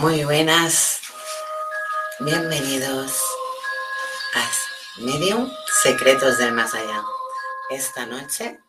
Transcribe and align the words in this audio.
Muy 0.00 0.22
buenas, 0.22 1.00
bienvenidos 2.20 3.20
a 4.32 5.00
Medium 5.00 5.50
Secretos 5.82 6.38
del 6.38 6.52
Más 6.52 6.72
Allá. 6.72 7.02
Esta 7.68 8.06
noche, 8.06 8.60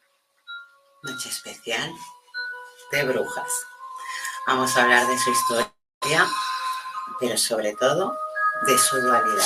noche 1.03 1.29
especial 1.29 1.93
de 2.91 3.03
brujas. 3.03 3.51
Vamos 4.47 4.75
a 4.75 4.81
hablar 4.81 5.05
de 5.05 5.19
su 5.19 5.29
historia, 5.29 6.27
pero 7.19 7.37
sobre 7.37 7.75
todo 7.75 8.17
de 8.65 8.77
su 8.79 8.99
dualidad. 8.99 9.45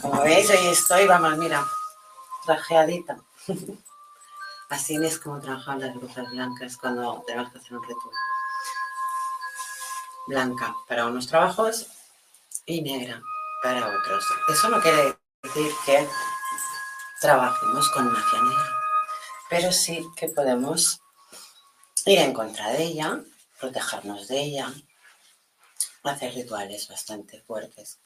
Como 0.00 0.22
veis, 0.22 0.48
hoy 0.48 0.68
estoy, 0.68 1.06
vamos, 1.06 1.36
mira, 1.36 1.62
trajeadita. 2.46 3.18
Así 4.70 4.96
es 4.96 5.18
como 5.18 5.42
trabajan 5.42 5.78
las 5.78 5.94
brujas 5.94 6.30
blancas 6.30 6.78
cuando 6.78 7.22
tenemos 7.26 7.52
que 7.52 7.58
hacer 7.58 7.76
un 7.76 7.82
ritual 7.82 8.14
blanca 10.30 10.74
para 10.88 11.06
unos 11.06 11.26
trabajos 11.26 11.86
y 12.64 12.80
negra 12.80 13.20
para 13.62 13.86
otros. 13.86 14.24
Eso 14.48 14.68
no 14.70 14.80
quiere 14.80 15.18
decir 15.42 15.70
que 15.84 16.08
trabajemos 17.20 17.90
con 17.90 18.10
magia 18.10 18.42
negra, 18.42 18.70
pero 19.50 19.72
sí 19.72 20.06
que 20.16 20.28
podemos 20.28 21.02
ir 22.06 22.18
en 22.20 22.32
contra 22.32 22.70
de 22.70 22.84
ella, 22.84 23.20
protegernos 23.58 24.28
de 24.28 24.40
ella, 24.40 24.72
hacer 26.04 26.34
rituales 26.34 26.88
bastante 26.88 27.42
fuertes. 27.42 27.98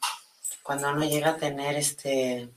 Cuando 0.62 0.92
no 0.92 1.04
llega 1.04 1.30
a 1.30 1.36
tener 1.36 1.76
este 1.76 2.50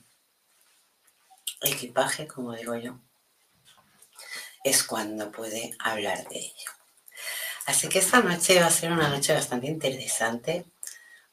equipaje, 1.60 2.26
como 2.26 2.54
digo 2.54 2.74
yo, 2.74 2.98
es 4.64 4.82
cuando 4.82 5.30
puede 5.30 5.76
hablar 5.78 6.26
de 6.28 6.38
ello. 6.38 6.77
Así 7.68 7.90
que 7.90 7.98
esta 7.98 8.20
noche 8.20 8.58
va 8.60 8.66
a 8.66 8.70
ser 8.70 8.90
una 8.90 9.10
noche 9.10 9.34
bastante 9.34 9.66
interesante, 9.66 10.64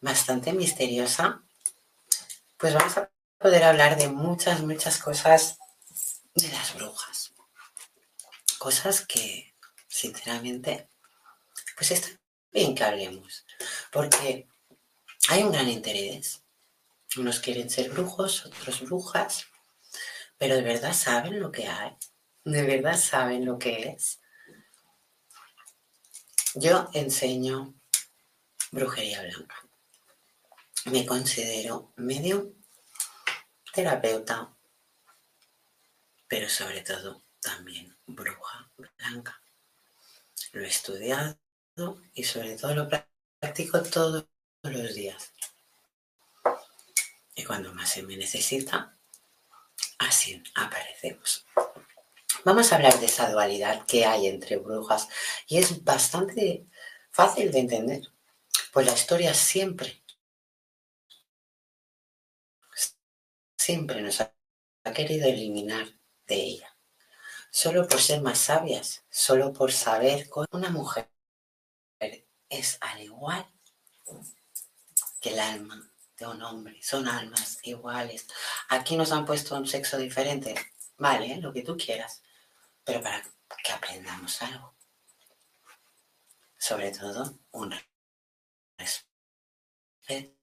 bastante 0.01 0.51
misteriosa. 0.51 1.41
Pues 2.57 2.73
vamos 2.73 2.97
a 2.97 3.09
poder 3.37 3.63
hablar 3.63 3.95
de 3.95 4.09
muchas, 4.09 4.59
muchas 4.59 4.97
cosas 4.97 5.57
de 6.33 6.49
las 6.49 6.75
brujas. 6.75 7.33
Cosas 8.57 9.05
que, 9.05 9.55
sinceramente, 9.87 10.89
pues 11.77 11.91
está 11.91 12.09
bien 12.51 12.75
que 12.75 12.83
hablemos. 12.83 13.45
Porque 13.89 14.49
hay 15.29 15.41
un 15.41 15.53
gran 15.53 15.69
interés. 15.69 16.43
Unos 17.15 17.39
quieren 17.39 17.69
ser 17.69 17.91
brujos, 17.91 18.45
otros 18.45 18.81
brujas, 18.81 19.45
pero 20.37 20.55
de 20.55 20.63
verdad 20.63 20.91
saben 20.91 21.39
lo 21.39 21.49
que 21.49 21.69
hay. 21.69 21.95
De 22.43 22.63
verdad 22.63 22.99
saben 22.99 23.45
lo 23.45 23.57
que 23.57 23.95
es. 23.95 24.19
Yo 26.57 26.89
enseño 26.93 27.73
brujería 28.71 29.21
blanca. 29.23 29.55
Me 30.85 31.05
considero 31.05 31.91
medio 31.97 32.53
terapeuta, 33.73 34.55
pero 36.29 36.47
sobre 36.47 36.79
todo 36.79 37.23
también 37.41 37.97
bruja 38.07 38.71
blanca. 38.77 39.41
Lo 40.53 40.63
he 40.63 40.67
estudiado 40.69 41.37
y 42.13 42.23
sobre 42.23 42.55
todo 42.55 42.73
lo 42.73 42.87
practico 42.87 43.83
todos 43.83 44.25
los 44.63 44.93
días. 44.95 45.33
Y 47.35 47.43
cuando 47.43 47.73
más 47.73 47.89
se 47.89 48.01
me 48.01 48.15
necesita, 48.15 48.97
así 49.99 50.41
aparecemos. 50.55 51.45
Vamos 52.45 52.71
a 52.71 52.75
hablar 52.75 52.99
de 52.99 53.07
esa 53.07 53.31
dualidad 53.31 53.87
que 53.87 54.05
hay 54.05 54.27
entre 54.27 54.57
brujas 54.57 55.09
y 55.47 55.57
es 55.57 55.83
bastante 55.83 56.67
fácil 57.09 57.51
de 57.51 57.57
entender, 57.57 58.13
pues 58.71 58.85
la 58.85 58.93
historia 58.93 59.33
siempre, 59.33 60.03
siempre 63.57 63.99
nos 64.03 64.21
ha 64.21 64.31
querido 64.93 65.27
eliminar 65.27 65.87
de 66.27 66.35
ella, 66.35 66.77
solo 67.49 67.87
por 67.87 67.99
ser 67.99 68.21
más 68.21 68.37
sabias, 68.37 69.03
solo 69.09 69.51
por 69.51 69.71
saber 69.71 70.25
que 70.25 70.45
una 70.51 70.69
mujer 70.69 71.09
es 72.47 72.77
al 72.81 73.01
igual 73.01 73.43
que 75.19 75.29
el 75.33 75.39
alma 75.39 75.91
de 76.15 76.27
un 76.27 76.43
hombre, 76.43 76.79
son 76.83 77.07
almas 77.07 77.57
iguales. 77.63 78.27
Aquí 78.69 78.95
nos 78.97 79.11
han 79.11 79.25
puesto 79.25 79.55
un 79.55 79.65
sexo 79.65 79.97
diferente, 79.97 80.53
vale, 80.97 81.37
lo 81.37 81.51
que 81.51 81.63
tú 81.63 81.75
quieras, 81.75 82.21
pero 82.85 83.01
para 83.01 83.21
que 83.63 83.71
aprendamos 83.73 84.41
algo. 84.43 84.75
Sobre 86.57 86.91
todo 86.91 87.39
un 87.51 87.73
respeto. 88.77 90.35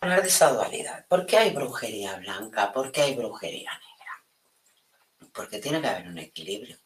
Hablar 0.00 0.22
de 0.22 0.28
esa 0.28 0.52
dualidad. 0.52 1.06
¿Por 1.08 1.26
qué 1.26 1.38
hay 1.38 1.50
brujería 1.50 2.16
blanca? 2.16 2.72
¿Por 2.72 2.92
qué 2.92 3.02
hay 3.02 3.16
brujería 3.16 3.72
negra? 3.72 5.32
Porque 5.32 5.58
tiene 5.58 5.80
que 5.80 5.88
haber 5.88 6.06
un 6.08 6.18
equilibrio. 6.18 6.78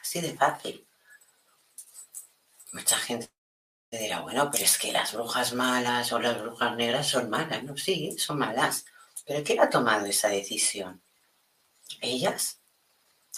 Así 0.00 0.20
de 0.20 0.36
fácil. 0.36 0.86
Mucha 2.72 2.96
gente 2.98 3.30
dirá, 3.90 4.20
bueno, 4.20 4.50
pero 4.50 4.64
es 4.64 4.78
que 4.78 4.92
las 4.92 5.12
brujas 5.12 5.54
malas 5.54 6.12
o 6.12 6.18
las 6.18 6.40
brujas 6.40 6.76
negras 6.76 7.08
son 7.08 7.30
malas. 7.30 7.62
No, 7.64 7.76
sí, 7.76 8.16
son 8.18 8.38
malas. 8.38 8.84
Pero 9.26 9.42
¿quién 9.44 9.60
ha 9.60 9.70
tomado 9.70 10.06
esa 10.06 10.28
decisión? 10.28 11.02
¿Ellas? 12.00 12.61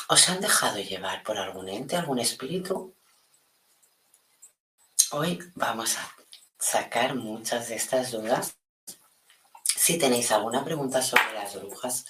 ¿Os 0.09 0.29
han 0.29 0.41
dejado 0.41 0.81
llevar 0.81 1.23
por 1.23 1.39
algún 1.39 1.69
ente, 1.69 1.97
algún 1.97 2.19
espíritu? 2.19 2.95
Hoy 5.13 5.39
vamos 5.55 5.97
a 5.97 6.15
sacar 6.59 7.15
muchas 7.15 7.69
de 7.69 7.77
estas 7.77 8.11
dudas. 8.11 8.57
Si 9.65 9.97
tenéis 9.97 10.31
alguna 10.31 10.63
pregunta 10.63 11.01
sobre 11.01 11.33
las 11.33 11.55
brujas, 11.55 12.05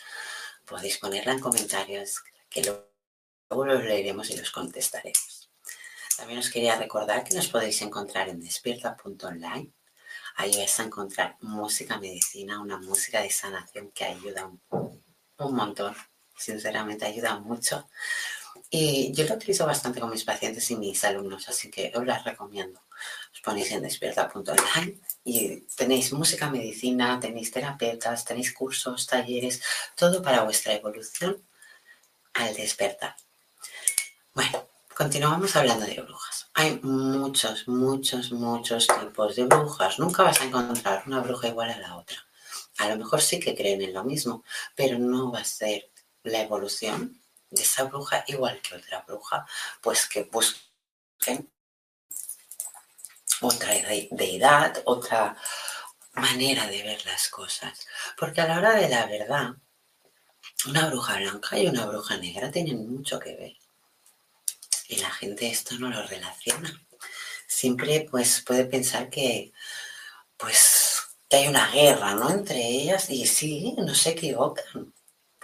podéis 0.65 0.99
ponerla 0.99 1.33
en 1.35 1.41
comentarios, 1.41 2.25
que 2.51 2.63
luego 2.63 3.65
los 3.65 3.85
leeremos 3.85 4.29
y 4.31 4.37
los 4.39 4.51
contestaremos. 4.51 5.51
También 6.17 6.41
os 6.41 6.51
quería 6.51 6.77
recordar 6.77 7.23
que 7.23 7.35
nos 7.35 7.49
podéis 7.49 7.81
encontrar 7.83 8.29
en 8.29 8.41
despierta.online. 8.41 9.73
Ahí 10.37 10.57
vais 10.57 10.81
a 10.81 10.85
encontrar 10.85 11.37
música 11.41 11.99
medicina, 11.99 12.61
una 12.61 12.79
música 12.79 13.21
de 13.21 13.31
sanación 13.31 13.93
que 13.93 14.05
ayuda 14.05 14.47
un, 14.47 14.61
un 15.39 15.55
montón 15.55 15.95
sinceramente 16.37 17.05
ayuda 17.05 17.39
mucho. 17.39 17.89
Y 18.71 19.13
yo 19.13 19.25
lo 19.27 19.35
utilizo 19.35 19.67
bastante 19.67 20.01
con 20.01 20.11
mis 20.11 20.25
pacientes 20.25 20.69
y 20.71 20.77
mis 20.77 21.05
alumnos, 21.05 21.49
así 21.49 21.71
que 21.71 21.93
os 21.95 22.05
las 22.05 22.25
recomiendo. 22.25 22.81
Os 23.33 23.41
ponéis 23.41 23.71
en 23.73 23.83
despierta.online 23.83 24.99
y 25.25 25.61
tenéis 25.77 26.13
música, 26.13 26.51
medicina, 26.51 27.21
tenéis 27.21 27.51
terapeutas, 27.51 28.25
tenéis 28.25 28.53
cursos, 28.53 29.07
talleres, 29.07 29.63
todo 29.95 30.23
para 30.23 30.43
vuestra 30.43 30.73
evolución 30.73 31.41
al 32.33 32.55
despertar. 32.55 33.15
Bueno, 34.35 34.67
continuamos 34.97 35.55
hablando 35.55 35.87
de 35.87 36.01
brujas. 36.01 36.49
Hay 36.55 36.81
muchos, 36.83 37.69
muchos, 37.69 38.33
muchos 38.33 38.89
tipos 38.89 39.37
de 39.37 39.45
brujas. 39.45 39.99
Nunca 39.99 40.25
vas 40.25 40.41
a 40.41 40.45
encontrar 40.45 41.05
una 41.07 41.21
bruja 41.21 41.49
igual 41.49 41.71
a 41.71 41.79
la 41.79 41.97
otra. 41.97 42.17
A 42.79 42.89
lo 42.89 42.97
mejor 42.97 43.23
sí 43.23 43.39
que 43.39 43.55
creen 43.55 43.83
en 43.83 43.95
lo 43.95 44.03
mismo, 44.03 44.43
pero 44.75 44.99
no 44.99 45.31
va 45.31 45.41
a 45.41 45.45
ser 45.45 45.91
la 46.25 46.41
evolución 46.41 47.21
de 47.51 47.63
esa 47.63 47.85
bruja, 47.85 48.25
igual 48.27 48.61
que 48.61 48.75
otra 48.75 49.03
bruja, 49.07 49.47
pues 49.81 50.07
que 50.07 50.25
busquen 50.25 51.51
otra 53.41 53.75
deidad, 54.11 54.83
otra 54.87 55.37
manera 56.15 56.67
de 56.67 56.83
ver 56.83 57.05
las 57.07 57.29
cosas. 57.29 57.87
Porque 58.17 58.41
a 58.41 58.49
la 58.49 58.59
hora 58.59 58.75
de 58.75 58.89
la 58.89 59.07
verdad, 59.07 59.55
una 60.67 60.89
bruja 60.89 61.17
blanca 61.19 61.59
y 61.59 61.67
una 61.67 61.87
bruja 61.87 62.17
negra 62.17 62.51
tienen 62.51 62.91
mucho 62.91 63.19
que 63.19 63.37
ver. 63.37 63.57
Y 64.89 64.97
la 64.97 65.11
gente 65.11 65.47
esto 65.49 65.77
no 65.79 65.91
lo 65.91 66.03
relaciona. 66.07 66.73
Siempre 67.47 68.07
pues 68.11 68.43
puede 68.43 68.65
pensar 68.65 69.11
que 69.11 69.53
pues 70.37 71.03
que 71.29 71.37
hay 71.37 71.49
una 71.49 71.71
guerra, 71.71 72.15
¿no? 72.15 72.31
Entre 72.31 72.67
ellas 72.67 73.11
y 73.11 73.27
sí, 73.27 73.75
no 73.79 73.95
se 73.95 74.11
equivocan 74.11 74.94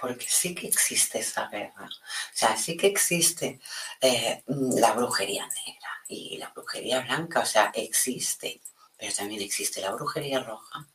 porque 0.00 0.26
sí 0.28 0.54
que 0.54 0.66
existe 0.66 1.18
esa 1.18 1.48
guerra. 1.48 1.84
O 1.86 2.36
sea, 2.36 2.56
sí 2.56 2.76
que 2.76 2.86
existe 2.86 3.60
eh, 4.00 4.42
la 4.46 4.92
brujería 4.92 5.46
negra 5.46 5.90
y 6.08 6.38
la 6.38 6.48
brujería 6.50 7.00
blanca, 7.00 7.40
o 7.40 7.46
sea, 7.46 7.70
existe. 7.74 8.62
Pero 8.96 9.12
también 9.14 9.42
existe 9.42 9.80
la 9.80 9.92
brujería 9.92 10.40
roja, 10.40 10.86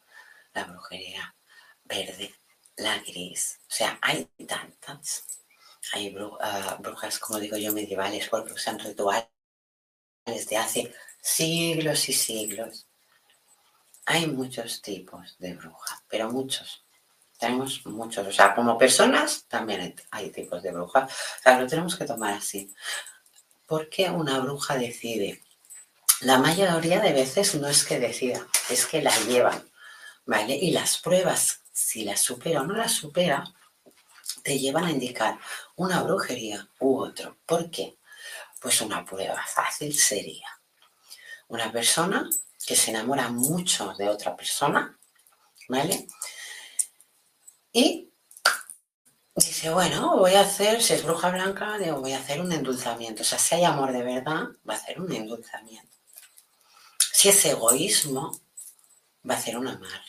la 0.53 0.63
brujería 0.65 1.35
verde, 1.83 2.33
la 2.77 2.97
gris. 2.99 3.59
O 3.61 3.73
sea, 3.73 3.99
hay 4.01 4.25
tantas. 4.47 5.25
Hay 5.93 6.15
ah, 6.41 6.77
brujas, 6.79 7.19
como 7.19 7.39
digo 7.39 7.57
yo, 7.57 7.71
medievales, 7.73 8.27
porque 8.29 8.53
usan 8.53 8.79
rituales 8.79 9.27
de 10.25 10.57
hace 10.57 10.93
siglos 11.21 12.09
y 12.09 12.13
siglos. 12.13 12.87
Hay 14.07 14.27
muchos 14.27 14.81
tipos 14.81 15.37
de 15.39 15.53
brujas, 15.53 16.03
pero 16.07 16.31
muchos. 16.31 16.84
Tenemos 17.37 17.85
muchos, 17.85 18.25
o 18.27 18.31
sea, 18.31 18.55
como 18.55 18.77
personas 18.77 19.45
también 19.47 19.95
hay, 20.11 20.29
tipos 20.29 20.63
de 20.63 20.71
brujas. 20.71 21.11
O 21.11 21.43
sea, 21.43 21.59
lo 21.59 21.67
tenemos 21.67 21.95
que 21.95 22.05
tomar 22.05 22.33
así. 22.33 22.73
¿Por 23.65 23.89
qué 23.89 24.09
una 24.09 24.39
bruja 24.39 24.77
decide? 24.77 25.41
La 26.21 26.37
mayoría 26.37 26.99
de 27.01 27.13
veces 27.13 27.55
no 27.55 27.67
es 27.67 27.83
que 27.83 27.99
decida, 27.99 28.45
es 28.69 28.85
que 28.85 29.01
la 29.01 29.15
llevan, 29.25 29.69
¿vale? 30.25 30.55
Y 30.55 30.71
las 30.71 30.97
pruebas, 30.97 31.61
si 31.73 32.05
las 32.05 32.21
supera 32.21 32.61
o 32.61 32.65
no 32.65 32.75
las 32.75 32.93
supera, 32.93 33.43
te 34.43 34.57
llevan 34.57 34.85
a 34.85 34.91
indicar 34.91 35.37
una 35.75 36.03
brujería 36.03 36.69
u 36.79 36.99
otro. 36.99 37.37
¿Por 37.45 37.69
qué? 37.69 37.97
Pues 38.61 38.79
una 38.81 39.03
prueba 39.03 39.43
fácil 39.45 39.93
sería 39.93 40.47
una 41.47 41.71
persona 41.71 42.29
que 42.65 42.75
se 42.75 42.91
enamora 42.91 43.29
mucho 43.29 43.93
de 43.93 44.09
otra 44.09 44.35
persona, 44.35 44.97
¿vale? 45.69 46.07
Y 47.75 48.09
dice, 49.35 49.69
bueno, 49.69 50.15
voy 50.15 50.33
a 50.35 50.41
hacer, 50.41 50.81
si 50.81 50.93
es 50.93 51.03
bruja 51.03 51.29
blanca, 51.29 51.77
digo, 51.77 51.99
voy 51.99 52.13
a 52.13 52.19
hacer 52.19 52.39
un 52.39 52.53
endulzamiento. 52.53 53.23
O 53.23 53.25
sea, 53.25 53.37
si 53.37 53.55
hay 53.55 53.65
amor 53.65 53.91
de 53.91 54.01
verdad, 54.01 54.43
va 54.67 54.75
a 54.75 54.77
hacer 54.77 55.01
un 55.01 55.11
endulzamiento. 55.11 55.91
Si 57.11 57.27
es 57.27 57.43
egoísmo, 57.43 58.39
va 59.29 59.33
a 59.33 59.37
hacer 59.37 59.57
un 59.57 59.67
amar. 59.67 60.01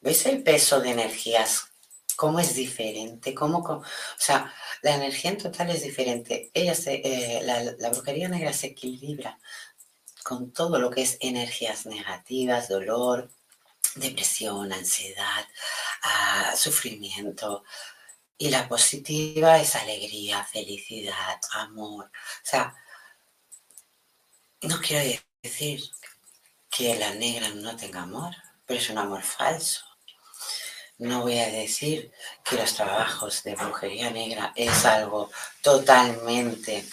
¿Veis 0.00 0.24
el 0.24 0.42
peso 0.42 0.80
de 0.80 0.92
energías? 0.92 1.64
¿Cómo 2.16 2.40
es 2.40 2.54
diferente? 2.54 3.34
¿Cómo, 3.34 3.58
o 3.58 3.84
sea, 4.16 4.50
la 4.80 4.94
energía 4.94 5.32
en 5.32 5.38
total 5.38 5.68
es 5.68 5.82
diferente. 5.82 6.50
Ella 6.54 6.72
eh, 6.86 7.42
la 7.78 7.90
brujería 7.90 8.30
negra 8.30 8.54
se 8.54 8.68
equilibra 8.68 9.38
con 10.22 10.52
todo 10.52 10.78
lo 10.78 10.88
que 10.88 11.02
es 11.02 11.18
energías 11.20 11.84
negativas, 11.84 12.70
dolor, 12.70 13.28
depresión, 13.96 14.72
ansiedad, 14.72 15.46
ah, 16.02 16.54
sufrimiento. 16.56 17.64
Y 18.36 18.50
la 18.50 18.68
positiva 18.68 19.58
es 19.60 19.74
alegría, 19.76 20.44
felicidad, 20.44 21.40
amor. 21.52 22.06
O 22.06 22.46
sea, 22.46 22.74
no 24.62 24.80
quiero 24.80 25.20
decir 25.42 25.82
que 26.70 26.96
la 26.96 27.14
negra 27.14 27.50
no 27.50 27.76
tenga 27.76 28.02
amor, 28.02 28.34
pero 28.66 28.80
es 28.80 28.90
un 28.90 28.98
amor 28.98 29.22
falso. 29.22 29.84
No 30.98 31.22
voy 31.22 31.38
a 31.38 31.48
decir 31.48 32.12
que 32.44 32.56
los 32.56 32.74
trabajos 32.74 33.42
de 33.42 33.54
brujería 33.54 34.10
negra 34.10 34.52
es 34.56 34.84
algo 34.84 35.30
totalmente 35.60 36.84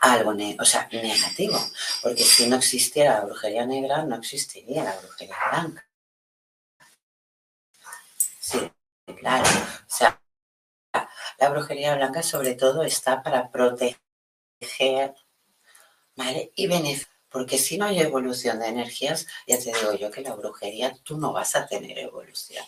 algo 0.00 0.34
o 0.58 0.64
sea, 0.64 0.88
negativo, 0.90 1.58
porque 2.02 2.24
si 2.24 2.46
no 2.46 2.56
existiera 2.56 3.20
la 3.20 3.24
brujería 3.26 3.66
negra, 3.66 4.02
no 4.04 4.16
existiría 4.16 4.84
la 4.84 4.96
brujería 4.96 5.36
blanca. 5.50 5.86
Sí, 8.40 8.70
claro. 9.18 9.44
O 9.44 9.94
sea, 9.94 10.20
la 11.38 11.48
brujería 11.48 11.94
blanca 11.96 12.22
sobre 12.22 12.54
todo 12.54 12.82
está 12.82 13.22
para 13.22 13.50
proteger. 13.50 15.14
Y 16.54 16.66
beneficiar. 16.68 17.14
Porque 17.28 17.58
si 17.58 17.76
no 17.76 17.86
hay 17.86 17.98
evolución 17.98 18.60
de 18.60 18.68
energías, 18.68 19.26
ya 19.48 19.58
te 19.58 19.72
digo 19.72 19.92
yo 19.94 20.08
que 20.08 20.20
la 20.20 20.36
brujería 20.36 20.96
tú 21.02 21.18
no 21.18 21.32
vas 21.32 21.56
a 21.56 21.66
tener 21.66 21.98
evolución. 21.98 22.64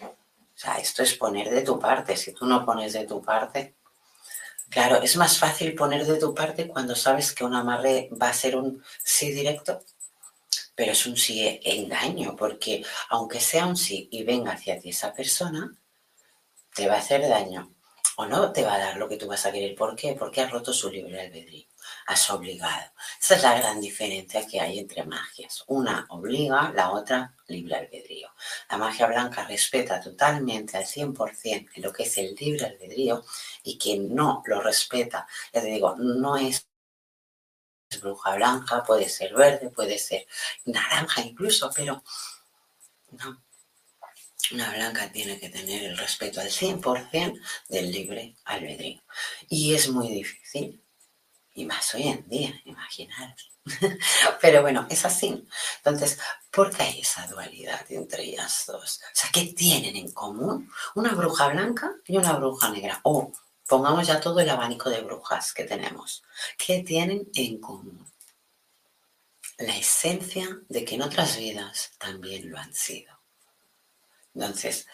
O 0.00 0.60
sea, 0.60 0.78
esto 0.78 1.02
es 1.02 1.14
poner 1.14 1.50
de 1.50 1.60
tu 1.60 1.78
parte. 1.78 2.16
Si 2.16 2.32
tú 2.32 2.46
no 2.46 2.64
pones 2.64 2.94
de 2.94 3.04
tu 3.06 3.20
parte, 3.20 3.76
claro, 4.70 5.02
es 5.02 5.16
más 5.16 5.38
fácil 5.38 5.74
poner 5.74 6.06
de 6.06 6.18
tu 6.18 6.34
parte 6.34 6.68
cuando 6.68 6.94
sabes 6.94 7.32
que 7.32 7.44
un 7.44 7.54
amarre 7.54 8.08
va 8.20 8.28
a 8.28 8.34
ser 8.34 8.56
un 8.56 8.82
sí 9.02 9.32
directo, 9.32 9.82
pero 10.74 10.92
es 10.92 11.06
un 11.06 11.16
sí 11.16 11.60
engaño, 11.64 12.36
porque 12.36 12.84
aunque 13.10 13.40
sea 13.40 13.66
un 13.66 13.76
sí 13.76 14.08
y 14.10 14.24
venga 14.24 14.52
hacia 14.52 14.78
ti 14.80 14.90
esa 14.90 15.12
persona, 15.12 15.72
te 16.74 16.88
va 16.88 16.94
a 16.94 16.98
hacer 16.98 17.28
daño 17.28 17.74
o 18.16 18.26
no 18.26 18.52
te 18.52 18.64
va 18.64 18.74
a 18.74 18.78
dar 18.78 18.96
lo 18.96 19.08
que 19.08 19.16
tú 19.16 19.26
vas 19.26 19.46
a 19.46 19.52
querer. 19.52 19.74
¿Por 19.74 19.96
qué? 19.96 20.14
Porque 20.18 20.40
has 20.40 20.50
roto 20.50 20.72
su 20.72 20.90
libre 20.90 21.20
albedrío 21.20 21.68
has 22.08 22.30
obligado. 22.30 22.90
Esa 23.20 23.36
es 23.36 23.42
la 23.42 23.58
gran 23.58 23.80
diferencia 23.80 24.46
que 24.46 24.60
hay 24.60 24.78
entre 24.78 25.04
magias. 25.04 25.64
Una 25.66 26.06
obliga, 26.08 26.72
la 26.74 26.90
otra 26.90 27.34
libre 27.48 27.76
albedrío. 27.76 28.07
La 28.70 28.76
magia 28.76 29.06
blanca 29.06 29.44
respeta 29.44 30.00
totalmente 30.00 30.76
al 30.76 30.84
100% 30.84 31.70
lo 31.76 31.92
que 31.92 32.02
es 32.02 32.18
el 32.18 32.34
libre 32.34 32.66
albedrío 32.66 33.24
y 33.62 33.78
quien 33.78 34.14
no 34.14 34.42
lo 34.46 34.60
respeta, 34.60 35.26
ya 35.52 35.60
te 35.60 35.68
digo, 35.68 35.96
no 35.96 36.36
es 36.36 36.68
bruja 38.00 38.36
blanca, 38.36 38.82
puede 38.82 39.08
ser 39.08 39.34
verde, 39.34 39.70
puede 39.70 39.98
ser 39.98 40.26
naranja 40.66 41.22
incluso, 41.22 41.70
pero 41.74 42.02
no. 43.12 43.42
Una 44.50 44.72
blanca 44.72 45.12
tiene 45.12 45.38
que 45.38 45.50
tener 45.50 45.84
el 45.84 45.98
respeto 45.98 46.40
al 46.40 46.48
100% 46.48 47.38
del 47.68 47.90
libre 47.90 48.36
albedrío. 48.44 49.02
Y 49.48 49.74
es 49.74 49.88
muy 49.88 50.08
difícil 50.08 50.82
y 51.58 51.64
más 51.64 51.92
hoy 51.92 52.06
en 52.06 52.28
día, 52.28 52.54
imaginaros. 52.66 53.50
Pero 54.40 54.62
bueno, 54.62 54.86
es 54.88 55.04
así. 55.04 55.44
Entonces, 55.78 56.20
¿por 56.52 56.70
qué 56.70 56.84
hay 56.84 57.00
esa 57.00 57.26
dualidad 57.26 57.84
entre 57.88 58.22
ellas 58.22 58.62
dos? 58.68 59.00
O 59.02 59.10
sea, 59.12 59.30
¿qué 59.32 59.52
tienen 59.54 59.96
en 59.96 60.12
común? 60.12 60.70
Una 60.94 61.14
bruja 61.14 61.48
blanca 61.48 61.92
y 62.06 62.16
una 62.16 62.34
bruja 62.34 62.70
negra. 62.70 63.00
O 63.02 63.32
pongamos 63.66 64.06
ya 64.06 64.20
todo 64.20 64.38
el 64.38 64.48
abanico 64.48 64.88
de 64.88 65.00
brujas 65.00 65.52
que 65.52 65.64
tenemos. 65.64 66.22
¿Qué 66.56 66.84
tienen 66.84 67.28
en 67.34 67.60
común? 67.60 68.06
La 69.58 69.76
esencia 69.76 70.60
de 70.68 70.84
que 70.84 70.94
en 70.94 71.02
otras 71.02 71.36
vidas 71.38 71.90
también 71.98 72.48
lo 72.48 72.56
han 72.56 72.72
sido. 72.72 73.18
Entonces, 74.32 74.86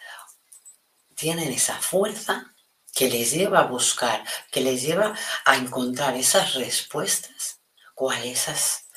tienen 1.13 1.53
esa 1.53 1.75
fuerza 1.75 2.54
que 2.95 3.09
les 3.09 3.33
lleva 3.33 3.59
a 3.59 3.67
buscar, 3.67 4.23
que 4.49 4.61
les 4.61 4.81
lleva 4.81 5.13
a 5.43 5.57
encontrar 5.57 6.15
esas 6.15 6.55
respuestas, 6.55 7.59
cuáles 7.93 8.25
esas 8.25 8.87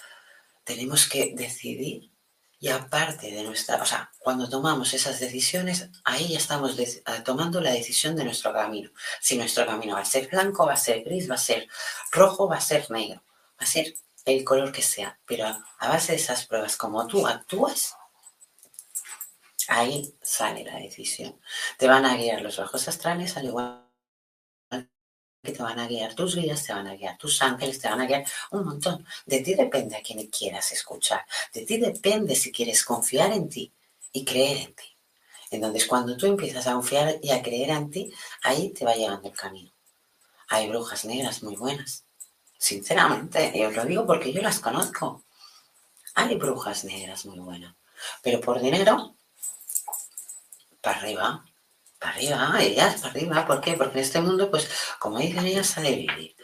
tenemos 0.65 1.09
que 1.09 1.35
decidir. 1.35 2.13
Y 2.61 2.69
aparte 2.69 3.31
de 3.31 3.43
nuestra, 3.43 3.83
o 3.83 3.87
sea, 3.87 4.11
cuando 4.19 4.49
tomamos 4.49 4.95
esas 4.95 5.19
decisiones, 5.19 5.91
ahí 6.05 6.29
ya 6.29 6.39
estamos 6.39 6.77
tomando 7.25 7.61
la 7.61 7.73
decisión 7.73 8.15
de 8.17 8.25
nuestro 8.25 8.53
camino. 8.53 8.91
Si 9.21 9.37
nuestro 9.37 9.67
camino 9.67 9.95
va 9.95 10.01
a 10.01 10.05
ser 10.05 10.29
blanco, 10.29 10.67
va 10.67 10.75
a 10.75 10.77
ser 10.77 11.03
gris, 11.03 11.29
va 11.29 11.35
a 11.35 11.39
ser 11.39 11.69
rojo, 12.13 12.49
va 12.49 12.57
a 12.57 12.61
ser 12.61 12.91
negro, 12.91 13.23
va 13.61 13.65
a 13.65 13.67
ser 13.67 13.95
el 14.25 14.45
color 14.45 14.71
que 14.73 14.83
sea. 14.83 15.19
Pero 15.27 15.47
a 15.47 15.89
base 15.89 16.13
de 16.13 16.19
esas 16.19 16.47
pruebas, 16.47 16.77
como 16.77 17.07
tú 17.07 17.27
actúas, 17.27 17.97
ahí 19.69 20.15
sale 20.23 20.65
la 20.65 20.79
decisión. 20.79 21.41
Te 21.79 21.89
van 21.89 22.05
a 22.05 22.17
guiar 22.17 22.43
los 22.43 22.59
bajos 22.59 22.89
astrales 22.89 23.37
al 23.37 23.47
igual 23.47 23.88
te 25.53 25.63
van 25.63 25.79
a 25.79 25.87
guiar 25.87 26.15
tus 26.15 26.37
guías, 26.37 26.65
te 26.65 26.73
van 26.73 26.87
a 26.87 26.95
guiar 26.95 27.17
tus 27.19 27.41
ángeles, 27.43 27.79
te 27.79 27.89
van 27.89 28.01
a 28.01 28.07
guiar 28.07 28.25
un 28.51 28.65
montón. 28.65 29.07
De 29.27 29.41
ti 29.41 29.55
depende 29.55 29.97
a 29.97 30.03
quien 30.03 30.27
quieras 30.29 30.73
escuchar. 30.73 31.25
De 31.53 31.65
ti 31.65 31.79
depende 31.79 32.35
si 32.35 32.53
quieres 32.53 32.85
confiar 32.85 33.33
en 33.33 33.49
ti 33.49 33.73
y 34.13 34.25
creer 34.25 34.59
en 34.59 34.75
ti. 34.75 34.97
Entonces, 35.51 35.87
cuando 35.87 36.17
tú 36.17 36.27
empiezas 36.27 36.67
a 36.67 36.73
confiar 36.73 37.19
y 37.23 37.31
a 37.31 37.43
creer 37.43 37.71
en 37.71 37.91
ti, 37.91 38.13
ahí 38.43 38.71
te 38.71 38.85
va 38.85 38.95
llegando 38.95 39.29
el 39.29 39.35
camino. 39.35 39.73
Hay 40.49 40.69
brujas 40.69 41.05
negras 41.05 41.43
muy 41.43 41.57
buenas. 41.57 42.05
Sinceramente, 42.59 43.53
y 43.55 43.65
os 43.65 43.75
lo 43.75 43.85
digo 43.85 44.07
porque 44.07 44.33
yo 44.33 44.43
las 44.43 44.61
conozco. 44.61 45.25
Hay 46.15 46.35
brujas 46.37 46.85
negras 46.85 47.25
muy 47.27 47.39
buenas. 47.39 47.75
Pero 48.23 48.41
por 48.41 48.61
dinero, 48.61 49.15
para 50.81 50.99
arriba, 50.99 51.45
para 51.99 52.13
arriba, 52.15 52.59
ellas 52.61 53.01
para 53.01 53.13
arriba. 53.13 53.47
¿Por 53.47 53.61
qué? 53.61 53.75
Porque 53.75 53.99
en 53.99 54.05
este 54.05 54.21
mundo, 54.21 54.51
pues, 54.51 54.69
como 54.99 55.19
dicen 55.19 55.47
ellas, 55.47 55.77
ha 55.79 55.83
de 55.83 55.97
vivir. 55.97 56.37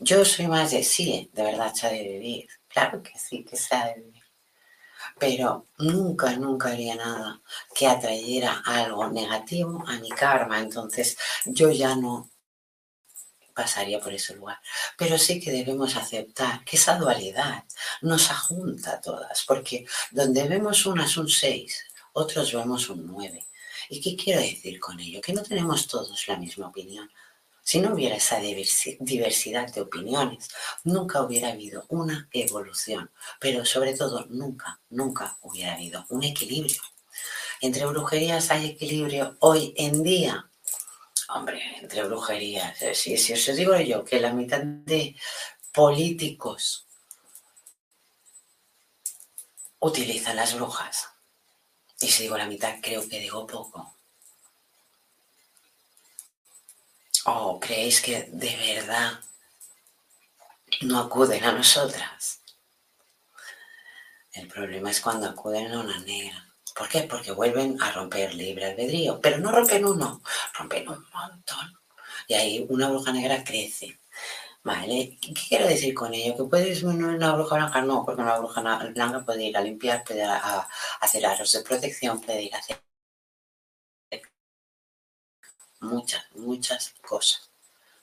Yo 0.00 0.24
soy 0.24 0.46
más 0.48 0.70
de 0.70 0.82
sí, 0.82 1.30
de 1.32 1.42
verdad, 1.42 1.74
se 1.74 1.86
ha 1.86 1.90
de 1.90 2.02
vivir. 2.02 2.48
Claro 2.68 3.02
que 3.02 3.18
sí, 3.18 3.44
que 3.44 3.56
se 3.56 3.74
ha 3.74 3.86
de 3.86 3.94
vivir. 3.94 4.22
Pero 5.18 5.68
nunca, 5.78 6.32
nunca 6.36 6.70
haría 6.70 6.94
nada 6.96 7.40
que 7.74 7.86
atrayera 7.86 8.62
algo 8.64 9.08
negativo 9.10 9.84
a 9.86 9.98
mi 9.98 10.08
karma. 10.10 10.58
Entonces, 10.60 11.16
yo 11.44 11.70
ya 11.70 11.94
no 11.94 12.30
pasaría 13.54 14.00
por 14.00 14.12
ese 14.12 14.34
lugar. 14.34 14.58
Pero 14.96 15.18
sí 15.18 15.40
que 15.40 15.50
debemos 15.50 15.96
aceptar 15.96 16.64
que 16.64 16.76
esa 16.76 16.96
dualidad 16.96 17.64
nos 18.00 18.30
ajunta 18.30 18.94
a 18.94 19.00
todas, 19.00 19.44
porque 19.44 19.86
donde 20.10 20.48
vemos 20.48 20.86
unas 20.86 21.16
un 21.16 21.28
seis, 21.28 21.84
otros 22.12 22.52
vemos 22.52 22.88
un 22.88 23.06
nueve. 23.06 23.46
¿Y 23.92 24.00
qué 24.00 24.16
quiero 24.16 24.40
decir 24.40 24.80
con 24.80 24.98
ello? 25.00 25.20
Que 25.20 25.34
no 25.34 25.42
tenemos 25.42 25.86
todos 25.86 26.26
la 26.26 26.38
misma 26.38 26.68
opinión. 26.68 27.10
Si 27.62 27.78
no 27.78 27.92
hubiera 27.92 28.16
esa 28.16 28.40
diversidad 28.40 29.70
de 29.70 29.82
opiniones, 29.82 30.48
nunca 30.84 31.20
hubiera 31.20 31.48
habido 31.48 31.84
una 31.90 32.26
evolución, 32.32 33.10
pero 33.38 33.66
sobre 33.66 33.94
todo 33.94 34.24
nunca, 34.30 34.80
nunca 34.88 35.36
hubiera 35.42 35.74
habido 35.74 36.06
un 36.08 36.22
equilibrio. 36.22 36.80
Entre 37.60 37.84
brujerías 37.84 38.50
hay 38.50 38.70
equilibrio 38.70 39.36
hoy 39.40 39.74
en 39.76 40.02
día. 40.02 40.50
Hombre, 41.28 41.60
entre 41.82 42.02
brujerías, 42.04 42.80
eh, 42.80 42.94
si, 42.94 43.18
si 43.18 43.34
os 43.34 43.44
digo 43.54 43.76
yo 43.76 44.06
que 44.06 44.20
la 44.20 44.32
mitad 44.32 44.62
de 44.62 45.14
políticos 45.70 46.86
utilizan 49.80 50.36
las 50.36 50.54
brujas, 50.54 51.11
y 52.02 52.08
si 52.08 52.24
digo 52.24 52.36
la 52.36 52.46
mitad, 52.46 52.76
creo 52.80 53.08
que 53.08 53.20
digo 53.20 53.46
poco. 53.46 53.94
¿O 57.24 57.60
creéis 57.60 58.00
que 58.00 58.28
de 58.32 58.56
verdad 58.56 59.20
no 60.80 60.98
acuden 60.98 61.44
a 61.44 61.52
nosotras? 61.52 62.40
El 64.32 64.48
problema 64.48 64.90
es 64.90 65.00
cuando 65.00 65.28
acuden 65.28 65.72
a 65.72 65.80
una 65.80 65.98
negra. 66.00 66.48
¿Por 66.74 66.88
qué? 66.88 67.02
Porque 67.02 67.32
vuelven 67.32 67.80
a 67.82 67.92
romper 67.92 68.34
libre 68.34 68.64
albedrío. 68.64 69.20
Pero 69.20 69.38
no 69.38 69.52
rompen 69.52 69.84
uno, 69.84 70.22
rompen 70.54 70.88
un 70.88 71.06
montón. 71.12 71.78
Y 72.26 72.34
ahí 72.34 72.66
una 72.68 72.88
bruja 72.88 73.12
negra 73.12 73.44
crece. 73.44 73.98
Vale, 74.64 75.18
¿qué 75.20 75.32
quiero 75.34 75.66
decir 75.68 75.94
con 75.94 76.12
ello? 76.14 76.36
¿Que 76.36 76.42
puede 76.50 76.64
disminuir 76.64 77.14
una 77.16 77.32
bruja 77.34 77.54
blanca? 77.56 77.80
No, 77.82 78.04
porque 78.04 78.22
una 78.22 78.38
bruja 78.38 78.60
blanca 78.92 79.24
puede 79.24 79.44
ir 79.44 79.56
a 79.56 79.60
limpiar, 79.60 80.02
puede 80.04 80.20
ir 80.20 80.26
a 80.26 80.68
hacer 81.00 81.24
aros 81.26 81.52
de 81.52 81.62
protección, 81.62 82.20
puede 82.20 82.42
ir 82.42 82.54
a 82.54 82.58
hacer 82.58 82.82
muchas, 85.80 86.24
muchas 86.34 86.94
cosas. 87.02 87.50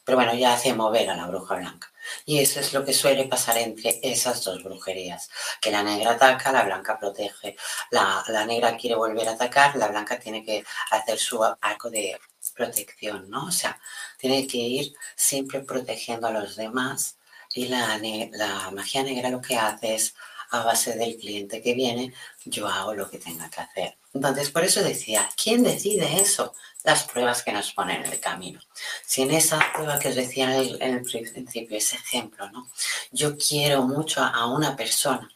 Pero 0.06 0.18
bueno, 0.18 0.34
ya 0.36 0.54
hace 0.54 0.74
mover 0.74 1.10
a 1.10 1.18
la 1.18 1.28
bruja 1.28 1.56
blanca. 1.56 1.92
Y 2.26 2.40
eso 2.40 2.60
es 2.62 2.74
lo 2.74 2.86
que 2.86 2.94
suele 2.94 3.26
pasar 3.28 3.58
entre 3.58 4.00
esas 4.04 4.44
dos 4.44 4.64
brujerías. 4.64 5.30
Que 5.62 5.72
la 5.72 5.84
negra 5.84 6.12
ataca, 6.14 6.52
la 6.52 6.64
blanca 6.64 7.00
protege. 7.00 7.56
La, 7.92 8.24
la 8.30 8.46
negra 8.46 8.78
quiere 8.78 8.96
volver 8.96 9.30
a 9.30 9.34
atacar, 9.34 9.76
la 9.78 9.90
blanca 9.90 10.20
tiene 10.20 10.44
que 10.46 10.66
hacer 10.92 11.20
su 11.20 11.44
arco 11.44 11.90
de 11.90 12.20
protección, 12.60 13.30
¿no? 13.30 13.42
O 13.48 13.52
sea, 13.52 13.74
tiene 14.18 14.46
que 14.48 14.58
ir 14.58 14.86
siempre 15.16 15.62
protegiendo 15.62 16.28
a 16.28 16.32
los 16.40 16.56
demás 16.56 17.16
Y 17.56 17.68
la, 17.68 18.00
la 18.44 18.72
magia 18.72 19.02
negra 19.04 19.30
lo 19.30 19.42
que 19.42 19.56
hace 19.56 19.96
es, 19.96 20.14
a 20.52 20.64
base 20.64 20.92
del 20.98 21.18
cliente 21.18 21.62
que 21.62 21.74
viene, 21.74 22.14
yo 22.46 22.68
hago 22.68 22.94
lo 22.94 23.10
que 23.10 23.20
tenga 23.20 23.50
que 23.50 23.62
hacer. 23.62 23.98
Entonces, 24.14 24.50
por 24.50 24.64
eso 24.64 24.84
decía, 24.84 25.30
¿quién 25.42 25.64
decide 25.64 26.20
eso? 26.20 26.54
Las 26.84 27.04
pruebas 27.04 27.44
que 27.44 27.52
nos 27.52 27.72
ponen 27.74 28.04
en 28.04 28.12
el 28.12 28.20
camino. 28.20 28.60
Si 29.06 29.22
en 29.22 29.32
esa 29.32 29.60
prueba 29.74 30.00
que 30.00 30.10
os 30.10 30.16
decía 30.16 30.46
en 30.46 30.56
el, 30.62 30.82
en 30.82 30.92
el 30.98 31.04
principio, 31.04 31.78
ese 31.78 31.98
ejemplo, 31.98 32.50
¿no? 32.52 32.70
Yo 33.12 33.38
quiero 33.38 33.84
mucho 33.84 34.22
a 34.24 34.42
una 34.48 34.76
persona, 34.76 35.28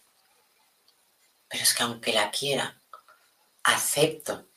pero 1.47 1.63
es 1.63 1.73
que 1.73 1.83
aunque 1.83 2.13
la 2.13 2.31
quiera, 2.31 2.65
acepto 3.63 4.47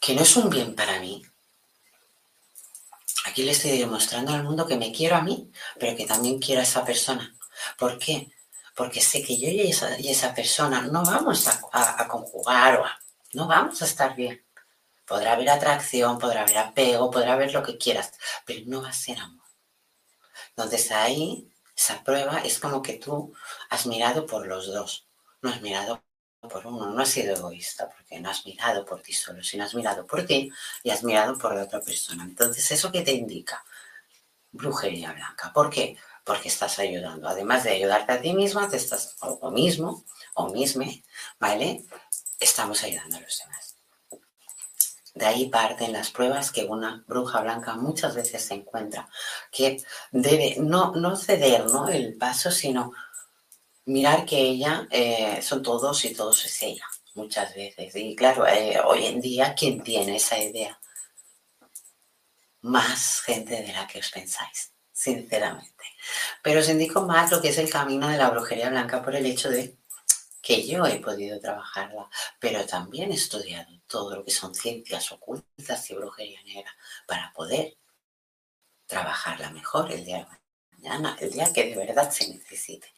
que 0.00 0.14
no 0.14 0.22
es 0.22 0.36
un 0.36 0.48
bien 0.50 0.74
para 0.74 1.00
mí, 1.00 1.22
Aquí 3.24 3.42
le 3.44 3.52
estoy 3.52 3.78
demostrando 3.78 4.32
al 4.32 4.42
mundo 4.42 4.66
que 4.66 4.76
me 4.76 4.92
quiero 4.92 5.16
a 5.16 5.22
mí, 5.22 5.50
pero 5.78 5.96
que 5.96 6.06
también 6.06 6.38
quiero 6.38 6.60
a 6.60 6.64
esa 6.64 6.84
persona. 6.84 7.34
¿Por 7.78 7.98
qué? 7.98 8.32
Porque 8.74 9.00
sé 9.00 9.22
que 9.22 9.38
yo 9.38 9.48
y 9.48 9.70
esa, 10.10 10.34
persona 10.34 10.82
no 10.82 11.04
vamos 11.04 11.46
a, 11.46 12.08
conjugar 12.08 12.80
o 12.80 12.84
no 13.34 13.46
vamos 13.46 13.80
a 13.82 13.84
estar 13.84 14.16
bien. 14.16 14.44
Podrá 15.06 15.34
haber 15.34 15.50
atracción, 15.50 16.18
podrá 16.18 16.42
haber 16.42 16.58
apego, 16.58 17.10
podrá 17.10 17.34
haber 17.34 17.52
lo 17.52 17.62
que 17.62 17.78
quieras, 17.78 18.12
pero 18.44 18.62
no 18.66 18.82
va 18.82 18.88
a 18.88 18.92
ser 18.92 19.18
amor. 19.18 19.46
Entonces 20.50 20.90
ahí, 20.90 21.50
esa 21.76 22.02
prueba 22.02 22.40
es 22.40 22.58
como 22.58 22.82
que 22.82 22.94
tú 22.94 23.34
has 23.70 23.86
mirado 23.86 24.26
por 24.26 24.46
los 24.46 24.66
dos, 24.66 25.06
no 25.42 25.50
has 25.50 25.60
mirado 25.60 26.02
por 26.48 26.66
uno, 26.66 26.90
no 26.90 27.02
has 27.02 27.08
sido 27.08 27.34
egoísta 27.34 27.88
porque 27.88 28.18
no 28.18 28.30
has 28.30 28.44
mirado 28.44 28.84
por 28.84 29.00
ti 29.00 29.12
solo, 29.12 29.42
sino 29.42 29.64
has 29.64 29.74
mirado 29.74 30.06
por 30.06 30.26
ti 30.26 30.50
y 30.82 30.90
has 30.90 31.04
mirado 31.04 31.38
por 31.38 31.54
la 31.54 31.62
otra 31.62 31.80
persona. 31.80 32.24
Entonces, 32.24 32.68
¿eso 32.70 32.90
qué 32.90 33.02
te 33.02 33.12
indica? 33.12 33.64
Brujería 34.50 35.12
blanca. 35.12 35.52
¿Por 35.52 35.70
qué? 35.70 35.96
Porque 36.24 36.48
estás 36.48 36.78
ayudando. 36.78 37.28
Además 37.28 37.64
de 37.64 37.70
ayudarte 37.70 38.12
a 38.12 38.20
ti 38.20 38.32
misma, 38.34 38.68
te 38.68 38.76
estás, 38.76 39.16
o, 39.20 39.50
mismo, 39.50 40.04
o 40.34 40.48
misme, 40.50 41.04
¿vale? 41.38 41.84
Estamos 42.38 42.82
ayudando 42.82 43.16
a 43.16 43.20
los 43.20 43.38
demás. 43.38 43.76
De 45.14 45.26
ahí 45.26 45.48
parten 45.48 45.92
las 45.92 46.10
pruebas 46.10 46.50
que 46.50 46.64
una 46.64 47.04
bruja 47.06 47.40
blanca 47.40 47.74
muchas 47.74 48.14
veces 48.14 48.44
se 48.44 48.54
encuentra, 48.54 49.08
que 49.50 49.82
debe 50.10 50.56
no, 50.58 50.92
no 50.92 51.16
ceder 51.16 51.66
¿no? 51.66 51.88
el 51.88 52.16
paso, 52.16 52.50
sino 52.50 52.92
mirar 53.84 54.24
que 54.24 54.38
ella 54.38 54.86
eh, 54.90 55.40
son 55.42 55.62
todos 55.62 56.04
y 56.04 56.14
todos 56.14 56.44
es 56.44 56.62
ella, 56.62 56.86
muchas 57.14 57.54
veces. 57.54 57.94
Y 57.96 58.14
claro, 58.16 58.46
eh, 58.46 58.80
hoy 58.84 59.06
en 59.06 59.20
día, 59.20 59.54
¿quién 59.54 59.82
tiene 59.82 60.16
esa 60.16 60.38
idea? 60.38 60.78
Más 62.62 63.20
gente 63.22 63.62
de 63.62 63.72
la 63.72 63.86
que 63.86 63.98
os 63.98 64.10
pensáis, 64.10 64.72
sinceramente. 64.92 65.84
Pero 66.42 66.60
os 66.60 66.68
indico 66.68 67.02
más 67.02 67.30
lo 67.30 67.40
que 67.40 67.48
es 67.48 67.58
el 67.58 67.70
camino 67.70 68.08
de 68.08 68.18
la 68.18 68.30
brujería 68.30 68.70
blanca 68.70 69.02
por 69.02 69.16
el 69.16 69.26
hecho 69.26 69.50
de 69.50 69.78
que 70.40 70.66
yo 70.66 70.84
he 70.86 70.98
podido 70.98 71.38
trabajarla, 71.40 72.10
pero 72.40 72.66
también 72.66 73.12
he 73.12 73.14
estudiado 73.14 73.70
todo 73.86 74.16
lo 74.16 74.24
que 74.24 74.32
son 74.32 74.54
ciencias 74.54 75.12
ocultas 75.12 75.90
y 75.90 75.94
brujería 75.94 76.42
negra 76.42 76.74
para 77.06 77.32
poder 77.32 77.78
trabajarla 78.86 79.50
mejor 79.50 79.92
el 79.92 80.04
día 80.04 80.18
de 80.18 80.26
mañana, 80.72 81.16
el 81.20 81.30
día 81.30 81.52
que 81.52 81.70
de 81.70 81.76
verdad 81.76 82.10
se 82.10 82.28
necesite. 82.28 82.92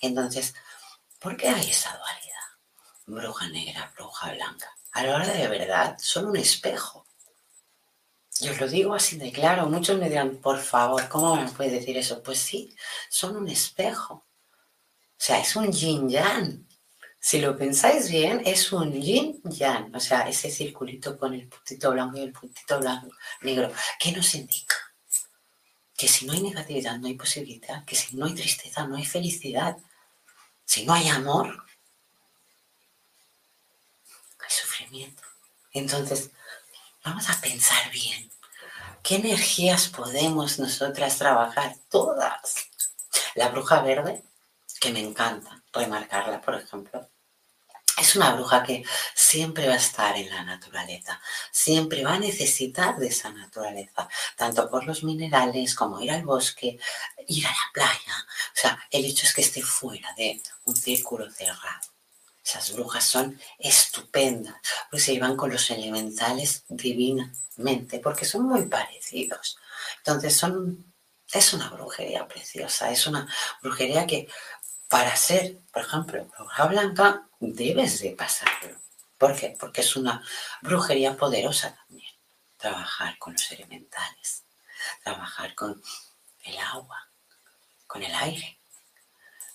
Entonces, 0.00 0.54
¿por 1.18 1.36
qué 1.36 1.48
hay 1.48 1.70
esa 1.70 1.96
dualidad? 1.96 2.26
Bruja 3.06 3.48
negra, 3.48 3.92
bruja 3.96 4.32
blanca. 4.32 4.74
A 4.92 5.02
la 5.04 5.16
hora 5.16 5.28
de 5.28 5.46
verdad, 5.48 5.96
son 5.98 6.26
un 6.26 6.36
espejo. 6.36 7.06
Yo 8.40 8.52
os 8.52 8.60
lo 8.60 8.68
digo 8.68 8.94
así 8.94 9.16
de 9.16 9.32
claro. 9.32 9.66
Muchos 9.66 9.98
me 9.98 10.08
dirán, 10.08 10.36
por 10.38 10.58
favor, 10.58 11.08
¿cómo 11.08 11.36
me 11.36 11.50
puedes 11.50 11.72
decir 11.72 11.96
eso? 11.96 12.22
Pues 12.22 12.38
sí, 12.38 12.74
son 13.08 13.36
un 13.36 13.48
espejo. 13.48 14.14
O 14.14 15.18
sea, 15.18 15.38
es 15.38 15.56
un 15.56 15.72
yin 15.72 16.08
yang. 16.08 16.66
Si 17.18 17.40
lo 17.40 17.56
pensáis 17.56 18.10
bien, 18.10 18.42
es 18.44 18.72
un 18.72 18.92
yin 18.92 19.40
yang. 19.44 19.94
O 19.94 20.00
sea, 20.00 20.28
ese 20.28 20.50
circulito 20.50 21.16
con 21.16 21.32
el 21.32 21.48
puntito 21.48 21.90
blanco 21.92 22.18
y 22.18 22.22
el 22.22 22.32
puntito 22.32 22.78
blanco 22.78 23.08
negro. 23.42 23.72
¿Qué 23.98 24.12
nos 24.12 24.34
indica? 24.34 24.65
Que 25.96 26.08
si 26.08 26.26
no 26.26 26.32
hay 26.32 26.42
negatividad 26.42 26.98
no 26.98 27.06
hay 27.06 27.14
posibilidad, 27.14 27.84
que 27.84 27.96
si 27.96 28.16
no 28.16 28.26
hay 28.26 28.34
tristeza 28.34 28.86
no 28.86 28.96
hay 28.96 29.04
felicidad, 29.04 29.76
si 30.64 30.84
no 30.84 30.92
hay 30.92 31.08
amor, 31.08 31.64
hay 34.40 34.50
sufrimiento. 34.50 35.22
Entonces, 35.72 36.30
vamos 37.04 37.28
a 37.30 37.40
pensar 37.40 37.90
bien, 37.90 38.30
¿qué 39.02 39.16
energías 39.16 39.88
podemos 39.88 40.58
nosotras 40.58 41.18
trabajar? 41.18 41.76
Todas. 41.90 42.66
La 43.34 43.48
bruja 43.48 43.80
verde, 43.82 44.22
que 44.80 44.92
me 44.92 45.00
encanta 45.00 45.62
remarcarla, 45.72 46.40
por 46.40 46.54
ejemplo, 46.54 47.08
es 47.96 48.14
una 48.14 48.34
bruja 48.34 48.62
que 48.62 48.84
siempre 49.14 49.66
va 49.66 49.74
a 49.74 49.78
estar 49.78 50.16
en 50.16 50.28
la 50.28 50.44
naturaleza, 50.44 51.20
siempre 51.50 52.04
va 52.04 52.14
a 52.14 52.18
necesitar 52.18 52.96
de 52.96 53.08
esa 53.08 53.30
naturaleza, 53.32 54.08
tanto 54.36 54.68
por 54.70 54.84
los 54.84 55.02
minerales 55.02 55.74
como 55.74 56.00
ir 56.00 56.10
al 56.10 56.24
bosque, 56.24 56.78
ir 57.26 57.46
a 57.46 57.50
la 57.50 57.72
playa. 57.72 58.26
O 58.28 58.54
sea, 58.54 58.78
el 58.90 59.04
hecho 59.04 59.26
es 59.26 59.32
que 59.32 59.40
esté 59.40 59.62
fuera 59.62 60.12
de 60.16 60.42
un 60.64 60.76
círculo 60.76 61.30
cerrado. 61.30 61.88
Esas 62.44 62.72
brujas 62.74 63.04
son 63.04 63.40
estupendas, 63.58 64.54
pues 64.90 65.02
se 65.02 65.14
iban 65.14 65.36
con 65.36 65.50
los 65.50 65.68
elementales 65.70 66.64
divinamente, 66.68 67.98
porque 67.98 68.24
son 68.24 68.44
muy 68.44 68.66
parecidos. 68.66 69.58
Entonces 69.98 70.36
son, 70.36 70.94
es 71.32 71.52
una 71.54 71.70
brujería 71.70 72.28
preciosa, 72.28 72.90
es 72.90 73.06
una 73.06 73.26
brujería 73.62 74.06
que 74.06 74.28
para 74.88 75.16
ser, 75.16 75.58
por 75.72 75.82
ejemplo, 75.82 76.24
bruja 76.38 76.66
blanca, 76.66 77.28
debes 77.40 78.00
de 78.00 78.10
pasarlo. 78.10 78.80
¿Por 79.18 79.34
qué? 79.34 79.56
Porque 79.58 79.80
es 79.80 79.96
una 79.96 80.22
brujería 80.62 81.16
poderosa 81.16 81.74
también. 81.74 82.10
Trabajar 82.56 83.18
con 83.18 83.34
los 83.34 83.50
elementales, 83.52 84.44
trabajar 85.02 85.54
con 85.54 85.82
el 86.44 86.58
agua, 86.58 87.10
con 87.86 88.02
el 88.02 88.14
aire, 88.14 88.58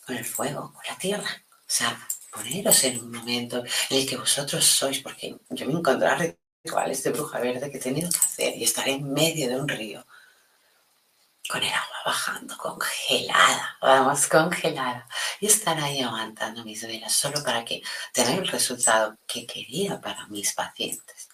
con 0.05 0.15
el 0.15 0.25
fuego, 0.25 0.73
con 0.73 0.83
la 0.87 0.97
tierra. 0.97 1.29
O 1.49 1.73
sea, 1.73 2.07
poneros 2.31 2.83
en 2.83 2.99
un 2.99 3.11
momento 3.11 3.63
en 3.89 3.97
el 3.97 4.07
que 4.07 4.17
vosotros 4.17 4.65
sois, 4.65 4.99
porque 4.99 5.37
yo 5.49 5.65
me 5.65 5.73
encontré 5.73 6.37
rituales 6.63 7.03
de 7.03 7.11
bruja 7.11 7.39
verde 7.39 7.71
que 7.71 7.77
he 7.77 7.81
tenido 7.81 8.09
que 8.09 8.17
hacer 8.17 8.55
y 8.55 8.63
estar 8.63 8.87
en 8.87 9.11
medio 9.11 9.49
de 9.49 9.59
un 9.59 9.67
río 9.67 10.05
con 11.51 11.61
el 11.61 11.73
agua 11.73 11.97
bajando, 12.05 12.57
congelada, 12.57 13.77
vamos, 13.81 14.27
congelada. 14.27 15.05
Y 15.41 15.47
estar 15.47 15.77
ahí 15.79 16.01
aguantando 16.01 16.63
mis 16.63 16.81
velas 16.87 17.13
solo 17.13 17.43
para 17.43 17.65
que 17.65 17.83
tener 18.13 18.39
el 18.39 18.47
resultado 18.47 19.17
que 19.27 19.45
quería 19.45 19.99
para 19.99 20.25
mis 20.27 20.53
pacientes. 20.53 21.27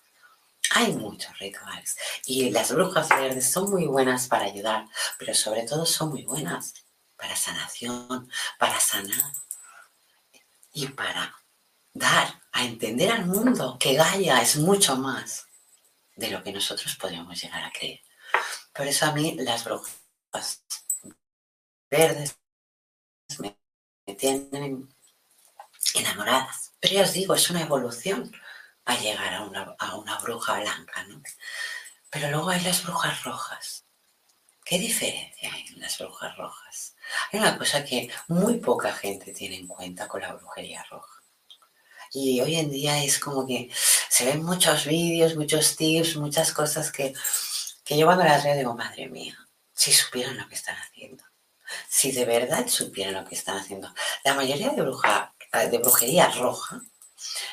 Hay 0.72 0.94
muchos 0.94 1.38
rituales 1.38 1.98
y 2.26 2.50
las 2.50 2.72
brujas 2.72 3.10
verdes 3.10 3.50
son 3.50 3.70
muy 3.70 3.86
buenas 3.86 4.28
para 4.28 4.46
ayudar, 4.46 4.88
pero 5.20 5.36
sobre 5.36 5.64
todo 5.64 5.86
son 5.86 6.10
muy 6.10 6.24
buenas 6.24 6.74
para 7.16 7.36
sanación, 7.36 8.30
para 8.58 8.80
sanar 8.80 9.32
y 10.74 10.88
para 10.88 11.36
dar 11.94 12.42
a 12.52 12.64
entender 12.64 13.12
al 13.12 13.28
mundo 13.28 13.78
que 13.80 13.94
Gaia 13.94 14.42
es 14.42 14.58
mucho 14.58 14.98
más 14.98 15.46
de 16.16 16.32
lo 16.32 16.44
que 16.44 16.52
nosotros 16.52 16.96
podemos 16.96 17.40
llegar 17.40 17.64
a 17.64 17.72
creer. 17.72 18.02
Por 18.74 18.88
eso 18.88 19.06
a 19.06 19.12
mí 19.12 19.36
las 19.40 19.64
brujas 19.64 19.97
verdes 21.90 22.38
me, 23.40 23.58
tienen 24.16 24.90
enamoradas. 25.96 26.74
Pero 26.80 26.96
ya 26.96 27.04
os 27.04 27.14
digo, 27.14 27.36
es 27.36 27.50
una 27.50 27.62
evolución 27.62 28.32
a 28.86 28.98
llegar 28.98 29.34
a 29.34 29.44
una, 29.44 29.76
a 29.80 29.96
una 29.96 30.18
bruja 30.20 30.60
blanca, 30.60 31.04
¿no? 31.06 31.22
Pero 32.10 32.30
luego 32.30 32.50
hay 32.50 32.62
las 32.62 32.84
brujas 32.84 33.24
rojas. 33.24 33.86
¿Qué 34.64 34.80
diferencia 34.80 35.54
hay 35.54 35.66
en 35.68 35.80
las 35.80 35.98
brujas 35.98 36.36
rojas? 36.38 36.96
Hay 37.32 37.40
una 37.40 37.58
cosa 37.58 37.84
que 37.86 38.10
muy 38.28 38.58
poca 38.60 38.94
gente 38.94 39.34
tiene 39.34 39.58
en 39.58 39.68
cuenta 39.68 40.08
con 40.08 40.22
la 40.22 40.34
brujería 40.34 40.84
roja. 40.90 41.22
Y 42.12 42.40
hoy 42.42 42.56
en 42.56 42.70
día 42.70 43.04
es 43.04 43.20
como 43.20 43.46
que 43.46 43.70
se 44.10 44.26
ven 44.26 44.44
muchos 44.44 44.86
vídeos, 44.86 45.36
muchos 45.36 45.76
tips, 45.76 46.16
muchas 46.18 46.54
cosas 46.54 46.92
que, 46.92 47.14
que 47.84 47.98
yo 47.98 48.06
cuando 48.06 48.24
las 48.24 48.44
veo 48.44 48.56
digo, 48.56 48.76
madre 48.76 49.08
mía, 49.10 49.38
si 49.78 49.94
supieran 49.94 50.38
lo 50.38 50.48
que 50.50 50.56
están 50.56 50.76
haciendo. 50.76 51.24
Si 51.88 52.12
de 52.12 52.26
verdad 52.26 52.68
supieran 52.68 53.14
lo 53.14 53.26
que 53.26 53.36
están 53.36 53.58
haciendo. 53.58 53.94
La 54.24 54.34
mayoría 54.34 54.70
de, 54.70 54.82
bruja, 54.82 55.36
eh, 55.54 55.70
de 55.70 55.78
brujería 55.78 56.30
roja 56.32 56.82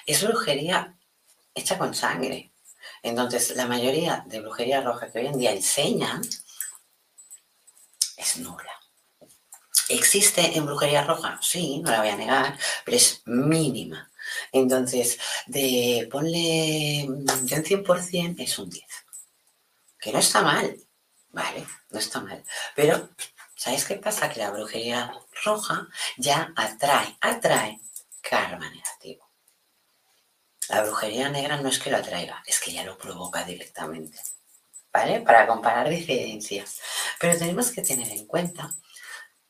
es 0.06 0.26
brujería 0.26 0.96
hecha 1.54 1.76
con 1.76 1.94
sangre. 1.94 2.52
Entonces, 3.02 3.54
la 3.56 3.66
mayoría 3.66 4.24
de 4.26 4.40
brujería 4.40 4.80
roja 4.80 5.12
que 5.12 5.18
hoy 5.18 5.26
en 5.26 5.38
día 5.38 5.52
enseñan 5.52 6.22
es 8.16 8.37
nula. 8.38 8.72
¿Existe 9.90 10.56
en 10.56 10.64
brujería 10.64 11.04
roja? 11.04 11.38
Sí, 11.42 11.80
no 11.80 11.90
la 11.90 12.00
voy 12.00 12.08
a 12.08 12.16
negar, 12.16 12.58
pero 12.87 12.96
es 12.96 13.20
mínima. 13.26 14.10
Entonces, 14.50 15.18
de 15.46 16.08
ponle 16.10 17.06
de 17.06 17.06
un 17.06 17.26
100% 17.26 18.37
es 18.38 18.58
un 18.58 18.70
10. 18.70 18.87
Que 19.98 20.10
no 20.10 20.20
está 20.20 20.40
mal, 20.40 20.74
Vale, 21.35 21.66
no 21.90 21.99
está 21.99 22.20
mal. 22.20 22.42
Pero 22.75 23.11
¿Sabéis 23.64 23.85
qué 23.85 23.94
pasa? 23.94 24.29
Que 24.29 24.40
la 24.40 24.51
brujería 24.51 25.11
roja 25.44 25.88
ya 26.18 26.53
atrae, 26.57 27.16
atrae 27.20 27.81
karma 28.20 28.68
negativo. 28.68 29.31
La 30.68 30.83
brujería 30.83 31.29
negra 31.29 31.57
no 31.59 31.68
es 31.68 31.79
que 31.79 31.90
lo 31.90 31.99
atraiga, 31.99 32.42
es 32.47 32.61
que 32.61 32.73
ya 32.73 32.85
lo 32.85 32.99
provoca 32.99 33.44
directamente. 33.44 34.18
¿Vale? 34.92 35.20
Para 35.20 35.47
comparar 35.47 35.88
diferencias. 35.88 36.81
Pero 37.18 37.38
tenemos 37.38 37.70
que 37.70 37.83
tener 37.83 38.11
en 38.11 38.27
cuenta 38.27 38.70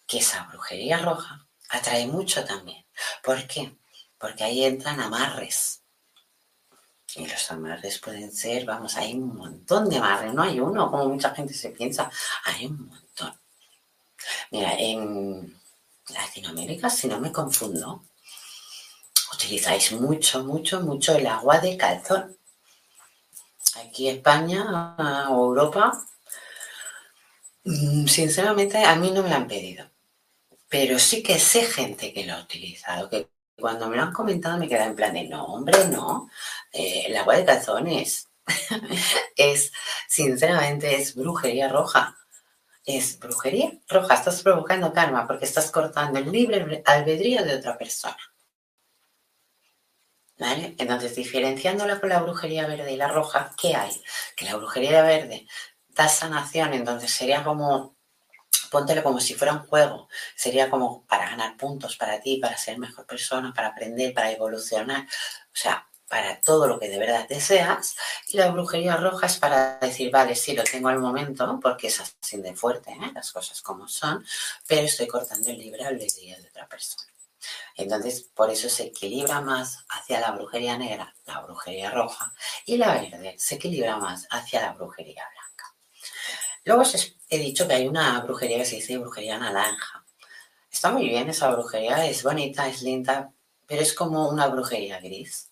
que 0.06 0.18
esa 0.18 0.44
brujería 0.44 0.98
roja 0.98 1.48
atrae 1.70 2.06
mucho 2.06 2.44
también. 2.44 2.86
¿Por 3.22 3.46
qué? 3.46 3.76
Porque 4.18 4.44
ahí 4.44 4.64
entran 4.64 5.00
amarres. 5.00 5.82
Y 7.16 7.26
los 7.26 7.50
amarres 7.52 7.98
pueden 7.98 8.32
ser, 8.32 8.64
vamos, 8.64 8.96
hay 8.96 9.14
un 9.14 9.36
montón 9.36 9.88
de 9.88 9.98
amarres, 9.98 10.34
no 10.34 10.42
hay 10.42 10.58
uno, 10.58 10.90
como 10.90 11.08
mucha 11.08 11.34
gente 11.34 11.54
se 11.54 11.70
piensa, 11.70 12.10
hay 12.44 12.66
un 12.66 12.88
montón. 12.88 13.38
Mira, 14.50 14.74
en 14.78 15.60
Latinoamérica, 16.08 16.90
si 16.90 17.06
no 17.06 17.20
me 17.20 17.30
confundo, 17.30 18.04
utilizáis 19.32 19.92
mucho, 19.92 20.44
mucho, 20.44 20.80
mucho 20.80 21.16
el 21.16 21.26
agua 21.26 21.60
de 21.60 21.76
calzón. 21.76 22.36
Aquí 23.76 24.08
España 24.08 25.28
o 25.30 25.46
Europa, 25.46 25.92
mm, 27.64 28.06
sinceramente 28.06 28.84
a 28.84 28.96
mí 28.96 29.10
no 29.10 29.22
me 29.22 29.30
lo 29.30 29.36
han 29.36 29.48
pedido. 29.48 29.88
Pero 30.68 30.98
sí 30.98 31.22
que 31.22 31.38
sé 31.38 31.62
gente 31.64 32.12
que 32.12 32.24
lo 32.26 32.34
ha 32.34 32.42
utilizado, 32.42 33.08
que 33.08 33.28
cuando 33.56 33.88
me 33.88 33.96
lo 33.96 34.02
han 34.02 34.12
comentado 34.12 34.58
me 34.58 34.68
queda 34.68 34.86
en 34.86 34.96
plan 34.96 35.14
de, 35.14 35.24
no, 35.28 35.44
hombre, 35.46 35.86
no, 35.88 36.28
eh, 36.72 37.04
el 37.06 37.16
agua 37.16 37.36
de 37.36 37.44
calzones 37.44 38.28
es, 39.36 39.72
sinceramente, 40.08 40.96
es 40.96 41.14
brujería 41.14 41.68
roja. 41.68 42.16
Es 42.84 43.18
brujería 43.18 43.72
roja, 43.88 44.14
estás 44.14 44.42
provocando 44.42 44.92
karma 44.92 45.26
porque 45.26 45.46
estás 45.46 45.70
cortando 45.70 46.18
el 46.18 46.30
libre 46.30 46.82
albedrío 46.84 47.42
de 47.42 47.56
otra 47.56 47.78
persona. 47.78 48.18
¿Vale? 50.36 50.74
Entonces, 50.78 51.14
diferenciándola 51.14 52.00
con 52.00 52.08
la 52.08 52.20
brujería 52.20 52.66
verde 52.66 52.92
y 52.92 52.96
la 52.96 53.08
roja, 53.08 53.54
¿qué 53.56 53.74
hay? 53.74 53.92
Que 54.36 54.44
la 54.46 54.56
brujería 54.56 55.02
verde 55.02 55.46
da 55.88 56.08
sanación, 56.08 56.74
entonces 56.74 57.10
sería 57.10 57.44
como 57.44 57.93
póntelo 58.74 59.04
como 59.04 59.20
si 59.20 59.34
fuera 59.34 59.52
un 59.52 59.60
juego. 59.60 60.08
Sería 60.34 60.68
como 60.68 61.04
para 61.06 61.30
ganar 61.30 61.56
puntos 61.56 61.96
para 61.96 62.20
ti, 62.20 62.38
para 62.38 62.58
ser 62.58 62.76
mejor 62.76 63.06
persona, 63.06 63.54
para 63.54 63.68
aprender, 63.68 64.12
para 64.12 64.32
evolucionar. 64.32 65.02
O 65.04 65.56
sea, 65.56 65.86
para 66.08 66.40
todo 66.40 66.66
lo 66.66 66.80
que 66.80 66.88
de 66.88 66.98
verdad 66.98 67.28
deseas. 67.28 67.94
Y 68.28 68.36
la 68.36 68.50
brujería 68.50 68.96
roja 68.96 69.26
es 69.26 69.38
para 69.38 69.78
decir, 69.78 70.10
vale, 70.10 70.34
sí, 70.34 70.54
lo 70.54 70.64
tengo 70.64 70.88
al 70.88 70.98
momento, 70.98 71.60
porque 71.62 71.86
es 71.86 72.00
así 72.00 72.40
de 72.40 72.54
fuerte, 72.54 72.90
¿eh? 72.90 73.12
las 73.14 73.30
cosas 73.30 73.62
como 73.62 73.86
son, 73.86 74.26
pero 74.66 74.82
estoy 74.82 75.06
cortando 75.06 75.50
el 75.50 75.58
libre 75.58 75.84
albedrío 75.84 76.36
de 76.36 76.48
otra 76.48 76.66
persona. 76.66 77.04
Entonces, 77.76 78.22
por 78.34 78.50
eso 78.50 78.68
se 78.68 78.84
equilibra 78.84 79.40
más 79.40 79.84
hacia 79.88 80.18
la 80.18 80.32
brujería 80.32 80.76
negra, 80.76 81.14
la 81.26 81.40
brujería 81.42 81.90
roja, 81.90 82.32
y 82.66 82.76
la 82.76 82.94
verde 82.94 83.36
se 83.38 83.54
equilibra 83.54 83.96
más 83.98 84.26
hacia 84.30 84.62
la 84.62 84.72
brujería 84.72 85.22
blanca. 85.30 85.43
Luego 86.64 86.82
he 87.28 87.38
dicho 87.38 87.68
que 87.68 87.74
hay 87.74 87.86
una 87.86 88.20
brujería 88.20 88.58
que 88.58 88.64
se 88.64 88.76
dice 88.76 88.96
brujería 88.96 89.38
naranja. 89.38 90.04
Está 90.70 90.90
muy 90.90 91.08
bien 91.08 91.28
esa 91.28 91.50
brujería, 91.50 92.06
es 92.06 92.22
bonita, 92.22 92.66
es 92.66 92.82
linda, 92.82 93.32
pero 93.66 93.82
es 93.82 93.92
como 93.92 94.28
una 94.28 94.46
brujería 94.48 94.98
gris. 95.00 95.50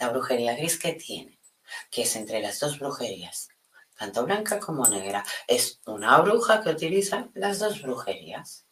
La 0.00 0.08
brujería 0.08 0.56
gris 0.56 0.78
que 0.78 0.94
tiene, 0.94 1.38
que 1.90 2.02
es 2.02 2.16
entre 2.16 2.40
las 2.40 2.58
dos 2.58 2.78
brujerías, 2.78 3.48
tanto 3.96 4.24
blanca 4.24 4.58
como 4.58 4.86
negra, 4.86 5.24
es 5.46 5.80
una 5.86 6.18
bruja 6.20 6.62
que 6.62 6.70
utiliza 6.70 7.28
las 7.34 7.58
dos 7.58 7.82
brujerías 7.82 8.66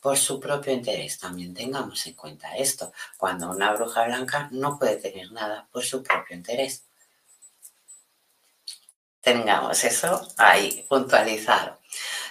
por 0.00 0.18
su 0.18 0.40
propio 0.40 0.72
interés. 0.72 1.18
También 1.18 1.54
tengamos 1.54 2.04
en 2.06 2.14
cuenta 2.14 2.56
esto, 2.56 2.92
cuando 3.16 3.50
una 3.50 3.72
bruja 3.74 4.04
blanca 4.04 4.48
no 4.50 4.78
puede 4.78 4.96
tener 4.96 5.30
nada 5.32 5.68
por 5.72 5.84
su 5.84 6.02
propio 6.02 6.36
interés 6.36 6.83
tengamos 9.24 9.82
eso 9.84 10.28
ahí 10.36 10.84
puntualizado. 10.88 11.80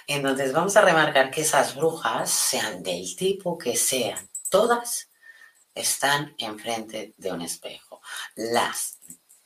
Entonces 0.06 0.52
vamos 0.52 0.76
a 0.76 0.82
remarcar 0.82 1.30
que 1.30 1.40
esas 1.40 1.74
brujas, 1.74 2.30
sean 2.30 2.82
del 2.82 3.16
tipo 3.16 3.58
que 3.58 3.76
sean, 3.76 4.28
todas 4.48 5.08
están 5.74 6.34
enfrente 6.38 7.14
de 7.16 7.32
un 7.32 7.42
espejo. 7.42 8.00
Las 8.36 8.98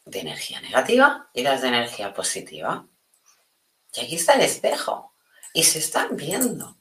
de 0.04 0.20
energía 0.20 0.60
negativa 0.60 1.28
y 1.32 1.42
las 1.42 1.62
de 1.62 1.68
energía 1.68 2.12
positiva. 2.12 2.86
Y 3.94 4.00
aquí 4.00 4.16
está 4.16 4.34
el 4.34 4.42
espejo. 4.42 5.14
Y 5.54 5.64
se 5.64 5.78
están 5.78 6.16
viendo. 6.16 6.76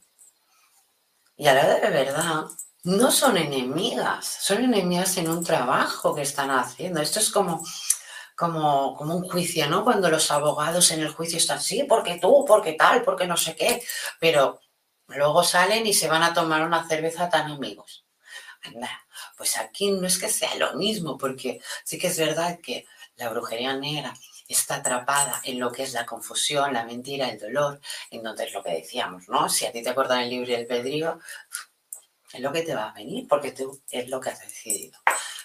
Y 1.38 1.47
a 1.47 1.53
la 1.53 1.75
de 1.75 1.89
verdad, 1.89 2.45
no 2.84 3.12
son 3.12 3.38
enemigas, 3.38 4.38
son 4.41 4.63
enemigas 4.63 5.17
en 5.17 5.30
un 5.30 5.43
trabajo 5.43 6.15
que 6.15 6.23
están 6.23 6.51
haciendo. 6.51 7.01
Esto 7.01 7.19
es 7.19 7.30
como 7.30 7.63
como, 8.38 8.95
como 8.95 9.15
un 9.15 9.28
juicio, 9.28 9.67
¿no? 9.67 9.84
Cuando 9.84 10.10
los 10.10 10.30
abogados 10.30 10.91
en 10.91 11.02
el 11.02 11.10
juicio 11.10 11.39
están, 11.39 11.60
sí, 11.60 11.84
porque 11.89 12.19
tú, 12.19 12.45
porque 12.47 12.73
tal, 12.73 13.02
porque 13.02 13.26
no 13.26 13.36
sé 13.36 13.56
qué, 13.56 13.84
pero 14.19 14.62
luego 15.08 15.43
salen 15.43 15.88
y 15.88 15.93
se 15.93 16.08
van 16.08 16.21
a 16.21 16.36
tomar 16.36 16.62
una 16.63 16.88
cerveza 16.88 17.30
tan 17.30 17.50
amigos. 17.50 18.06
Pues 19.36 19.58
aquí 19.58 19.89
no 19.89 20.06
es 20.06 20.19
que 20.19 20.30
sea 20.30 20.54
lo 20.56 20.76
mismo, 20.76 21.17
porque 21.17 21.60
sí 21.84 21.97
que 21.97 22.08
es 22.08 22.17
verdad 22.19 22.60
que 22.62 22.86
la 23.15 23.30
brujería 23.30 23.73
negra 23.73 24.13
está 24.47 24.76
atrapada 24.76 25.41
en 25.43 25.60
lo 25.60 25.71
que 25.71 25.84
es 25.84 25.93
la 25.93 26.06
confusión, 26.06 26.73
la 26.73 26.84
mentira, 26.84 27.30
el 27.30 27.39
dolor, 27.39 27.82
entonces 28.12 28.54
lo 28.54 28.62
que 28.62 28.71
decíamos, 28.71 29.28
¿no? 29.30 29.50
Si 29.50 29.65
a 29.65 29.71
ti 29.71 29.82
te 29.82 29.89
acordan 29.89 30.21
el 30.21 30.30
libro 30.30 30.52
y 30.52 30.56
el 30.56 30.67
pedrío, 30.67 31.19
es 32.32 32.39
lo 32.39 32.52
que 32.52 32.62
te 32.62 32.76
va 32.76 32.89
a 32.89 32.93
venir, 32.93 33.28
porque 33.28 33.52
tú 33.52 33.82
es 33.89 34.08
lo 34.10 34.21
que 34.21 34.30
has 34.30 34.41
decidido. 34.41 35.00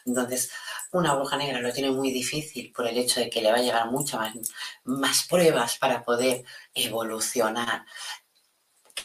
Entonces, 0.04 0.50
una 0.92 1.14
bruja 1.14 1.36
negra 1.36 1.60
lo 1.60 1.72
tiene 1.72 1.90
muy 1.90 2.12
difícil 2.12 2.72
por 2.72 2.86
el 2.86 2.96
hecho 2.98 3.20
de 3.20 3.30
que 3.30 3.42
le 3.42 3.50
va 3.50 3.58
a 3.58 3.62
llegar 3.62 3.90
muchas 3.90 4.20
más, 4.20 4.32
más 4.84 5.26
pruebas 5.28 5.78
para 5.78 6.02
poder 6.02 6.44
evolucionar 6.74 7.84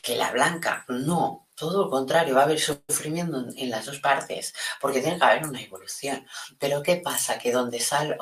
que 0.01 0.15
la 0.15 0.31
blanca. 0.31 0.85
No, 0.89 1.49
todo 1.55 1.83
lo 1.85 1.89
contrario, 1.89 2.35
va 2.35 2.41
a 2.41 2.43
haber 2.45 2.59
sufrimiento 2.59 3.45
en 3.55 3.69
las 3.69 3.85
dos 3.85 3.99
partes, 3.99 4.53
porque 4.81 5.01
tiene 5.01 5.17
que 5.17 5.25
haber 5.25 5.45
una 5.45 5.61
evolución. 5.61 6.25
Pero 6.59 6.83
¿qué 6.83 6.97
pasa? 6.97 7.37
Que 7.39 7.51
donde 7.51 7.79
sale, 7.79 8.17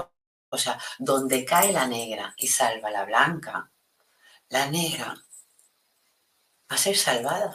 o 0.49 0.57
sea, 0.57 0.79
donde 0.99 1.45
cae 1.45 1.71
la 1.73 1.87
negra 1.87 2.33
y 2.37 2.47
salva 2.47 2.89
la 2.91 3.05
blanca, 3.05 3.71
la 4.49 4.67
negra 4.67 5.15
va 6.71 6.75
a 6.75 6.77
ser 6.77 6.95
salvada. 6.95 7.53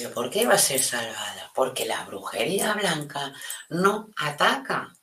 ¿Pero 0.00 0.14
por 0.14 0.30
qué 0.30 0.46
va 0.46 0.54
a 0.54 0.58
ser 0.58 0.82
salvada? 0.82 1.50
Porque 1.54 1.84
la 1.84 2.04
brujería 2.04 2.72
blanca 2.72 3.34
no 3.68 4.08
ataca. 4.16 4.96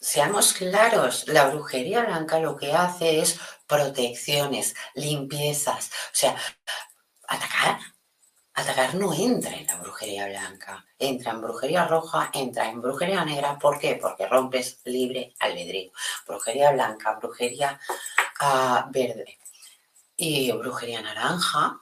Seamos 0.00 0.52
claros, 0.52 1.26
la 1.26 1.48
brujería 1.48 2.04
blanca 2.04 2.38
lo 2.38 2.54
que 2.54 2.72
hace 2.72 3.18
es 3.18 3.40
protecciones, 3.66 4.76
limpiezas. 4.94 5.88
O 5.88 6.14
sea, 6.14 6.36
atacar. 7.26 7.80
Atacar 8.54 8.94
no 8.94 9.12
entra 9.12 9.52
en 9.56 9.66
la 9.66 9.76
brujería 9.78 10.28
blanca, 10.28 10.86
entra 10.96 11.32
en 11.32 11.40
brujería 11.40 11.88
roja, 11.88 12.30
entra 12.32 12.68
en 12.68 12.80
brujería 12.80 13.24
negra. 13.24 13.58
¿Por 13.58 13.80
qué? 13.80 13.98
Porque 14.00 14.28
rompes 14.28 14.80
libre 14.84 15.34
albedrío. 15.40 15.90
Brujería 16.24 16.70
blanca, 16.70 17.14
brujería 17.14 17.80
ah, 18.38 18.86
verde 18.92 19.40
y 20.16 20.52
brujería 20.52 21.02
naranja 21.02 21.80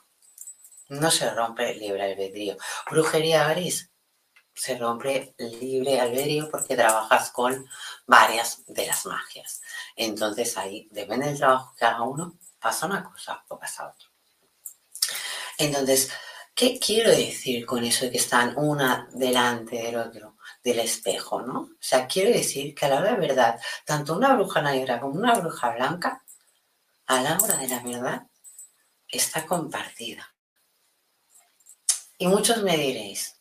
no 0.88 1.10
se 1.10 1.30
rompe 1.30 1.74
libre 1.74 2.02
albedrío. 2.02 2.56
Brujería 2.90 3.48
gris, 3.48 3.90
se 4.54 4.76
rompe 4.76 5.34
libre 5.38 6.00
albedrío 6.00 6.50
porque 6.50 6.76
trabajas 6.76 7.30
con 7.30 7.66
varias 8.06 8.64
de 8.66 8.86
las 8.86 9.06
magias. 9.06 9.60
Entonces 9.94 10.56
ahí, 10.56 10.88
depende 10.90 11.26
del 11.26 11.38
trabajo 11.38 11.74
que 11.78 11.84
haga 11.84 12.02
uno, 12.02 12.38
pasa 12.58 12.86
una 12.86 13.04
cosa 13.04 13.44
o 13.48 13.58
pasa 13.58 13.88
otra. 13.88 14.08
Entonces, 15.58 16.10
¿qué 16.54 16.78
quiero 16.78 17.10
decir 17.10 17.66
con 17.66 17.84
eso 17.84 18.04
de 18.04 18.12
que 18.12 18.18
están 18.18 18.54
una 18.56 19.08
delante 19.12 19.76
del 19.76 19.96
otro, 19.96 20.36
del 20.62 20.80
espejo, 20.80 21.42
no? 21.42 21.60
O 21.60 21.76
sea, 21.80 22.06
quiero 22.06 22.30
decir 22.30 22.74
que 22.74 22.86
a 22.86 22.88
la 22.88 23.00
hora 23.00 23.12
de 23.12 23.26
verdad, 23.28 23.60
tanto 23.84 24.16
una 24.16 24.34
bruja 24.34 24.62
negra 24.62 25.00
como 25.00 25.14
una 25.14 25.34
bruja 25.34 25.70
blanca, 25.70 26.24
a 27.06 27.22
la 27.22 27.38
hora 27.38 27.56
de 27.56 27.68
la 27.68 27.80
verdad, 27.80 28.26
está 29.08 29.46
compartida. 29.46 30.34
Y 32.18 32.26
muchos 32.26 32.62
me 32.64 32.76
diréis, 32.76 33.40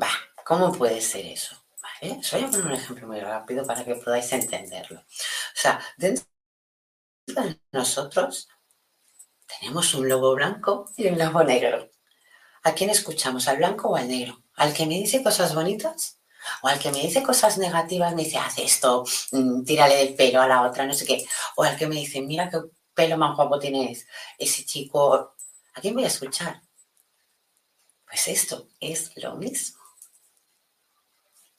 va, 0.00 0.08
¿cómo 0.46 0.72
puede 0.72 1.00
ser 1.02 1.26
eso? 1.26 1.56
¿Vale? 1.82 2.18
Os 2.18 2.32
voy 2.32 2.42
a 2.42 2.46
poner 2.46 2.66
un 2.66 2.72
ejemplo 2.72 3.06
muy 3.06 3.20
rápido 3.20 3.66
para 3.66 3.84
que 3.84 3.96
podáis 3.96 4.32
entenderlo. 4.32 5.00
O 5.00 5.04
sea, 5.54 5.78
dentro 5.98 6.24
de 7.26 7.60
nosotros 7.70 8.48
tenemos 9.46 9.92
un 9.92 10.08
lobo 10.08 10.34
blanco 10.34 10.90
y 10.96 11.08
un 11.08 11.18
lobo 11.18 11.44
negro. 11.44 11.90
¿A 12.62 12.72
quién 12.72 12.88
escuchamos? 12.88 13.46
¿Al 13.46 13.58
blanco 13.58 13.90
o 13.90 13.96
al 13.96 14.08
negro? 14.08 14.42
¿Al 14.56 14.72
que 14.72 14.86
me 14.86 14.94
dice 14.94 15.22
cosas 15.22 15.54
bonitas? 15.54 16.18
O 16.62 16.68
al 16.68 16.78
que 16.78 16.90
me 16.90 17.00
dice 17.00 17.22
cosas 17.22 17.58
negativas, 17.58 18.14
me 18.14 18.24
dice, 18.24 18.38
haz 18.38 18.58
esto, 18.58 19.04
mm, 19.32 19.64
tírale 19.64 19.96
del 19.96 20.14
pelo 20.14 20.40
a 20.40 20.48
la 20.48 20.62
otra, 20.62 20.86
no 20.86 20.94
sé 20.94 21.06
qué. 21.06 21.26
O 21.56 21.62
al 21.62 21.76
que 21.76 21.86
me 21.86 21.96
dice, 21.96 22.22
mira 22.22 22.48
qué 22.50 22.58
pelo 22.94 23.18
más 23.18 23.36
guapo 23.36 23.58
tienes 23.58 24.06
ese 24.38 24.64
chico 24.64 25.34
¿A 25.74 25.80
quién 25.80 25.94
voy 25.94 26.04
a 26.04 26.08
escuchar? 26.08 26.62
Pues 28.14 28.28
esto 28.28 28.68
es 28.78 29.10
lo 29.16 29.34
mismo. 29.34 29.82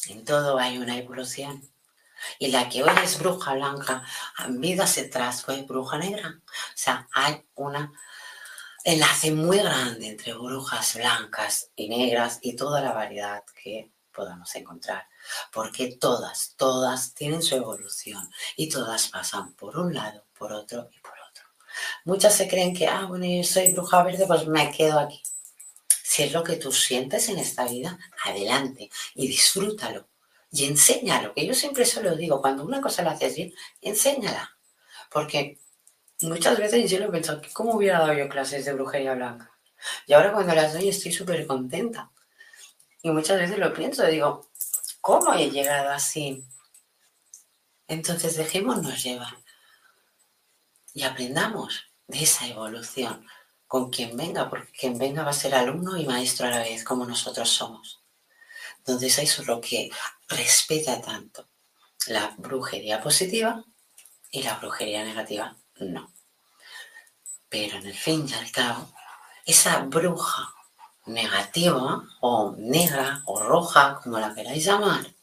En 0.08 0.24
todo 0.24 0.58
hay 0.58 0.78
una 0.78 0.98
evolución. 0.98 1.62
Y 2.40 2.48
la 2.48 2.70
que 2.70 2.82
hoy 2.82 2.92
es 3.04 3.20
bruja 3.20 3.56
blanca, 3.56 4.06
en 4.40 4.62
vidas 4.62 4.98
atrás 4.98 5.44
fue 5.44 5.64
bruja 5.64 5.98
negra. 5.98 6.30
O 6.30 6.78
sea, 6.78 7.10
hay 7.14 7.44
un 7.56 7.92
enlace 8.86 9.34
muy 9.34 9.58
grande 9.58 10.08
entre 10.08 10.34
brujas 10.34 10.96
blancas 10.96 11.72
y 11.76 11.90
negras 11.90 12.40
y 12.42 12.56
toda 12.56 12.80
la 12.80 12.94
variedad 12.94 13.44
que 13.62 13.92
podamos 14.14 14.56
encontrar. 14.56 15.10
Porque 15.52 15.98
todas, 15.98 16.54
todas 16.56 17.14
tienen 17.16 17.44
su 17.44 17.58
evolución 17.58 18.32
y 18.56 18.70
todas 18.70 19.10
pasan 19.10 19.56
por 19.56 19.78
un 19.78 19.94
lado, 19.94 20.24
por 20.40 20.54
otro 20.54 20.88
y 20.90 21.00
por 21.02 21.20
otro. 21.20 21.44
Muchas 22.06 22.34
se 22.34 22.48
creen 22.48 22.74
que, 22.74 22.88
ah, 22.88 23.08
bueno, 23.10 23.26
yo 23.26 23.44
soy 23.44 23.74
bruja 23.74 24.04
verde, 24.04 24.26
pues 24.26 24.48
me 24.48 24.72
quedo 24.72 25.00
aquí. 25.00 25.22
Si 26.16 26.24
es 26.24 26.32
lo 26.32 26.46
que 26.46 26.56
tú 26.56 26.72
sientes 26.72 27.28
en 27.28 27.40
esta 27.40 27.66
vida, 27.68 28.00
adelante 28.24 28.90
y 29.16 29.28
disfrútalo 29.28 30.08
y 30.50 30.64
enséñalo, 30.64 31.34
que 31.34 31.46
yo 31.46 31.54
siempre 31.54 31.84
se 31.84 32.02
lo 32.02 32.16
digo, 32.16 32.40
cuando 32.40 32.64
una 32.64 32.80
cosa 32.80 33.04
la 33.04 33.12
haces 33.12 33.36
bien, 33.36 33.54
enséñala. 33.82 34.58
Porque 35.12 35.60
muchas 36.22 36.58
veces 36.58 36.90
yo 36.90 37.00
lo 37.00 37.08
he 37.08 37.12
pensado, 37.12 37.42
¿cómo 37.52 37.74
hubiera 37.74 38.00
dado 38.00 38.14
yo 38.14 38.30
clases 38.30 38.64
de 38.64 38.72
brujería 38.72 39.14
blanca? 39.14 39.52
Y 40.08 40.14
ahora 40.14 40.32
cuando 40.32 40.56
las 40.56 40.72
doy 40.72 40.88
estoy 40.88 41.12
súper 41.12 41.46
contenta. 41.46 42.10
Y 43.02 43.10
muchas 43.10 43.38
veces 43.38 43.58
lo 43.58 43.74
pienso, 43.74 44.08
digo, 44.08 44.50
¿cómo 45.02 45.34
he 45.34 45.50
llegado 45.52 45.90
así? 45.90 46.46
Entonces 47.90 48.38
dejémonos 48.38 49.04
llevar 49.04 49.36
y 50.94 51.04
aprendamos 51.04 51.92
de 52.08 52.24
esa 52.24 52.48
evolución 52.48 53.28
con 53.68 53.90
quien 53.90 54.16
venga, 54.16 54.50
porque 54.50 54.72
quien 54.72 54.98
venga 54.98 55.24
va 55.24 55.32
a 55.32 55.34
ser 55.34 55.56
alumno 55.56 55.98
y 55.98 56.06
maestro 56.06 56.48
a 56.48 56.52
la 56.52 56.60
vez, 56.60 56.84
como 56.84 57.06
nosotros 57.06 57.50
somos. 57.50 58.02
Entonces 58.78 59.18
eso 59.18 59.42
es 59.42 59.48
lo 59.48 59.60
que 59.60 59.90
respeta 60.28 61.02
tanto. 61.02 61.48
La 62.08 62.36
brujería 62.38 63.02
positiva 63.02 63.64
y 64.32 64.44
la 64.44 64.56
brujería 64.56 65.04
negativa 65.04 65.56
no. 65.80 66.14
Pero 67.50 67.78
en 67.78 67.88
el 67.88 67.98
fin 67.98 68.28
y 68.30 68.34
al 68.34 68.52
cabo, 68.52 68.92
esa 69.46 69.80
bruja 69.80 70.54
negativa 71.06 72.04
o 72.22 72.56
negra 72.58 73.24
o 73.26 73.40
roja, 73.40 74.00
como 74.04 74.20
la 74.20 74.34
queráis 74.34 74.66
llamar, 74.66 75.16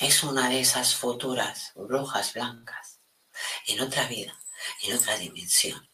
es 0.00 0.22
una 0.22 0.48
de 0.48 0.60
esas 0.60 0.94
futuras 0.94 1.72
brujas 1.74 2.32
blancas 2.34 3.00
en 3.66 3.80
otra 3.80 4.06
vida, 4.06 4.38
en 4.82 4.96
otra 4.96 5.16
dimensión, 5.16 5.89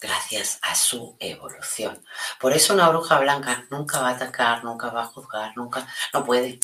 gracias 0.00 0.58
a 0.62 0.74
su 0.74 1.16
evolución. 1.20 2.04
Por 2.40 2.52
eso 2.52 2.74
una 2.74 2.88
bruja 2.88 3.18
blanca 3.18 3.66
nunca 3.70 4.00
va 4.00 4.10
a 4.10 4.12
atacar, 4.12 4.64
nunca 4.64 4.90
va 4.90 5.02
a 5.02 5.06
juzgar, 5.06 5.56
nunca, 5.56 5.86
no 6.12 6.24
puede. 6.24 6.60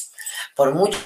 Por 0.55 0.75
mucho 0.75 0.99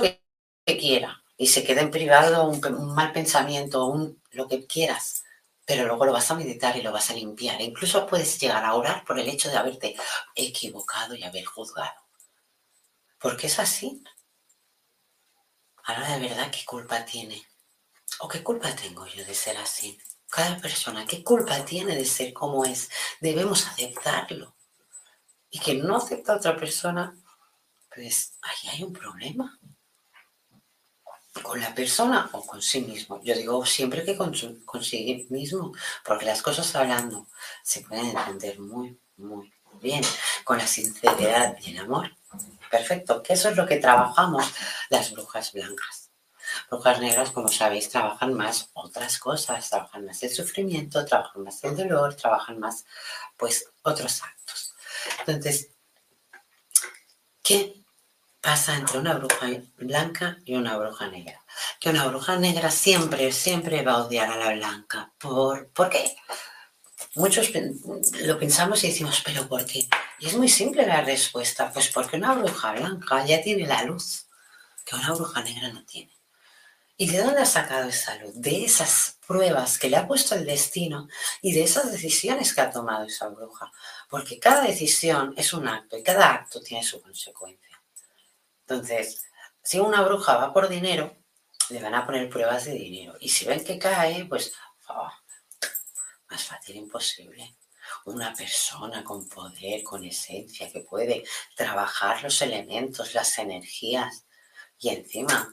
que 0.00 0.20
quiera 0.66 1.22
y 1.36 1.46
se 1.46 1.64
quede 1.64 1.80
en 1.82 1.90
privado 1.90 2.48
un, 2.48 2.60
mal 2.94 3.12
pensamiento, 3.12 3.86
un, 3.86 4.22
lo 4.32 4.48
que 4.48 4.66
quieras, 4.66 5.24
pero 5.64 5.86
luego 5.86 6.04
lo 6.06 6.12
vas 6.12 6.30
a 6.30 6.34
meditar 6.34 6.76
y 6.76 6.82
lo 6.82 6.92
vas 6.92 7.10
a 7.10 7.14
limpiar. 7.14 7.60
incluso 7.60 8.06
puedes 8.06 8.38
llegar 8.40 8.64
a 8.64 8.74
orar 8.74 9.04
por 9.04 9.18
el 9.18 9.28
hecho 9.28 9.48
de 9.48 9.56
haberte 9.56 9.96
equivocado 10.34 11.14
y 11.14 11.22
haber 11.24 11.44
juzgado. 11.44 11.94
Porque 13.20 13.46
es 13.48 13.58
así. 13.58 14.02
Ahora 15.84 16.08
de 16.16 16.28
verdad, 16.28 16.50
¿qué 16.50 16.64
culpa 16.64 17.04
tiene? 17.04 17.46
¿O 18.20 18.28
qué 18.28 18.42
culpa 18.42 18.74
tengo 18.74 19.06
yo 19.06 19.24
de 19.24 19.34
ser 19.34 19.56
así? 19.56 19.98
Cada 20.30 20.58
persona, 20.58 21.06
¿qué 21.06 21.24
culpa 21.24 21.64
tiene 21.64 21.96
de 21.96 22.04
ser 22.04 22.32
como 22.32 22.64
es? 22.64 22.90
Debemos 23.20 23.66
aceptarlo. 23.66 24.54
Y 25.50 25.58
que 25.58 25.74
no 25.74 25.96
acepta 25.96 26.34
a 26.34 26.36
otra 26.36 26.56
persona, 26.56 27.16
pues 27.94 28.34
ahí 28.42 28.68
hay 28.70 28.82
un 28.82 28.92
problema. 28.92 29.58
Con 31.42 31.60
la 31.60 31.74
persona 31.74 32.28
o 32.32 32.44
con 32.44 32.60
sí 32.60 32.80
mismo. 32.80 33.22
Yo 33.22 33.34
digo 33.34 33.64
siempre 33.64 34.04
que 34.04 34.16
con, 34.16 34.34
con 34.64 34.84
sí 34.84 35.26
mismo, 35.30 35.72
porque 36.04 36.26
las 36.26 36.42
cosas 36.42 36.74
hablando 36.74 37.28
se 37.62 37.80
pueden 37.82 38.16
entender 38.16 38.58
muy, 38.58 39.00
muy 39.16 39.52
bien. 39.80 40.02
Con 40.44 40.58
la 40.58 40.66
sinceridad 40.66 41.56
y 41.60 41.70
el 41.70 41.78
amor. 41.78 42.14
Perfecto, 42.70 43.22
que 43.22 43.32
eso 43.32 43.48
es 43.48 43.56
lo 43.56 43.66
que 43.66 43.76
trabajamos 43.76 44.44
las 44.90 45.10
brujas 45.12 45.52
blancas. 45.52 45.97
Brujas 46.70 47.00
negras, 47.00 47.30
como 47.30 47.48
sabéis, 47.48 47.88
trabajan 47.88 48.34
más 48.34 48.70
otras 48.74 49.18
cosas, 49.18 49.68
trabajan 49.68 50.04
más 50.04 50.22
el 50.22 50.30
sufrimiento, 50.30 51.04
trabajan 51.04 51.42
más 51.42 51.62
el 51.64 51.76
dolor, 51.76 52.14
trabajan 52.14 52.58
más, 52.58 52.84
pues, 53.36 53.70
otros 53.82 54.22
actos. 54.22 54.74
Entonces, 55.26 55.70
¿qué 57.42 57.82
pasa 58.40 58.76
entre 58.76 58.98
una 58.98 59.14
bruja 59.14 59.48
blanca 59.76 60.38
y 60.44 60.54
una 60.54 60.76
bruja 60.76 61.08
negra? 61.08 61.44
Que 61.80 61.90
una 61.90 62.06
bruja 62.06 62.36
negra 62.36 62.70
siempre, 62.70 63.32
siempre 63.32 63.82
va 63.82 63.92
a 63.92 64.04
odiar 64.04 64.30
a 64.30 64.36
la 64.36 64.52
blanca. 64.54 65.12
¿Por, 65.18 65.68
¿por 65.68 65.90
qué? 65.90 66.16
Muchos 67.14 67.50
lo 68.20 68.38
pensamos 68.38 68.84
y 68.84 68.88
decimos, 68.88 69.22
¿pero 69.24 69.48
por 69.48 69.64
qué? 69.66 69.88
Y 70.20 70.26
es 70.26 70.36
muy 70.36 70.48
simple 70.48 70.86
la 70.86 71.00
respuesta, 71.00 71.72
pues 71.72 71.88
porque 71.88 72.16
una 72.16 72.34
bruja 72.34 72.72
blanca 72.72 73.24
ya 73.24 73.42
tiene 73.42 73.66
la 73.66 73.82
luz 73.84 74.26
que 74.84 74.96
una 74.96 75.12
bruja 75.12 75.42
negra 75.42 75.68
no 75.68 75.84
tiene. 75.84 76.12
¿Y 77.00 77.08
de 77.08 77.22
dónde 77.22 77.42
ha 77.42 77.46
sacado 77.46 77.88
esa 77.88 78.16
luz? 78.16 78.32
De 78.34 78.64
esas 78.64 79.18
pruebas 79.24 79.78
que 79.78 79.88
le 79.88 79.96
ha 79.96 80.08
puesto 80.08 80.34
el 80.34 80.44
destino 80.44 81.08
y 81.40 81.52
de 81.52 81.62
esas 81.62 81.92
decisiones 81.92 82.52
que 82.52 82.60
ha 82.60 82.72
tomado 82.72 83.06
esa 83.06 83.28
bruja. 83.28 83.70
Porque 84.10 84.40
cada 84.40 84.62
decisión 84.62 85.32
es 85.36 85.52
un 85.52 85.68
acto 85.68 85.96
y 85.96 86.02
cada 86.02 86.34
acto 86.34 86.60
tiene 86.60 86.82
su 86.82 87.00
consecuencia. 87.00 87.80
Entonces, 88.62 89.22
si 89.62 89.78
una 89.78 90.02
bruja 90.02 90.38
va 90.38 90.52
por 90.52 90.68
dinero, 90.68 91.16
le 91.70 91.80
van 91.80 91.94
a 91.94 92.04
poner 92.04 92.28
pruebas 92.28 92.64
de 92.64 92.72
dinero. 92.72 93.14
Y 93.20 93.28
si 93.28 93.44
ven 93.44 93.64
que 93.64 93.78
cae, 93.78 94.24
pues 94.24 94.52
oh, 94.88 95.12
más 96.28 96.42
fácil 96.42 96.74
imposible. 96.74 97.58
Una 98.06 98.34
persona 98.34 99.04
con 99.04 99.28
poder, 99.28 99.84
con 99.84 100.04
esencia, 100.04 100.68
que 100.72 100.80
puede 100.80 101.22
trabajar 101.54 102.24
los 102.24 102.42
elementos, 102.42 103.14
las 103.14 103.38
energías 103.38 104.24
y 104.80 104.88
encima 104.88 105.48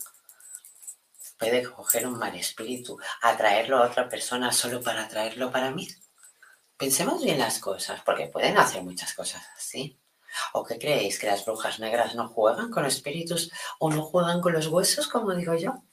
puede 1.37 1.63
coger 1.63 2.07
un 2.07 2.17
mal 2.17 2.35
espíritu, 2.35 2.97
atraerlo 3.21 3.77
a 3.77 3.87
otra 3.87 4.07
persona 4.09 4.51
solo 4.51 4.81
para 4.81 5.03
atraerlo 5.03 5.51
para 5.51 5.71
mí. 5.71 5.87
Pensemos 6.77 7.23
bien 7.23 7.39
las 7.39 7.59
cosas, 7.59 8.01
porque 8.05 8.27
pueden 8.27 8.57
hacer 8.57 8.83
muchas 8.83 9.13
cosas 9.13 9.43
así. 9.57 9.99
¿O 10.53 10.63
qué 10.63 10.77
creéis? 10.77 11.17
¿Que 11.17 11.27
las 11.27 11.45
brujas 11.45 11.79
negras 11.79 12.15
no 12.15 12.27
juegan 12.27 12.69
con 12.69 12.85
espíritus 12.85 13.51
o 13.79 13.89
no 13.89 14.03
juegan 14.03 14.41
con 14.41 14.53
los 14.53 14.67
huesos, 14.67 15.07
como 15.07 15.33
digo 15.33 15.55
yo? 15.55 15.83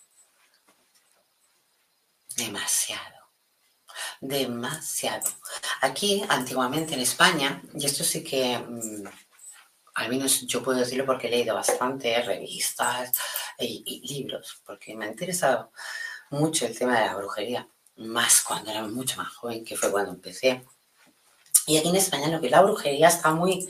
Demasiado. 2.37 3.23
Demasiado. 4.21 5.29
Aquí, 5.81 6.25
antiguamente 6.29 6.95
en 6.95 7.01
España, 7.01 7.63
y 7.75 7.87
esto 7.87 8.03
sí 8.03 8.25
que 8.25 8.59
mm, 8.59 9.05
al 9.95 10.09
menos 10.09 10.41
yo 10.47 10.63
puedo 10.63 10.79
decirlo 10.79 11.05
porque 11.05 11.29
he 11.29 11.31
leído 11.31 11.55
bastante 11.55 12.21
revistas 12.23 13.13
y, 13.59 14.03
libros, 14.07 14.61
porque 14.65 14.95
me 14.95 15.05
ha 15.05 15.09
interesado 15.09 15.71
mucho 16.31 16.67
el 16.67 16.77
tema 16.77 16.99
de 16.99 17.07
la 17.07 17.17
brujería, 17.17 17.69
más 17.97 18.43
cuando 18.43 18.71
era 18.71 18.83
mucho 18.83 19.19
más 19.19 19.33
joven, 19.35 19.65
que 19.65 19.77
fue 19.77 19.91
cuando 19.91 20.13
empecé. 20.13 20.65
Y 21.67 21.77
aquí 21.77 21.89
en 21.89 21.97
España 21.97 22.29
lo 22.29 22.41
que 22.41 22.51
la 22.51 22.63
brujería 22.63 23.09
está 23.09 23.33
muy... 23.33 23.69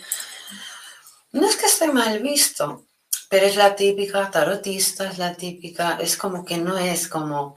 No 1.33 1.47
es 1.49 1.57
que 1.57 1.67
esté 1.67 1.89
mal 1.89 2.21
visto, 2.21 2.87
pero 3.29 3.47
es 3.47 3.57
la 3.57 3.75
típica 3.75 4.31
tarotista, 4.31 5.11
es 5.11 5.19
la 5.19 5.35
típica, 5.35 5.99
es 6.01 6.17
como 6.17 6.45
que 6.45 6.59
no 6.59 6.79
es 6.79 7.09
como 7.09 7.57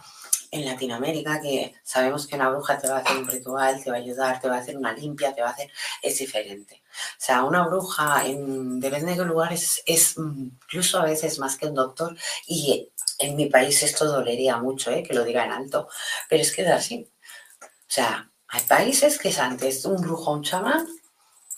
en 0.50 0.66
Latinoamérica, 0.66 1.42
que 1.42 1.76
sabemos 1.84 2.26
que 2.26 2.36
una 2.36 2.50
bruja 2.50 2.80
te 2.80 2.88
va 2.88 2.98
a 2.98 3.00
hacer 3.02 3.18
un 3.18 3.28
ritual, 3.28 3.84
te 3.84 3.92
va 3.92 3.98
a 3.98 4.00
ayudar, 4.00 4.40
te 4.40 4.48
va 4.48 4.56
a 4.56 4.60
hacer 4.60 4.78
una 4.78 4.94
limpia, 4.94 5.36
te 5.36 5.42
va 5.42 5.50
a 5.50 5.52
hacer, 5.52 5.70
es 6.02 6.18
diferente. 6.18 6.82
O 7.18 7.20
sea, 7.20 7.44
una 7.44 7.66
bruja, 7.68 8.26
en, 8.26 8.80
depende 8.80 9.12
de 9.12 9.18
qué 9.18 9.24
lugar, 9.26 9.54
es, 9.54 9.84
incluso 10.18 11.00
a 11.00 11.06
veces 11.06 11.40
más 11.40 11.58
que 11.58 11.68
un 11.68 11.76
doctor. 11.76 12.18
Y 12.48 12.92
en 13.20 13.36
mi 13.36 13.48
país 13.48 13.82
esto 13.84 14.06
dolería 14.06 14.58
mucho, 14.58 14.92
¿eh? 14.92 15.04
que 15.04 15.14
lo 15.14 15.24
diga 15.24 15.46
en 15.46 15.52
alto, 15.52 15.90
pero 16.30 16.42
es 16.42 16.54
que 16.54 16.64
es 16.64 16.70
así. 16.70 17.10
O 17.62 17.68
sea, 17.88 18.32
hay 18.48 18.62
países 18.64 19.20
que 19.20 19.30
es 19.30 19.40
antes 19.40 19.86
un 19.86 20.02
brujo 20.02 20.32
un 20.32 20.44
chamán 20.44 20.88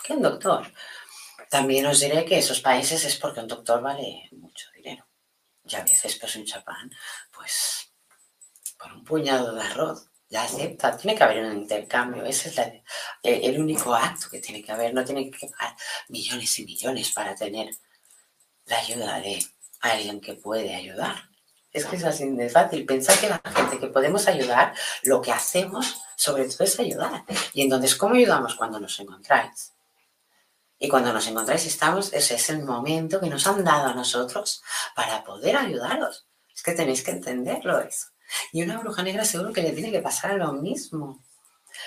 que 0.04 0.14
un 0.14 0.22
doctor. 0.22 0.72
También 1.50 1.86
os 1.86 2.00
diré 2.00 2.26
que 2.26 2.38
esos 2.38 2.60
países 2.60 3.04
es 3.06 3.16
porque 3.18 3.40
un 3.40 3.48
doctor 3.48 3.82
vale 3.82 4.30
mucho 4.32 4.68
dinero. 4.76 5.06
Y 5.64 5.76
a 5.76 5.84
veces, 5.84 6.18
pues 6.20 6.36
un 6.36 6.46
chamán, 6.46 6.92
pues 7.32 7.92
por 8.78 8.94
un 8.94 9.04
puñado 9.04 9.54
de 9.54 9.62
arroz 9.62 10.07
la 10.30 10.44
acepta, 10.44 10.98
tiene 10.98 11.18
que 11.18 11.24
haber 11.24 11.46
un 11.46 11.58
intercambio, 11.58 12.26
ese 12.26 12.50
es 12.50 12.58
el, 13.24 13.60
único 13.60 13.96
acto 13.96 14.30
que 14.30 14.40
tiene 14.40 14.62
que 14.62 14.72
haber, 14.72 14.94
no 14.94 15.06
tiene 15.06 15.32
que 15.32 15.48
pagar 15.48 15.76
millones 16.10 16.60
y 16.60 16.66
millones 16.66 17.12
para 17.14 17.34
tener 17.34 17.70
la 18.66 18.80
ayuda 18.80 19.20
de 19.22 19.40
alguien 19.82 20.20
que 20.20 20.34
puede 20.34 20.76
ayudar. 20.76 21.16
Es 21.72 21.86
que 21.86 21.96
es 21.96 22.04
así 22.04 22.28
de 22.30 22.50
fácil. 22.50 22.86
Pensar 22.86 23.20
que 23.20 23.30
la 23.30 23.42
gente 23.54 23.78
que 23.78 23.88
podemos 23.88 24.28
ayudar, 24.28 24.74
lo 25.04 25.22
que 25.22 25.32
hacemos 25.32 26.02
sobre 26.16 26.46
todo 26.46 26.64
es 26.64 26.80
ayudar. 26.80 27.24
Y 27.54 27.62
entonces, 27.62 27.96
¿cómo 27.96 28.16
ayudamos 28.16 28.56
cuando 28.56 28.80
nos 28.80 29.00
encontráis? 29.00 29.74
Y 30.80 30.90
cuando 30.90 31.14
nos 31.14 31.28
encontráis 31.28 31.66
estamos, 31.66 32.12
ese 32.14 32.36
es 32.36 32.50
el 32.50 32.64
momento 32.64 33.20
que 33.20 33.30
nos 33.30 33.46
han 33.48 33.64
dado 33.64 33.88
a 33.90 33.94
nosotros 33.94 34.64
para 34.96 35.24
poder 35.24 35.56
ayudaros. 35.56 36.28
Es 36.54 36.64
que 36.64 36.74
tenéis 36.74 37.04
que 37.04 37.12
entenderlo 37.12 37.80
eso. 37.80 38.08
Y 38.52 38.62
una 38.62 38.78
bruja 38.78 39.04
negra 39.04 39.26
seguro 39.26 39.54
que 39.54 39.62
le 39.62 39.72
tiene 39.72 39.92
que 39.92 40.02
pasar 40.02 40.36
lo 40.36 40.54
mismo. 40.54 41.20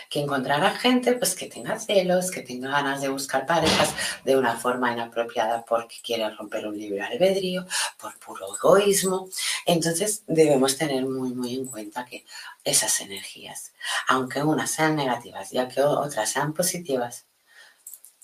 Que 0.08 0.20
encontrar 0.20 0.64
a 0.64 0.70
gente 0.70 1.14
pues, 1.14 1.34
que 1.34 1.46
tenga 1.46 1.78
celos, 1.78 2.30
que 2.30 2.42
tenga 2.42 2.70
ganas 2.70 3.00
de 3.00 3.08
buscar 3.08 3.44
parejas 3.44 3.92
de 4.24 4.36
una 4.36 4.56
forma 4.56 4.92
inapropiada 4.92 5.64
porque 5.64 5.96
quiere 6.02 6.30
romper 6.30 6.66
un 6.66 6.78
libre 6.78 7.02
albedrío, 7.02 7.66
por 7.98 8.16
puro 8.18 8.54
egoísmo. 8.54 9.28
Entonces 9.66 10.22
debemos 10.26 10.76
tener 10.76 11.04
muy, 11.04 11.32
muy 11.34 11.56
en 11.56 11.66
cuenta 11.66 12.04
que 12.04 12.24
esas 12.62 13.00
energías, 13.00 13.72
aunque 14.08 14.42
unas 14.42 14.70
sean 14.70 14.96
negativas 14.96 15.52
y 15.52 15.68
que 15.68 15.82
otras 15.82 16.30
sean 16.30 16.52
positivas, 16.52 17.26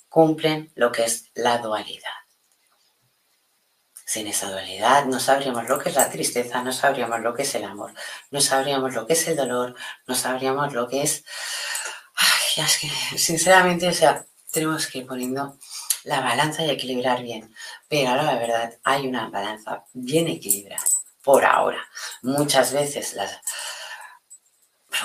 cumplen 0.08 0.70
lo 0.76 0.92
que 0.92 1.04
es 1.04 1.30
la 1.34 1.58
dualidad. 1.58 2.25
Sin 4.06 4.28
esa 4.28 4.50
dualidad 4.50 5.04
no 5.06 5.18
sabríamos 5.18 5.68
lo 5.68 5.80
que 5.80 5.88
es 5.88 5.96
la 5.96 6.08
tristeza, 6.08 6.62
no 6.62 6.72
sabríamos 6.72 7.20
lo 7.20 7.34
que 7.34 7.42
es 7.42 7.54
el 7.56 7.64
amor, 7.64 7.92
no 8.30 8.40
sabríamos 8.40 8.94
lo 8.94 9.06
que 9.06 9.14
es 9.14 9.26
el 9.26 9.36
dolor, 9.36 9.74
no 10.06 10.14
sabríamos 10.14 10.72
lo 10.72 10.88
que 10.88 11.02
es... 11.02 11.24
Ay, 12.14 12.64
es 12.64 12.78
que 12.78 13.18
sinceramente, 13.18 13.88
o 13.88 13.92
sea, 13.92 14.24
tenemos 14.52 14.86
que 14.86 14.98
ir 14.98 15.06
poniendo 15.06 15.58
la 16.04 16.20
balanza 16.20 16.64
y 16.64 16.70
equilibrar 16.70 17.22
bien. 17.22 17.52
Pero 17.88 18.10
ahora 18.10 18.22
la 18.22 18.38
verdad, 18.38 18.78
hay 18.84 19.08
una 19.08 19.28
balanza 19.28 19.84
bien 19.92 20.28
equilibrada, 20.28 20.84
por 21.22 21.44
ahora. 21.44 21.84
Muchas 22.22 22.72
veces 22.72 23.14
las, 23.14 23.40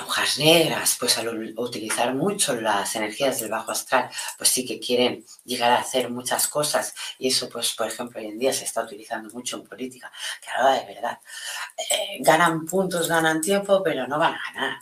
brujas 0.00 0.38
negras, 0.38 0.96
pues 0.98 1.18
al 1.18 1.54
utilizar 1.56 2.14
mucho 2.14 2.54
las 2.54 2.94
energías 2.96 3.40
del 3.40 3.50
bajo 3.50 3.72
astral, 3.72 4.10
pues 4.38 4.50
sí 4.50 4.64
que 4.64 4.78
quieren 4.80 5.24
llegar 5.44 5.72
a 5.72 5.80
hacer 5.80 6.10
muchas 6.10 6.48
cosas 6.48 6.94
y 7.18 7.28
eso, 7.28 7.48
pues 7.48 7.74
por 7.74 7.88
ejemplo, 7.88 8.20
hoy 8.20 8.26
en 8.26 8.38
día 8.38 8.52
se 8.52 8.64
está 8.64 8.82
utilizando 8.82 9.30
mucho 9.30 9.56
en 9.56 9.64
política, 9.64 10.10
que 10.40 10.50
ahora 10.50 10.80
de 10.80 10.94
verdad 10.94 11.18
eh, 11.90 12.18
ganan 12.20 12.66
puntos, 12.66 13.08
ganan 13.08 13.40
tiempo, 13.40 13.82
pero 13.82 14.06
no 14.06 14.18
van 14.18 14.34
a 14.34 14.52
ganar, 14.52 14.78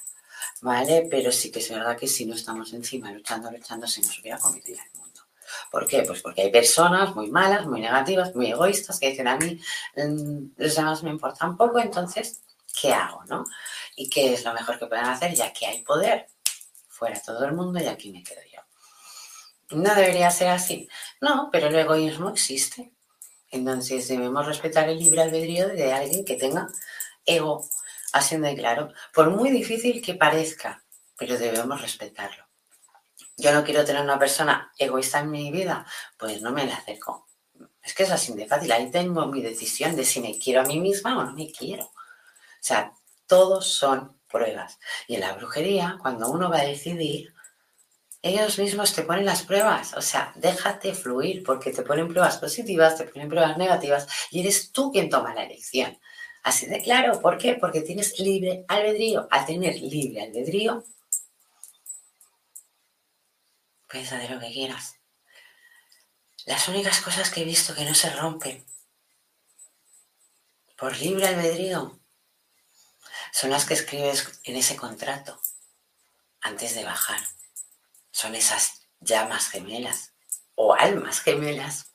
¿vale? 0.63 1.07
Pero 1.11 1.33
sí 1.33 1.51
que 1.51 1.61
es 1.61 1.71
verdad 1.71 1.97
que 1.97 2.07
si 2.07 2.27
no 2.27 2.35
estamos 2.35 2.73
encima 2.73 3.11
luchando, 3.13 3.51
luchando, 3.51 3.87
se 3.87 4.01
nos 4.03 4.19
hubiera 4.19 4.39
comido 4.39 4.67
ya 4.69 4.83
el 4.83 4.99
mundo. 4.99 5.21
¿Por 5.71 5.87
qué? 5.87 6.03
Pues 6.03 6.23
porque 6.23 6.43
hay 6.43 6.51
personas 6.51 7.15
muy 7.15 7.31
malas, 7.31 7.67
muy 7.67 7.81
negativas, 7.81 8.35
muy 8.35 8.51
egoístas 8.51 8.99
que 8.99 9.11
dicen 9.11 9.29
a 9.29 9.37
mí 9.37 9.61
mm, 9.97 10.53
los 10.57 10.75
demás 10.75 11.03
me 11.03 11.11
importan 11.11 11.57
poco, 11.57 11.79
entonces, 11.79 12.43
¿qué 12.81 12.93
hago, 12.93 13.25
no? 13.27 13.45
¿Y 13.97 14.09
qué 14.09 14.33
es 14.33 14.45
lo 14.45 14.55
mejor 14.55 14.79
que 14.79 14.87
pueden 14.87 15.07
hacer? 15.07 15.35
Ya 15.35 15.53
que 15.53 15.67
hay 15.67 15.83
poder, 15.83 16.27
fuera 16.89 17.21
todo 17.21 17.45
el 17.45 17.53
mundo 17.53 17.81
y 17.81 17.87
aquí 17.87 18.11
me 18.11 18.23
quedo 18.23 18.41
yo. 18.53 18.61
No 19.77 19.95
debería 19.95 20.31
ser 20.31 20.49
así. 20.49 20.89
No, 21.21 21.49
pero 21.53 21.69
el 21.69 21.77
egoísmo 21.77 22.31
existe. 22.31 22.93
Entonces 23.51 24.09
debemos 24.09 24.47
respetar 24.47 24.89
el 24.89 24.99
libre 24.99 25.23
albedrío 25.23 25.69
de 25.69 25.93
alguien 25.93 26.25
que 26.25 26.37
tenga 26.37 26.69
ego, 27.27 27.69
haciendo 28.13 28.49
de 28.49 28.57
claro, 28.57 28.93
por 29.13 29.31
muy 29.31 29.51
difícil 29.51 30.03
que 30.03 30.15
parezca, 30.15 30.83
pero 31.17 31.37
debemos 31.37 31.81
respetarlo. 31.81 32.45
Yo 33.37 33.53
no 33.53 33.65
quiero 33.65 33.85
tener 33.85 34.03
una 34.03 34.19
persona 34.19 34.73
egoísta 34.79 35.21
en 35.21 35.31
mi 35.31 35.51
vida, 35.51 35.87
pues 36.19 36.43
no 36.43 36.53
me 36.53 36.67
la 36.67 36.77
acerco. 36.77 37.27
Es 37.83 37.95
que 37.95 38.03
es 38.03 38.11
así 38.11 38.35
de 38.35 38.47
fácil. 38.47 38.71
Ahí 38.73 38.91
tengo 38.91 39.27
mi 39.27 39.41
decisión 39.41 39.97
de 39.97 40.05
si 40.05 40.21
me 40.21 40.39
quiero 40.39 40.61
a 40.61 40.65
mí 40.65 40.79
misma 40.79 41.19
o 41.19 41.25
no 41.25 41.33
me 41.33 41.51
quiero. 41.51 41.91
O 42.61 42.63
sea, 42.63 42.93
todos 43.27 43.67
son 43.67 44.21
pruebas. 44.29 44.79
Y 45.07 45.15
en 45.15 45.21
la 45.21 45.33
brujería, 45.33 45.99
cuando 46.01 46.31
uno 46.31 46.51
va 46.51 46.59
a 46.59 46.65
decidir, 46.65 47.35
ellos 48.23 48.59
mismos 48.59 48.95
te 48.95 49.03
ponen 49.03 49.25
las 49.25 49.43
pruebas. 49.43 49.95
O 49.95 50.03
sea, 50.03 50.33
déjate 50.37 50.95
fluir 50.95 51.43
porque 51.43 51.73
te 51.73 51.83
ponen 51.83 52.09
pruebas 52.09 52.37
positivas, 52.37 52.99
te 52.99 53.05
ponen 53.05 53.29
pruebas 53.29 53.57
negativas 53.57 54.07
y 54.31 54.41
eres 54.41 54.73
tú 54.73 54.93
quien 54.93 55.09
toma 55.09 55.35
la 55.35 55.45
elección. 55.45 55.99
Así 56.43 56.67
de 56.67 56.83
claro, 56.83 57.21
¿por 57.21 57.39
qué? 57.39 57.55
Porque 57.55 57.83
tienes 57.83 58.19
libre 58.19 58.65
albedrío. 58.69 59.27
Al 59.31 59.47
tener 59.47 59.75
libre 59.77 60.23
albedrío, 60.23 60.85
puedes 63.89 64.13
hacer 64.13 64.31
lo 64.31 64.41
que 64.41 64.53
quieras. 64.53 64.97
Las 66.47 66.69
únicas 66.69 67.01
cosas 67.01 67.31
que 67.31 67.43
he 67.43 67.45
visto 67.45 67.75
que 67.75 67.85
no 67.85 67.95
se 67.95 68.11
rompen 68.11 68.65
por 70.77 70.97
libre 70.99 71.27
albedrío 71.27 72.00
son 73.33 73.51
las 73.51 73.65
que 73.65 73.75
escribes 73.75 74.41
en 74.45 74.57
ese 74.57 74.77
contrato 74.77 75.41
antes 76.41 76.75
de 76.75 76.85
bajar. 76.85 77.21
Son 78.11 78.35
esas 78.35 78.87
llamas 79.01 79.49
gemelas 79.49 80.13
o 80.55 80.75
almas 80.75 81.21
gemelas. 81.21 81.93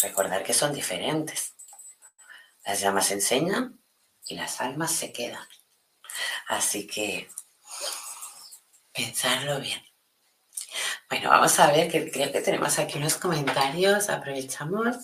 Recordar 0.00 0.44
que 0.44 0.54
son 0.54 0.72
diferentes. 0.72 1.54
Las 2.64 2.80
llamas 2.80 3.10
enseñan 3.10 3.80
y 4.26 4.36
las 4.36 4.60
almas 4.60 4.92
se 4.92 5.12
quedan. 5.12 5.46
Así 6.48 6.86
que 6.86 7.30
pensarlo 8.92 9.60
bien. 9.60 9.82
Bueno, 11.08 11.30
vamos 11.30 11.58
a 11.60 11.70
ver 11.70 11.90
que 11.90 12.10
creo 12.10 12.32
que 12.32 12.40
tenemos 12.40 12.78
aquí 12.78 12.98
unos 12.98 13.16
comentarios. 13.16 14.08
Aprovechamos. 14.08 14.96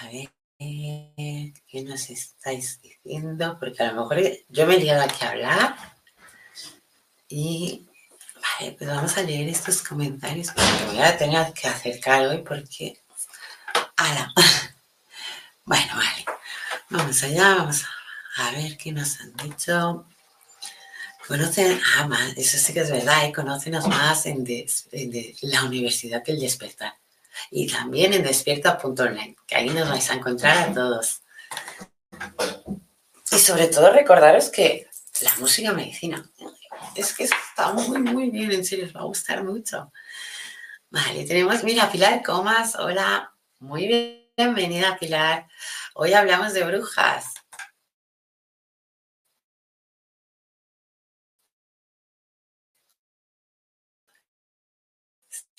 A 0.00 0.06
ver. 0.06 0.37
¿Qué 0.58 1.84
nos 1.84 2.10
estáis 2.10 2.80
diciendo? 2.82 3.56
Porque 3.60 3.80
a 3.84 3.92
lo 3.92 4.02
mejor 4.02 4.18
yo 4.48 4.66
me 4.66 4.74
he 4.74 4.80
liado 4.80 5.02
aquí 5.02 5.24
a 5.24 5.30
hablar. 5.30 5.76
Y 7.28 7.86
vale, 8.34 8.72
pues 8.72 8.90
vamos 8.90 9.16
a 9.16 9.22
leer 9.22 9.48
estos 9.48 9.82
comentarios 9.82 10.48
porque 10.48 10.84
voy 10.86 10.98
a 10.98 11.16
tener 11.16 11.52
que 11.52 11.68
acercar 11.68 12.26
hoy 12.26 12.38
porque. 12.38 13.00
¡Hala! 13.96 14.32
Bueno, 15.64 15.96
vale. 15.96 16.24
Vamos 16.88 17.22
allá, 17.24 17.56
vamos 17.56 17.84
a, 18.38 18.50
ver 18.52 18.78
qué 18.78 18.90
nos 18.90 19.20
han 19.20 19.36
dicho. 19.36 20.06
Conocen, 21.26 21.78
ah, 21.98 22.08
eso 22.38 22.56
sí 22.56 22.72
que 22.72 22.80
es 22.80 22.90
verdad, 22.90 23.26
¿eh? 23.26 23.34
conócenos 23.34 23.86
más 23.86 24.24
en, 24.24 24.46
en 24.48 25.34
la 25.42 25.64
Universidad 25.64 26.24
del 26.24 26.40
Despertar 26.40 26.94
y 27.50 27.66
también 27.66 28.12
en 28.14 28.22
despierta.online, 28.22 29.36
que 29.46 29.56
ahí 29.56 29.70
nos 29.70 29.88
vais 29.88 30.10
a 30.10 30.14
encontrar 30.14 30.56
a 30.70 30.72
todos. 30.72 31.22
Y 33.30 33.38
sobre 33.38 33.68
todo 33.68 33.92
recordaros 33.92 34.48
que 34.50 34.88
la 35.20 35.34
música 35.36 35.72
medicina, 35.72 36.30
es 36.94 37.12
que 37.12 37.24
está 37.24 37.72
muy, 37.72 37.98
muy 37.98 38.30
bien, 38.30 38.52
en 38.52 38.64
serio, 38.64 38.86
os 38.86 38.94
va 38.94 39.00
a 39.00 39.04
gustar 39.04 39.44
mucho. 39.44 39.92
Vale, 40.90 41.24
tenemos, 41.26 41.64
mira, 41.64 41.90
Pilar 41.90 42.22
Comas, 42.22 42.76
hola, 42.76 43.32
muy 43.60 43.86
bien, 43.86 44.32
bienvenida 44.36 44.96
Pilar. 44.98 45.48
Hoy 45.94 46.12
hablamos 46.14 46.52
de 46.54 46.64
brujas. 46.64 47.34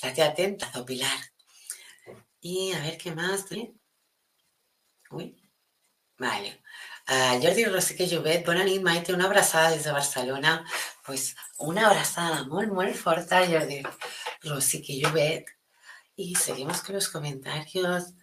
Estate 0.02 0.24
atenta, 0.24 0.86
Pilar. 0.86 1.20
Y 2.42 2.72
a 2.74 2.80
ver 2.82 2.98
qué 2.98 3.12
más. 3.14 3.46
Uy. 5.12 5.36
Vale. 6.18 6.62
Uh, 7.08 7.42
Jordi 7.42 7.66
Rosique 7.66 8.06
Llobet, 8.08 8.46
bona 8.46 8.64
nit, 8.64 8.82
Maite, 8.82 9.14
una 9.14 9.26
abrazada 9.26 9.72
desde 9.72 9.92
Barcelona. 9.92 10.66
Pues 11.06 11.36
una 11.58 11.88
abrazada 11.88 12.44
muy, 12.44 12.68
muy 12.68 12.94
fuerte 12.94 13.36
Jordi 13.48 13.82
Rosique 14.44 15.00
Llobet. 15.00 15.46
Y 16.16 16.36
seguimos 16.36 16.82
con 16.82 16.96
los 16.96 17.10
comentarios. 17.10 18.14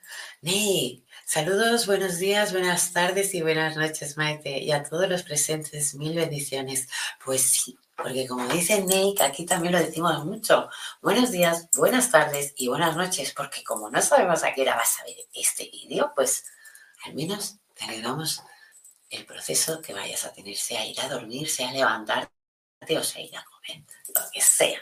Nick, 0.42 1.04
saludos, 1.24 1.86
buenos 1.86 2.18
días, 2.18 2.52
buenas 2.52 2.92
tardes 2.92 3.34
y 3.34 3.42
buenas 3.42 3.76
noches, 3.76 4.16
Maite. 4.16 4.58
Y 4.58 4.70
a 4.70 4.82
todos 4.82 5.08
los 5.08 5.22
presentes, 5.22 5.94
mil 5.94 6.14
bendiciones. 6.14 6.88
Pues 7.24 7.42
sí, 7.42 7.78
porque 7.96 8.26
como 8.26 8.46
dice 8.48 8.82
Nick, 8.82 9.20
aquí 9.22 9.46
también 9.46 9.72
lo 9.72 9.78
decimos 9.78 10.24
mucho. 10.24 10.68
Buenos 11.00 11.30
días, 11.30 11.68
buenas 11.76 12.10
tardes 12.10 12.52
y 12.56 12.68
buenas 12.68 12.96
noches, 12.96 13.32
porque 13.34 13.64
como 13.64 13.90
no 13.90 14.02
sabemos 14.02 14.44
a 14.44 14.52
qué 14.52 14.62
hora 14.62 14.76
vas 14.76 15.00
a 15.00 15.04
ver 15.04 15.16
este 15.34 15.70
vídeo, 15.70 16.12
pues 16.14 16.44
al 17.04 17.14
menos 17.14 17.56
te 17.74 17.84
alegramos 17.84 18.42
el 19.08 19.24
proceso 19.24 19.80
que 19.80 19.94
vayas 19.94 20.24
a 20.24 20.32
tener, 20.32 20.56
sea 20.56 20.84
ir 20.86 21.00
a 21.00 21.08
dormir, 21.08 21.48
sea 21.48 21.72
levantarte 21.72 22.30
o 22.98 23.02
sea 23.02 23.22
ir 23.22 23.36
a 23.36 23.44
comer, 23.44 23.84
lo 24.14 24.30
que 24.32 24.40
sea. 24.40 24.80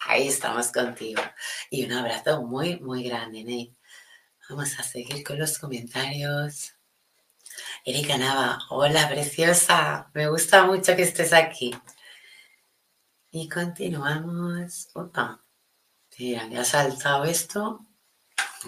Ahí 0.00 0.28
estamos 0.28 0.72
contigo. 0.72 1.22
Y 1.70 1.84
un 1.84 1.92
abrazo 1.92 2.42
muy, 2.42 2.78
muy 2.80 3.02
grande, 3.04 3.44
Nick. 3.44 3.74
Vamos 4.48 4.78
a 4.78 4.82
seguir 4.82 5.24
con 5.24 5.38
los 5.38 5.58
comentarios. 5.58 6.72
Erika 7.84 8.16
Nava, 8.16 8.58
hola 8.70 9.08
preciosa, 9.08 10.10
me 10.14 10.28
gusta 10.28 10.64
mucho 10.64 10.94
que 10.96 11.02
estés 11.02 11.32
aquí. 11.32 11.74
Y 13.30 13.48
continuamos. 13.48 14.88
Opa. 14.94 15.42
Mira, 16.18 16.48
ya 16.48 16.60
ha 16.62 16.64
saltado 16.64 17.24
esto. 17.24 17.86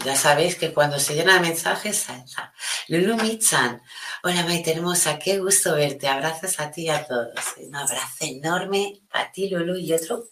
Ya 0.04 0.14
sabéis 0.14 0.56
que 0.56 0.72
cuando 0.72 0.98
se 0.98 1.14
llena 1.14 1.34
de 1.34 1.40
mensajes, 1.40 1.96
salta. 1.96 2.52
Lulu 2.88 3.16
Michan, 3.16 3.82
hola 4.22 4.44
Maite 4.44 4.72
hermosa, 4.72 5.18
qué 5.18 5.38
gusto 5.38 5.74
verte. 5.74 6.08
Abrazos 6.08 6.60
a 6.60 6.70
ti 6.70 6.82
y 6.82 6.88
a 6.90 7.06
todos. 7.06 7.34
Un 7.56 7.74
abrazo 7.74 8.16
enorme 8.20 9.00
para 9.10 9.32
ti, 9.32 9.48
Lulu, 9.48 9.76
y 9.76 9.92
otro 9.92 10.24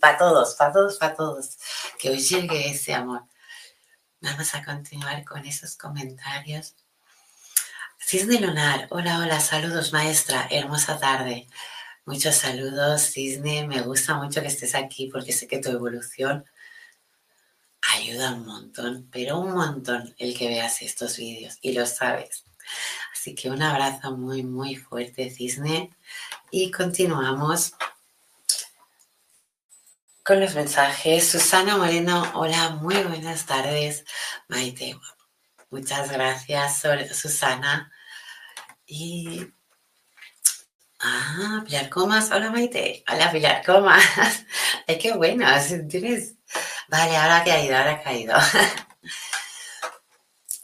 para 0.00 0.18
todos, 0.18 0.54
para 0.56 0.72
todos, 0.72 0.96
para 0.98 1.14
todos. 1.14 1.56
Que 1.98 2.10
os 2.10 2.28
llegue 2.28 2.70
ese 2.70 2.94
amor. 2.94 3.22
Vamos 4.20 4.54
a 4.54 4.64
continuar 4.64 5.24
con 5.24 5.44
esos 5.46 5.76
comentarios. 5.76 6.74
Cisne 7.98 8.40
Lunar, 8.40 8.86
hola, 8.90 9.18
hola, 9.18 9.40
saludos 9.40 9.92
maestra, 9.92 10.46
hermosa 10.50 10.98
tarde. 10.98 11.48
Muchos 12.06 12.36
saludos, 12.36 13.02
Cisne, 13.02 13.66
me 13.66 13.82
gusta 13.82 14.14
mucho 14.14 14.40
que 14.40 14.46
estés 14.46 14.76
aquí 14.76 15.08
porque 15.12 15.32
sé 15.32 15.48
que 15.48 15.58
tu 15.58 15.70
evolución 15.70 16.44
ayuda 17.96 18.34
un 18.34 18.46
montón, 18.46 19.08
pero 19.10 19.40
un 19.40 19.54
montón 19.54 20.14
el 20.16 20.38
que 20.38 20.46
veas 20.46 20.82
estos 20.82 21.16
vídeos 21.16 21.58
y 21.62 21.72
lo 21.72 21.84
sabes. 21.84 22.44
Así 23.12 23.34
que 23.34 23.50
un 23.50 23.60
abrazo 23.60 24.16
muy, 24.16 24.44
muy 24.44 24.76
fuerte, 24.76 25.30
Cisne. 25.30 25.90
Y 26.52 26.70
continuamos 26.70 27.74
con 30.24 30.38
los 30.38 30.54
mensajes. 30.54 31.28
Susana 31.28 31.76
Moreno, 31.76 32.30
hola, 32.34 32.70
muy 32.70 33.02
buenas 33.02 33.46
tardes. 33.46 34.04
Maite, 34.46 34.96
muchas 35.70 36.12
gracias, 36.12 36.82
Susana. 37.16 37.90
Y. 38.86 39.55
Ah, 41.08 41.62
Pilar 41.64 41.88
Comas, 41.88 42.32
hola 42.32 42.50
Maite. 42.50 43.04
Hola 43.08 43.30
Pilar 43.30 43.64
Comas. 43.64 44.02
Ay, 44.88 44.98
qué 44.98 45.12
bueno, 45.12 45.46
tienes 45.88 46.34
Vale, 46.88 47.16
ahora 47.16 47.36
ha 47.36 47.44
caído, 47.44 47.76
ahora 47.76 47.92
ha 47.92 48.02
caído. 48.02 48.34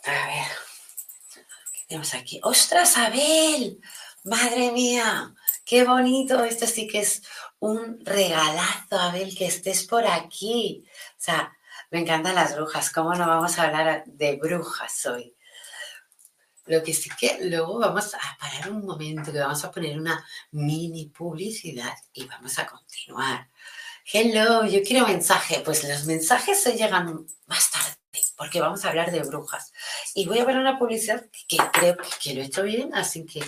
A 0.04 0.10
ver. 0.10 0.48
¿Qué 1.72 1.80
tenemos 1.86 2.12
aquí? 2.14 2.40
¡Ostras, 2.42 2.96
Abel! 2.96 3.80
¡Madre 4.24 4.72
mía! 4.72 5.32
¡Qué 5.64 5.84
bonito! 5.84 6.42
Esto 6.42 6.66
sí 6.66 6.88
que 6.88 7.02
es 7.02 7.22
un 7.60 8.04
regalazo, 8.04 8.98
Abel, 8.98 9.36
que 9.36 9.46
estés 9.46 9.86
por 9.86 10.04
aquí. 10.08 10.84
O 11.10 11.20
sea, 11.20 11.56
me 11.92 12.00
encantan 12.00 12.34
las 12.34 12.56
brujas. 12.56 12.90
¿Cómo 12.90 13.14
no 13.14 13.28
vamos 13.28 13.60
a 13.60 13.62
hablar 13.62 14.02
de 14.06 14.36
brujas 14.38 15.06
hoy? 15.06 15.31
Lo 16.66 16.82
que 16.82 16.94
sí 16.94 17.10
que 17.18 17.38
luego 17.42 17.78
vamos 17.78 18.14
a 18.14 18.38
parar 18.38 18.70
un 18.70 18.86
momento, 18.86 19.32
que 19.32 19.40
vamos 19.40 19.64
a 19.64 19.70
poner 19.70 19.98
una 19.98 20.24
mini 20.52 21.06
publicidad 21.06 21.94
y 22.12 22.26
vamos 22.26 22.58
a 22.58 22.66
continuar. 22.66 23.48
Hello, 24.04 24.64
yo 24.66 24.82
quiero 24.82 25.06
mensaje. 25.06 25.60
Pues 25.64 25.84
los 25.84 26.04
mensajes 26.04 26.62
se 26.62 26.76
llegan 26.76 27.26
más 27.46 27.70
tarde, 27.70 27.96
porque 28.36 28.60
vamos 28.60 28.84
a 28.84 28.90
hablar 28.90 29.10
de 29.10 29.22
brujas. 29.22 29.72
Y 30.14 30.26
voy 30.26 30.38
a 30.38 30.44
ver 30.44 30.56
una 30.56 30.78
publicidad 30.78 31.24
que 31.48 31.56
creo 31.72 31.96
que 32.22 32.34
lo 32.34 32.42
he 32.42 32.44
hecho 32.44 32.62
bien, 32.62 32.94
así 32.94 33.26
que 33.26 33.42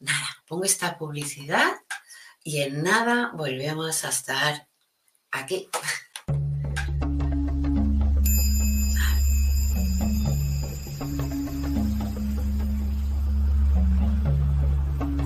nada, 0.00 0.28
pongo 0.46 0.64
esta 0.64 0.98
publicidad 0.98 1.72
y 2.42 2.62
en 2.62 2.82
nada 2.82 3.30
volvemos 3.34 4.04
a 4.04 4.08
estar 4.08 4.68
aquí. 5.30 5.68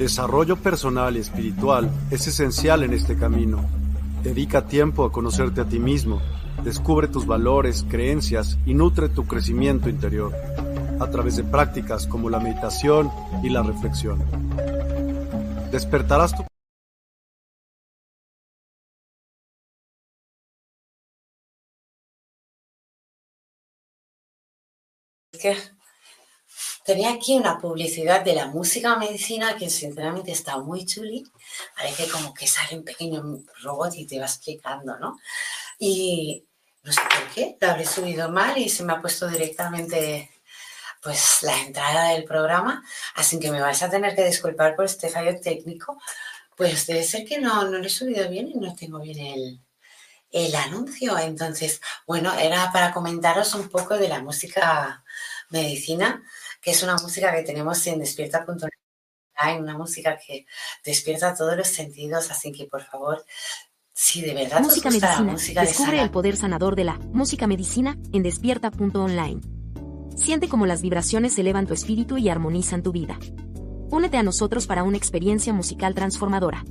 Desarrollo 0.00 0.56
personal 0.56 1.14
y 1.18 1.20
espiritual 1.20 1.90
es 2.10 2.26
esencial 2.26 2.84
en 2.84 2.94
este 2.94 3.18
camino. 3.18 3.62
Dedica 4.22 4.66
tiempo 4.66 5.04
a 5.04 5.12
conocerte 5.12 5.60
a 5.60 5.66
ti 5.66 5.78
mismo, 5.78 6.22
descubre 6.64 7.06
tus 7.06 7.26
valores, 7.26 7.84
creencias 7.86 8.58
y 8.64 8.72
nutre 8.72 9.10
tu 9.10 9.26
crecimiento 9.26 9.90
interior 9.90 10.34
a 10.98 11.10
través 11.10 11.36
de 11.36 11.44
prácticas 11.44 12.06
como 12.06 12.30
la 12.30 12.40
meditación 12.40 13.10
y 13.42 13.50
la 13.50 13.62
reflexión. 13.62 14.24
Despertarás 15.70 16.34
tu 16.34 16.46
Tenía 26.90 27.12
aquí 27.12 27.36
una 27.36 27.56
publicidad 27.56 28.24
de 28.24 28.34
la 28.34 28.48
música 28.48 28.96
medicina 28.96 29.56
que 29.56 29.70
sinceramente 29.70 30.32
está 30.32 30.58
muy 30.58 30.84
chuli. 30.84 31.24
Parece 31.76 32.08
como 32.08 32.34
que 32.34 32.48
sale 32.48 32.78
un 32.78 32.84
pequeño 32.84 33.22
robot 33.62 33.94
y 33.94 34.08
te 34.08 34.18
va 34.18 34.24
explicando, 34.24 34.98
¿no? 34.98 35.16
Y 35.78 36.44
no 36.82 36.90
sé 36.90 37.00
por 37.02 37.32
qué, 37.32 37.56
la 37.60 37.70
habré 37.70 37.86
subido 37.86 38.28
mal 38.32 38.58
y 38.58 38.68
se 38.68 38.82
me 38.82 38.92
ha 38.92 39.00
puesto 39.00 39.28
directamente 39.28 40.32
pues 41.00 41.38
la 41.42 41.56
entrada 41.60 42.08
del 42.08 42.24
programa, 42.24 42.82
así 43.14 43.38
que 43.38 43.52
me 43.52 43.60
vais 43.60 43.80
a 43.84 43.88
tener 43.88 44.16
que 44.16 44.24
disculpar 44.24 44.74
por 44.74 44.86
este 44.86 45.10
fallo 45.10 45.40
técnico, 45.40 45.96
pues 46.56 46.88
debe 46.88 47.04
ser 47.04 47.24
que 47.24 47.38
no, 47.38 47.68
no 47.70 47.78
lo 47.78 47.86
he 47.86 47.88
subido 47.88 48.28
bien 48.28 48.48
y 48.48 48.54
no 48.54 48.74
tengo 48.74 48.98
bien 48.98 49.20
el, 49.20 49.60
el 50.32 50.54
anuncio. 50.56 51.16
Entonces, 51.18 51.80
bueno, 52.04 52.34
era 52.34 52.72
para 52.72 52.92
comentaros 52.92 53.54
un 53.54 53.68
poco 53.68 53.96
de 53.96 54.08
la 54.08 54.20
música 54.20 55.04
medicina 55.50 56.20
que 56.60 56.72
es 56.72 56.82
una 56.82 56.96
música 56.96 57.34
que 57.34 57.42
tenemos 57.42 57.86
en 57.86 58.02
Hay 59.34 59.58
una 59.58 59.76
música 59.78 60.18
que 60.18 60.46
despierta 60.84 61.34
todos 61.34 61.56
los 61.56 61.68
sentidos, 61.68 62.30
así 62.30 62.52
que 62.52 62.66
por 62.66 62.82
favor, 62.82 63.24
si 63.94 64.20
de 64.20 64.34
verdad 64.34 64.60
música 64.60 64.90
medicina, 64.90 65.62
descubre 65.62 66.00
el 66.00 66.10
poder 66.10 66.36
sanador 66.36 66.76
de 66.76 66.84
la 66.84 66.98
música 66.98 67.46
medicina 67.46 67.96
en 68.12 68.22
despierta.online. 68.22 69.40
Siente 70.16 70.48
cómo 70.48 70.66
las 70.66 70.82
vibraciones 70.82 71.38
elevan 71.38 71.66
tu 71.66 71.74
espíritu 71.74 72.18
y 72.18 72.28
armonizan 72.28 72.82
tu 72.82 72.92
vida. 72.92 73.18
Únete 73.90 74.18
a 74.18 74.22
nosotros 74.22 74.66
para 74.66 74.82
una 74.82 74.96
experiencia 74.96 75.52
musical 75.52 75.94
transformadora. 75.94 76.64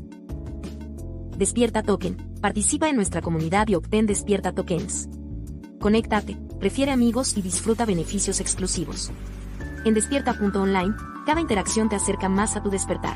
Despierta 1.35 1.83
Token. 1.83 2.17
Participa 2.41 2.89
en 2.89 2.95
nuestra 2.95 3.21
comunidad 3.21 3.67
y 3.67 3.75
obtén 3.75 4.05
Despierta 4.05 4.53
Tokens. 4.53 5.09
Conéctate, 5.79 6.37
prefiere 6.59 6.91
amigos 6.91 7.37
y 7.37 7.41
disfruta 7.41 7.85
beneficios 7.85 8.39
exclusivos. 8.39 9.11
En 9.85 9.93
despierta.online, 9.93 10.93
cada 11.25 11.39
interacción 11.39 11.87
te 11.87 11.95
acerca 11.95 12.27
más 12.27 12.57
a 12.57 12.61
tu 12.61 12.69
despertar. 12.69 13.15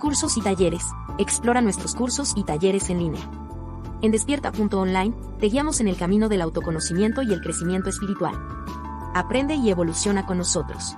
Cursos 0.00 0.38
y 0.38 0.40
talleres. 0.40 0.84
Explora 1.18 1.60
nuestros 1.60 1.94
cursos 1.94 2.32
y 2.34 2.44
talleres 2.44 2.88
en 2.88 2.98
línea. 2.98 3.30
En 4.00 4.10
despierta.online, 4.10 5.14
te 5.38 5.48
guiamos 5.48 5.80
en 5.80 5.88
el 5.88 5.96
camino 5.96 6.30
del 6.30 6.40
autoconocimiento 6.40 7.22
y 7.22 7.32
el 7.32 7.42
crecimiento 7.42 7.90
espiritual. 7.90 8.34
Aprende 9.14 9.54
y 9.54 9.68
evoluciona 9.68 10.24
con 10.24 10.38
nosotros. 10.38 10.96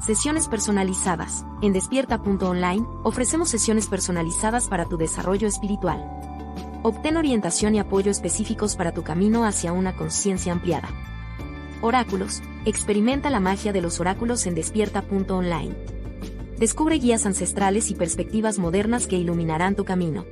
Sesiones 0.00 0.48
personalizadas. 0.48 1.44
En 1.60 1.74
despierta.online, 1.74 2.86
ofrecemos 3.02 3.50
sesiones 3.50 3.86
personalizadas 3.86 4.68
para 4.68 4.86
tu 4.86 4.96
desarrollo 4.96 5.46
espiritual. 5.46 6.02
Obtén 6.82 7.18
orientación 7.18 7.74
y 7.74 7.78
apoyo 7.78 8.10
específicos 8.10 8.76
para 8.76 8.92
tu 8.92 9.02
camino 9.02 9.44
hacia 9.44 9.74
una 9.74 9.94
conciencia 9.94 10.52
ampliada. 10.52 10.88
Oráculos. 11.82 12.42
Experimenta 12.66 13.30
la 13.30 13.40
magia 13.40 13.72
de 13.72 13.80
los 13.80 14.00
oráculos 14.00 14.44
en 14.46 14.54
despierta.online. 14.54 15.74
Descubre 16.58 16.96
guías 16.96 17.24
ancestrales 17.24 17.90
y 17.90 17.94
perspectivas 17.94 18.58
modernas 18.58 19.06
que 19.06 19.16
iluminarán 19.16 19.76
tu 19.76 19.86
camino. 19.86 20.26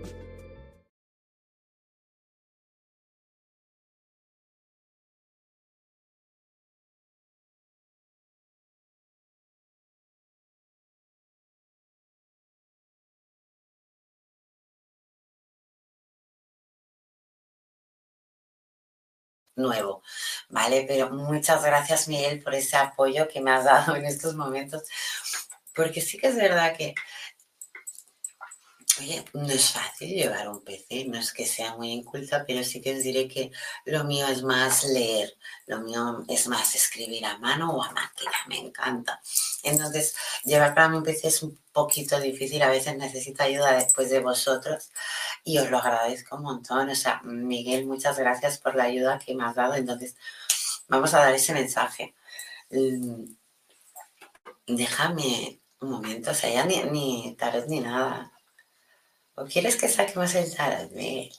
Nuevo, 19.59 20.03
¿vale? 20.49 20.85
Pero 20.89 21.11
muchas 21.11 21.63
gracias, 21.63 22.09
Miguel, 22.09 22.43
por 22.43 22.55
ese 22.55 22.77
apoyo 22.77 23.29
que 23.29 23.41
me 23.41 23.51
has 23.51 23.65
dado 23.65 23.97
en 23.97 24.07
estos 24.07 24.35
momentos, 24.35 24.83
porque 25.75 26.01
sí 26.01 26.19
que 26.19 26.29
es 26.29 26.37
verdad 26.37 26.77
que 26.77 26.95
Oye, 29.01 29.25
no 29.33 29.49
es 29.49 29.71
fácil 29.71 30.09
llevar 30.09 30.49
un 30.49 30.65
PC, 30.65 31.05
no 31.07 31.19
es 31.19 31.33
que 31.33 31.47
sea 31.47 31.77
muy 31.77 31.93
inculta, 31.93 32.45
pero 32.45 32.65
sí 32.65 32.81
que 32.81 32.97
os 32.97 33.03
diré 33.05 33.29
que 33.29 33.53
lo 33.85 34.03
mío 34.03 34.27
es 34.27 34.43
más 34.43 34.83
leer, 34.85 35.37
lo 35.67 35.81
mío 35.81 36.25
es 36.29 36.49
más 36.49 36.75
escribir 36.75 37.25
a 37.25 37.39
mano 37.39 37.71
o 37.71 37.83
a 37.83 37.93
máquina, 37.93 38.33
me 38.49 38.59
encanta. 38.59 39.21
Entonces, 39.69 40.15
llevar 40.45 40.75
para 40.75 40.89
un 40.89 41.03
PC 41.03 41.29
es 41.29 41.43
un 41.43 41.59
poquito 41.73 42.19
difícil, 42.21 42.63
a 42.63 42.69
veces 42.71 42.97
necesito 42.97 43.43
ayuda 43.43 43.73
después 43.73 44.11
de 44.11 44.21
vosotros 44.21 44.91
y 45.45 45.59
os 45.59 45.71
lo 45.71 45.79
agradezco 45.79 46.37
un 46.37 46.43
montón. 46.43 46.91
O 46.91 46.95
sea, 46.95 47.21
Miguel, 47.25 47.87
muchas 47.87 48.19
gracias 48.19 48.59
por 48.59 48.75
la 48.75 48.85
ayuda 48.85 49.19
que 49.19 49.35
me 49.35 49.45
has 49.45 49.55
dado. 49.55 49.75
Entonces, 49.75 50.17
vamos 50.89 51.15
a 51.15 51.21
dar 51.21 51.35
ese 51.35 51.53
mensaje. 51.55 52.15
Mm, 52.71 53.25
déjame 54.67 55.61
un 55.81 55.91
momento, 55.91 56.31
o 56.33 56.35
sea, 56.35 56.51
ya 56.51 56.65
ni, 56.65 56.83
ni 56.85 57.37
tarot 57.39 57.67
ni 57.69 57.81
nada 57.81 58.33
¿O 59.35 59.45
quieres 59.47 59.77
que 59.77 59.89
saquemos 59.89 60.35
el 60.35 60.53
tarot, 60.55 60.91
Miguel? 60.93 61.33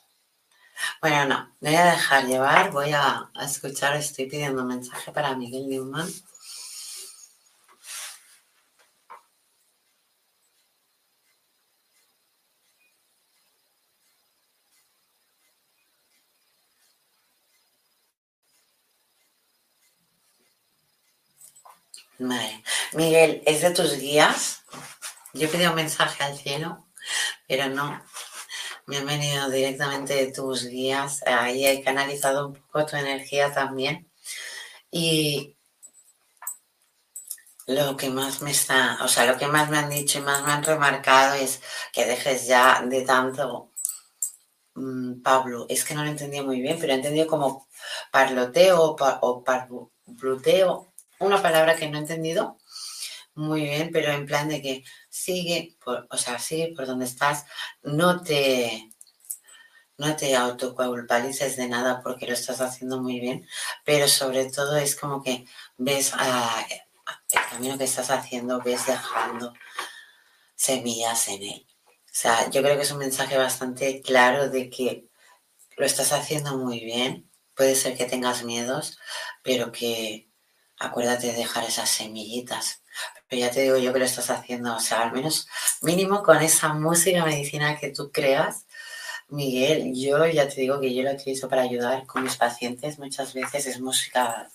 Bueno, 1.01 1.25
no, 1.25 1.55
me 1.59 1.71
voy 1.71 1.79
a 1.79 1.91
dejar 1.91 2.25
llevar, 2.25 2.71
voy 2.71 2.91
a, 2.93 3.29
escuchar, 3.41 3.95
estoy 3.97 4.27
pidiendo 4.27 4.61
un 4.61 4.69
mensaje 4.69 5.11
para 5.11 5.35
Miguel 5.35 5.67
Newman. 5.67 6.07
Vale. 22.19 22.63
Miguel, 22.93 23.41
¿es 23.45 23.61
de 23.61 23.71
tus 23.71 23.97
guías? 23.97 24.63
Yo 25.33 25.47
he 25.47 25.49
pedido 25.49 25.71
un 25.71 25.75
mensaje 25.75 26.23
al 26.23 26.37
cielo 26.37 26.85
pero 27.47 27.67
no, 27.69 28.01
me 28.85 28.97
han 28.97 29.05
venido 29.07 29.49
directamente 29.49 30.13
de 30.13 30.31
tus 30.31 30.67
guías, 30.67 31.23
ahí 31.25 31.65
he 31.65 31.83
canalizado 31.83 32.47
un 32.49 32.53
poco 32.53 32.85
tu 32.85 32.95
energía 32.97 33.53
también. 33.53 34.09
Y 34.91 35.57
lo 37.67 37.95
que 37.97 38.09
más 38.09 38.41
me 38.41 38.51
está, 38.51 38.99
o 39.03 39.07
sea, 39.07 39.25
lo 39.25 39.37
que 39.37 39.47
más 39.47 39.69
me 39.69 39.77
han 39.77 39.89
dicho 39.89 40.19
y 40.19 40.21
más 40.21 40.43
me 40.43 40.51
han 40.51 40.63
remarcado 40.63 41.35
es 41.35 41.61
que 41.93 42.05
dejes 42.05 42.47
ya 42.47 42.81
de 42.83 43.01
tanto, 43.03 43.71
mm, 44.75 45.21
Pablo, 45.21 45.65
es 45.69 45.83
que 45.83 45.93
no 45.95 46.03
lo 46.03 46.09
entendí 46.09 46.41
muy 46.41 46.61
bien, 46.61 46.77
pero 46.79 46.93
he 46.93 46.95
entendido 46.95 47.27
como 47.27 47.67
parloteo 48.11 48.95
o, 49.21 49.43
par, 49.43 49.67
una 51.19 51.41
palabra 51.41 51.75
que 51.75 51.89
no 51.89 51.97
he 51.97 52.01
entendido 52.01 52.57
muy 53.35 53.61
bien, 53.63 53.89
pero 53.91 54.11
en 54.11 54.25
plan 54.25 54.49
de 54.49 54.61
que 54.61 54.83
sigue, 55.09 55.77
por, 55.83 56.07
o 56.09 56.17
sea, 56.17 56.39
por 56.75 56.85
donde 56.85 57.05
estás, 57.05 57.45
no 57.81 58.21
te, 58.21 58.89
no 59.97 60.15
te 60.15 60.35
de 61.57 61.67
nada 61.67 62.01
porque 62.01 62.25
lo 62.27 62.33
estás 62.33 62.61
haciendo 62.61 63.01
muy 63.01 63.19
bien, 63.19 63.47
pero 63.85 64.07
sobre 64.07 64.49
todo 64.49 64.77
es 64.77 64.95
como 64.95 65.23
que 65.23 65.45
ves 65.77 66.13
el 67.31 67.41
camino 67.49 67.77
que 67.77 67.83
estás 67.85 68.09
haciendo, 68.09 68.61
ves 68.61 68.87
dejando 68.87 69.53
semillas 70.55 71.27
en 71.29 71.43
él. 71.43 71.67
O 71.87 72.11
sea, 72.11 72.49
yo 72.49 72.61
creo 72.61 72.75
que 72.75 72.83
es 72.83 72.91
un 72.91 72.97
mensaje 72.97 73.37
bastante 73.37 74.01
claro 74.01 74.49
de 74.49 74.69
que 74.69 75.07
lo 75.77 75.85
estás 75.85 76.11
haciendo 76.11 76.57
muy 76.57 76.81
bien. 76.81 77.29
Puede 77.55 77.75
ser 77.75 77.97
que 77.97 78.05
tengas 78.05 78.43
miedos, 78.43 78.97
pero 79.43 79.71
que 79.71 80.28
acuérdate 80.79 81.27
de 81.27 81.33
dejar 81.33 81.63
esas 81.65 81.89
semillitas 81.89 82.81
pero 83.29 83.41
ya 83.41 83.51
te 83.51 83.61
digo 83.61 83.77
yo 83.77 83.93
que 83.93 83.99
lo 83.99 84.05
estás 84.05 84.29
haciendo, 84.31 84.75
o 84.75 84.79
sea, 84.79 85.03
al 85.03 85.11
menos 85.11 85.47
mínimo 85.81 86.23
con 86.23 86.41
esa 86.41 86.73
música 86.73 87.23
medicina 87.25 87.77
que 87.77 87.91
tú 87.91 88.11
creas. 88.11 88.65
Miguel, 89.29 89.93
yo 89.95 90.25
ya 90.27 90.47
te 90.49 90.61
digo 90.61 90.79
que 90.81 90.93
yo 90.93 91.03
lo 91.03 91.11
utilizo 91.11 91.47
para 91.47 91.61
ayudar 91.61 92.07
con 92.07 92.23
mis 92.23 92.35
pacientes. 92.37 92.97
Muchas 92.97 93.33
veces 93.35 93.67
es 93.67 93.79
música 93.79 94.49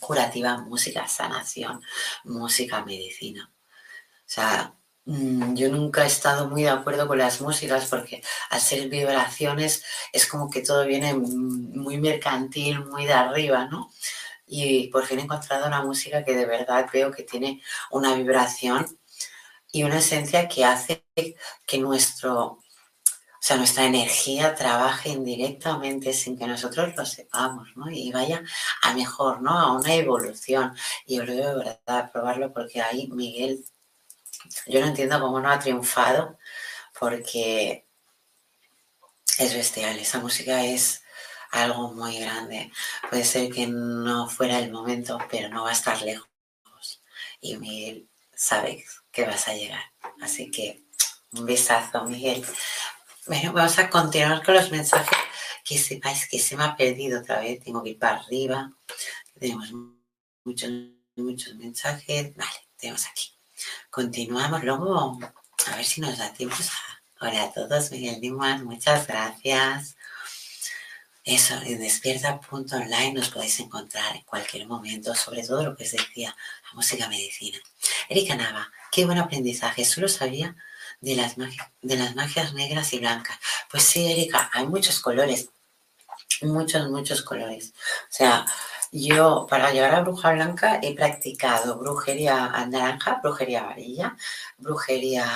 curativa, 0.00 0.58
música 0.58 1.08
sanación, 1.08 1.82
música 2.24 2.84
medicina. 2.84 3.50
O 3.52 4.32
sea, 4.32 4.74
mm, 5.06 5.54
yo 5.54 5.70
nunca 5.70 6.04
he 6.04 6.06
estado 6.06 6.48
muy 6.48 6.64
de 6.64 6.70
acuerdo 6.70 7.08
con 7.08 7.18
las 7.18 7.40
músicas 7.40 7.86
porque 7.86 8.22
al 8.50 8.60
ser 8.60 8.88
vibraciones 8.90 9.82
es 10.12 10.26
como 10.26 10.50
que 10.50 10.60
todo 10.62 10.86
viene 10.86 11.14
muy 11.14 11.98
mercantil, 11.98 12.84
muy 12.84 13.06
de 13.06 13.14
arriba, 13.14 13.66
¿no? 13.66 13.90
Y 14.50 14.88
por 14.88 15.06
fin 15.06 15.20
he 15.20 15.22
encontrado 15.22 15.66
una 15.66 15.82
música 15.82 16.24
que 16.24 16.34
de 16.34 16.44
verdad 16.44 16.88
veo 16.92 17.12
que 17.12 17.22
tiene 17.22 17.62
una 17.92 18.14
vibración 18.14 18.98
y 19.70 19.84
una 19.84 19.98
esencia 19.98 20.48
que 20.48 20.64
hace 20.64 21.04
que 21.66 21.78
nuestro, 21.78 22.36
o 22.44 22.62
sea, 23.40 23.56
nuestra 23.56 23.84
energía 23.84 24.56
trabaje 24.56 25.10
indirectamente 25.10 26.12
sin 26.12 26.36
que 26.36 26.48
nosotros 26.48 26.92
lo 26.96 27.06
sepamos, 27.06 27.68
¿no? 27.76 27.88
Y 27.90 28.10
vaya 28.10 28.42
a 28.82 28.92
mejor, 28.94 29.40
¿no? 29.40 29.56
A 29.56 29.72
una 29.72 29.94
evolución. 29.94 30.74
Y 31.06 31.16
yo 31.16 31.24
lo 31.24 31.34
de 31.34 31.54
verdad 31.54 32.10
probarlo 32.12 32.52
porque 32.52 32.82
ahí 32.82 33.06
Miguel, 33.12 33.64
yo 34.66 34.80
no 34.80 34.86
entiendo 34.86 35.20
cómo 35.20 35.40
no 35.40 35.50
ha 35.50 35.60
triunfado 35.60 36.38
porque 36.98 37.86
es 39.38 39.54
bestial, 39.54 39.98
esa 39.98 40.18
música 40.18 40.64
es 40.64 40.99
algo 41.50 41.92
muy 41.92 42.18
grande. 42.18 42.72
Puede 43.08 43.24
ser 43.24 43.50
que 43.50 43.66
no 43.66 44.28
fuera 44.28 44.58
el 44.58 44.70
momento, 44.70 45.18
pero 45.30 45.48
no 45.48 45.64
va 45.64 45.70
a 45.70 45.74
estar 45.74 46.00
lejos. 46.02 46.28
Y 47.40 47.56
Miguel 47.56 48.08
sabe 48.34 48.84
que 49.10 49.24
vas 49.24 49.48
a 49.48 49.54
llegar. 49.54 49.82
Así 50.20 50.50
que 50.50 50.82
un 51.32 51.46
besazo, 51.46 52.04
Miguel. 52.04 52.44
Bueno, 53.26 53.52
vamos 53.52 53.78
a 53.78 53.88
continuar 53.90 54.44
con 54.44 54.54
los 54.54 54.70
mensajes. 54.70 55.18
Que 55.64 55.78
sepáis 55.78 56.28
que 56.28 56.38
se 56.38 56.56
me 56.56 56.64
ha 56.64 56.76
perdido 56.76 57.20
otra 57.20 57.40
vez. 57.40 57.62
Tengo 57.62 57.82
que 57.82 57.90
ir 57.90 57.98
para 57.98 58.16
arriba. 58.16 58.72
Tenemos 59.38 59.72
muchos, 60.44 60.70
muchos 61.16 61.54
mensajes. 61.54 62.34
Vale, 62.34 62.68
tenemos 62.76 63.06
aquí. 63.06 63.32
Continuamos. 63.90 64.64
Luego, 64.64 65.18
a 65.66 65.76
ver 65.76 65.84
si 65.84 66.00
nos 66.00 66.18
da 66.18 66.32
Hola 67.22 67.44
a 67.44 67.52
todos, 67.52 67.90
Miguel 67.90 68.18
Dimas, 68.18 68.62
muchas 68.62 69.06
gracias. 69.06 69.96
Eso, 71.30 71.54
en 71.62 71.78
despierta.online 71.78 73.12
nos 73.12 73.28
podéis 73.28 73.60
encontrar 73.60 74.16
en 74.16 74.22
cualquier 74.22 74.66
momento, 74.66 75.14
sobre 75.14 75.44
todo 75.44 75.62
lo 75.62 75.76
que 75.76 75.84
os 75.84 75.92
decía, 75.92 76.34
la 76.64 76.72
música 76.74 77.08
medicina. 77.08 77.56
Erika 78.08 78.34
Nava, 78.34 78.68
qué 78.90 79.04
buen 79.04 79.16
aprendizaje, 79.16 79.84
solo 79.84 80.08
sabía 80.08 80.56
de 81.00 81.14
las, 81.14 81.36
de 81.36 81.96
las 81.96 82.16
magias 82.16 82.52
negras 82.52 82.92
y 82.94 82.98
blancas. 82.98 83.38
Pues 83.70 83.84
sí, 83.84 84.10
Erika, 84.10 84.50
hay 84.52 84.66
muchos 84.66 84.98
colores, 84.98 85.50
muchos, 86.42 86.90
muchos 86.90 87.22
colores. 87.22 87.74
O 87.76 88.12
sea, 88.12 88.44
yo 88.90 89.46
para 89.48 89.70
llegar 89.70 89.94
a 89.94 90.00
bruja 90.00 90.32
blanca 90.32 90.80
he 90.82 90.96
practicado 90.96 91.78
brujería 91.78 92.48
naranja, 92.68 93.20
brujería 93.22 93.60
amarilla, 93.60 94.16
brujería 94.58 95.30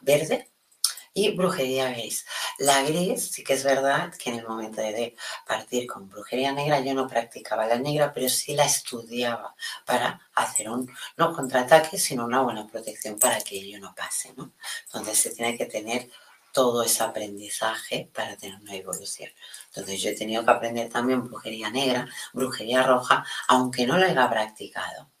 verde, 0.00 0.48
y 1.16 1.30
brujería 1.30 1.90
gris. 1.92 2.26
La 2.58 2.82
gris 2.82 3.30
sí 3.32 3.42
que 3.42 3.54
es 3.54 3.64
verdad 3.64 4.12
que 4.14 4.28
en 4.28 4.40
el 4.40 4.46
momento 4.46 4.82
de 4.82 5.16
partir 5.46 5.86
con 5.86 6.10
brujería 6.10 6.52
negra 6.52 6.80
yo 6.80 6.92
no 6.92 7.08
practicaba 7.08 7.66
la 7.66 7.78
negra, 7.78 8.12
pero 8.12 8.28
sí 8.28 8.54
la 8.54 8.66
estudiaba 8.66 9.56
para 9.86 10.20
hacer 10.34 10.68
un, 10.68 10.86
no 11.16 11.32
contraataque, 11.32 11.96
sino 11.96 12.26
una 12.26 12.42
buena 12.42 12.66
protección 12.66 13.18
para 13.18 13.40
que 13.40 13.56
ello 13.56 13.80
no 13.80 13.94
pase, 13.94 14.34
¿no? 14.36 14.52
Entonces 14.84 15.18
se 15.18 15.30
tiene 15.30 15.56
que 15.56 15.64
tener 15.64 16.10
todo 16.52 16.82
ese 16.82 17.02
aprendizaje 17.02 18.10
para 18.14 18.36
tener 18.36 18.60
una 18.60 18.74
evolución. 18.74 19.30
Entonces 19.68 20.02
yo 20.02 20.10
he 20.10 20.14
tenido 20.16 20.44
que 20.44 20.50
aprender 20.50 20.90
también 20.90 21.24
brujería 21.24 21.70
negra, 21.70 22.06
brujería 22.34 22.82
roja, 22.82 23.24
aunque 23.48 23.86
no 23.86 23.96
la 23.96 24.08
haya 24.08 24.28
practicado. 24.28 25.15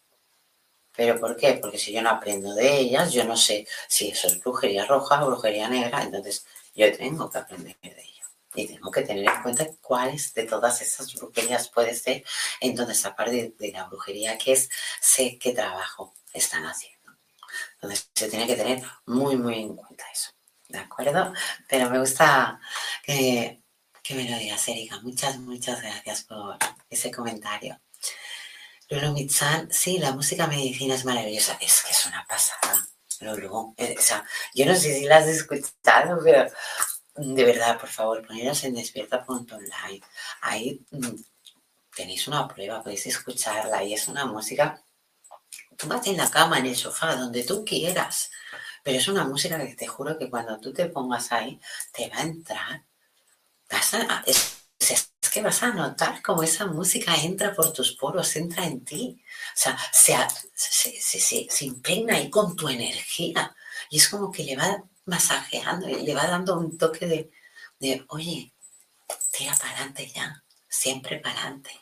¿Pero 0.96 1.20
por 1.20 1.36
qué? 1.36 1.58
Porque 1.60 1.78
si 1.78 1.92
yo 1.92 2.02
no 2.02 2.10
aprendo 2.10 2.54
de 2.54 2.78
ellas, 2.78 3.12
yo 3.12 3.24
no 3.24 3.36
sé 3.36 3.66
si 3.88 4.08
eso 4.08 4.28
es 4.28 4.40
brujería 4.40 4.86
roja 4.86 5.22
o 5.22 5.26
brujería 5.26 5.68
negra, 5.68 6.02
entonces 6.02 6.46
yo 6.74 6.90
tengo 6.96 7.30
que 7.30 7.38
aprender 7.38 7.76
de 7.82 7.90
ello. 7.90 8.24
Y 8.54 8.66
tengo 8.66 8.90
que 8.90 9.02
tener 9.02 9.24
en 9.24 9.42
cuenta 9.42 9.66
cuáles 9.82 10.32
de 10.32 10.44
todas 10.44 10.80
esas 10.80 11.12
brujerías 11.14 11.68
puede 11.68 11.94
ser. 11.94 12.24
Entonces, 12.60 13.04
aparte 13.04 13.54
de 13.58 13.72
la 13.72 13.84
brujería 13.84 14.38
que 14.38 14.52
es, 14.52 14.70
sé 15.00 15.38
qué 15.38 15.52
trabajo 15.52 16.14
están 16.32 16.64
haciendo. 16.64 17.12
Entonces, 17.74 18.10
se 18.14 18.28
tiene 18.28 18.46
que 18.46 18.56
tener 18.56 18.82
muy, 19.04 19.36
muy 19.36 19.60
en 19.60 19.76
cuenta 19.76 20.04
eso. 20.10 20.30
¿De 20.68 20.78
acuerdo? 20.78 21.34
Pero 21.68 21.90
me 21.90 21.98
gusta 21.98 22.58
que, 23.02 23.62
que 24.02 24.14
me 24.14 24.28
lo 24.28 24.38
digas, 24.38 24.66
Erika. 24.68 25.00
Muchas, 25.00 25.38
muchas 25.38 25.82
gracias 25.82 26.22
por 26.24 26.56
ese 26.88 27.10
comentario. 27.10 27.78
Lolo 28.88 29.12
Mitsan, 29.12 29.68
sí, 29.72 29.98
la 29.98 30.12
música 30.12 30.46
medicina 30.46 30.94
es 30.94 31.04
maravillosa. 31.04 31.58
Es 31.60 31.82
que 31.82 31.92
es 31.92 32.06
una 32.06 32.24
pasada. 32.26 32.86
Lolo, 33.20 33.74
eh, 33.76 33.94
o 33.98 34.02
sea, 34.02 34.24
yo 34.54 34.66
no 34.66 34.74
sé 34.74 34.94
si 34.94 35.04
la 35.06 35.18
has 35.18 35.26
escuchado, 35.26 36.20
pero 36.22 36.50
de 37.16 37.44
verdad, 37.44 37.78
por 37.80 37.88
favor, 37.88 38.26
poneros 38.26 38.62
en 38.64 38.74
despierta.online. 38.74 40.02
Ahí 40.42 40.84
mm, 40.90 41.16
tenéis 41.94 42.28
una 42.28 42.46
prueba, 42.46 42.82
podéis 42.82 43.06
escucharla 43.06 43.82
y 43.82 43.94
es 43.94 44.08
una 44.08 44.26
música. 44.26 44.82
Túmbate 45.76 46.10
en 46.10 46.18
la 46.18 46.30
cama, 46.30 46.58
en 46.58 46.66
el 46.66 46.76
sofá, 46.76 47.16
donde 47.16 47.44
tú 47.44 47.64
quieras, 47.64 48.30
pero 48.82 48.98
es 48.98 49.08
una 49.08 49.24
música 49.24 49.58
que 49.58 49.74
te 49.74 49.86
juro 49.86 50.18
que 50.18 50.30
cuando 50.30 50.58
tú 50.60 50.72
te 50.72 50.86
pongas 50.86 51.32
ahí, 51.32 51.60
te 51.92 52.08
va 52.08 52.18
a 52.18 52.22
entrar. 52.22 52.84
Vas 53.70 53.94
a, 53.94 54.24
que 55.36 55.42
vas 55.42 55.62
a 55.62 55.70
notar 55.70 56.22
cómo 56.22 56.42
esa 56.42 56.64
música 56.64 57.14
entra 57.14 57.54
por 57.54 57.70
tus 57.70 57.92
poros, 57.92 58.34
entra 58.36 58.64
en 58.64 58.82
ti. 58.86 59.22
O 59.54 59.58
sea, 59.58 59.76
se, 59.92 60.16
se, 60.54 61.46
se 61.50 61.64
impregna 61.66 62.16
ahí 62.16 62.30
con 62.30 62.56
tu 62.56 62.70
energía. 62.70 63.54
Y 63.90 63.98
es 63.98 64.08
como 64.08 64.32
que 64.32 64.44
le 64.44 64.56
va 64.56 64.82
masajeando, 65.04 65.88
le 65.88 66.14
va 66.14 66.26
dando 66.26 66.58
un 66.58 66.78
toque 66.78 67.06
de, 67.06 67.30
de 67.78 68.02
oye, 68.08 68.54
tira 69.30 69.54
para 69.56 69.72
adelante 69.72 70.10
ya, 70.10 70.42
siempre 70.70 71.18
para 71.18 71.38
adelante. 71.38 71.72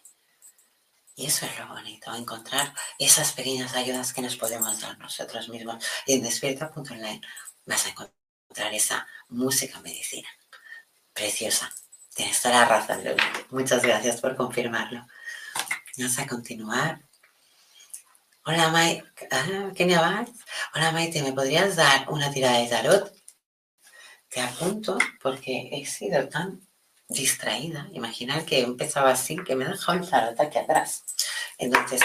Y 1.14 1.26
eso 1.26 1.46
es 1.46 1.56
lo 1.56 1.68
bonito, 1.68 2.12
encontrar 2.12 2.74
esas 2.98 3.30
pequeñas 3.34 3.72
ayudas 3.76 4.12
que 4.12 4.22
nos 4.22 4.34
podemos 4.34 4.80
dar 4.80 4.98
nosotros 4.98 5.48
mismos. 5.48 5.84
Y 6.06 6.14
en 6.14 6.22
despierta.online 6.24 7.20
vas 7.66 7.86
a 7.86 7.90
encontrar 7.90 8.74
esa 8.74 9.06
música 9.28 9.80
medicina. 9.80 10.28
Preciosa. 11.12 11.72
Tienes 12.14 12.40
toda 12.40 12.60
la 12.60 12.64
razón, 12.66 13.00
Muchas 13.50 13.82
gracias 13.82 14.20
por 14.20 14.36
confirmarlo. 14.36 15.04
Vamos 15.98 16.18
a 16.18 16.26
continuar. 16.28 17.00
Hola, 18.44 18.68
Maite. 18.68 19.04
Ah, 19.32 19.72
Kenia 19.74 20.24
Hola, 20.74 20.92
Maite. 20.92 21.24
¿Me 21.24 21.32
podrías 21.32 21.74
dar 21.74 22.08
una 22.08 22.30
tirada 22.30 22.58
de 22.58 22.68
tarot? 22.68 23.12
Te 24.28 24.40
apunto 24.40 24.96
porque 25.20 25.70
he 25.72 25.84
sido 25.86 26.28
tan 26.28 26.60
distraída. 27.08 27.88
Imaginar 27.92 28.44
que 28.44 28.60
empezaba 28.60 29.10
así, 29.10 29.36
que 29.42 29.56
me 29.56 29.64
dejado 29.64 29.98
el 29.98 30.08
tarot 30.08 30.38
aquí 30.38 30.58
atrás. 30.58 31.02
Entonces, 31.58 32.00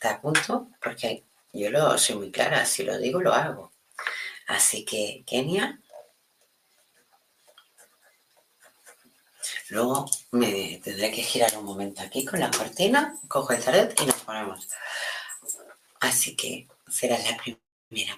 te 0.00 0.08
apunto 0.08 0.70
porque 0.82 1.24
yo 1.52 1.70
lo 1.70 1.96
soy 1.98 2.16
muy 2.16 2.32
clara, 2.32 2.66
si 2.66 2.82
lo 2.82 2.98
digo, 2.98 3.20
lo 3.20 3.32
hago. 3.32 3.72
Así 4.48 4.84
que, 4.84 5.22
Kenia, 5.24 5.80
luego 9.70 10.08
me 10.32 10.80
tendré 10.82 11.10
que 11.10 11.22
girar 11.22 11.56
un 11.56 11.64
momento 11.64 12.02
aquí 12.02 12.24
con 12.24 12.40
la 12.40 12.50
cortina, 12.50 13.16
cojo 13.28 13.52
el 13.52 13.62
tarot 13.62 14.00
y 14.00 14.06
nos 14.06 14.16
ponemos. 14.16 14.68
Así 16.00 16.36
que 16.36 16.68
será 16.88 17.18
la 17.18 17.36
primera 17.36 17.64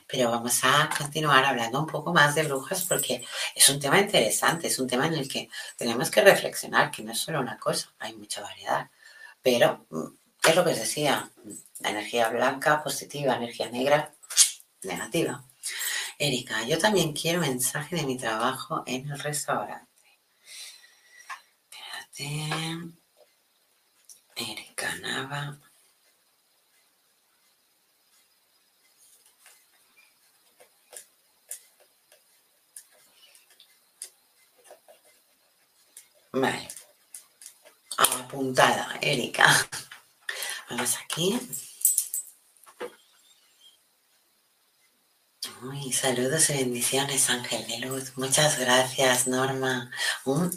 pero 0.07 0.30
vamos 0.30 0.61
a 0.62 0.88
continuar 0.97 1.44
hablando 1.44 1.80
un 1.80 1.86
poco 1.86 2.12
más 2.12 2.34
de 2.34 2.44
brujas 2.44 2.84
porque 2.84 3.24
es 3.55 3.68
un 3.68 3.80
tema 3.80 3.99
interesante, 3.99 4.68
es 4.68 4.78
un 4.78 4.86
tema 4.86 5.07
en 5.07 5.14
el 5.14 5.28
que 5.28 5.49
tenemos 5.76 6.11
que 6.11 6.22
reflexionar, 6.22 6.90
que 6.90 7.03
no 7.03 7.12
es 7.12 7.18
solo 7.18 7.40
una 7.40 7.59
cosa, 7.59 7.92
hay 7.99 8.14
mucha 8.14 8.40
variedad. 8.40 8.90
Pero 9.42 9.86
mm, 9.90 10.07
es 10.49 10.57
lo 10.57 10.64
que 10.64 10.70
os 10.70 10.78
decía, 10.78 11.30
la 11.80 11.90
energía 11.90 12.28
blanca 12.28 12.82
positiva, 12.82 13.36
energía 13.36 13.68
negra 13.70 14.14
negativa. 14.82 15.44
Erika, 16.18 16.64
yo 16.64 16.78
también 16.78 17.12
quiero 17.12 17.40
mensaje 17.40 17.97
de 17.97 18.05
mi 18.05 18.16
trabajo 18.16 18.82
en 18.86 19.11
el 19.11 19.18
restaurante. 19.18 19.86
Espérate. 22.18 22.96
Erika 24.36 24.94
Nava. 25.02 25.58
Vale. 36.32 36.68
Apuntada, 37.98 38.98
Erika. 39.02 39.46
Vamos 40.70 40.96
aquí. 40.96 41.38
Uy, 45.62 45.92
saludos 45.92 46.48
y 46.50 46.54
bendiciones, 46.54 47.28
Ángel 47.30 47.66
de 47.66 47.78
Luz. 47.78 48.16
Muchas 48.16 48.58
gracias, 48.58 49.26
Norma. 49.26 49.90
Un 50.24 50.50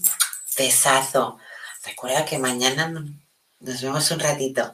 besazo. 0.58 1.38
Recuerda 1.84 2.26
que 2.26 2.38
mañana 2.38 2.88
nos 3.60 3.82
vemos 3.82 4.12
un 4.12 4.20
ratito. 4.20 4.74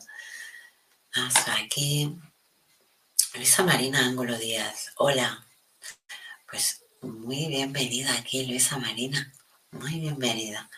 Hasta 1.14 1.56
aquí. 1.56 2.18
Luisa 3.36 3.64
Marina 3.64 4.00
Ángulo 4.06 4.38
Díaz. 4.38 4.92
Hola. 4.96 5.46
Pues 6.50 6.82
muy 7.02 7.48
bienvenida 7.48 8.14
aquí, 8.14 8.46
Luisa 8.46 8.78
Marina. 8.78 9.32
Muy 9.72 10.00
bienvenida. 10.00 10.70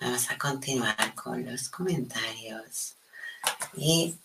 Vamos 0.00 0.30
a 0.30 0.36
continuar 0.36 1.14
con 1.14 1.44
los 1.44 1.68
comentarios. 1.68 2.96
Y 3.76 4.18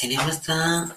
tenemos 0.00 0.48
a... 0.48 0.96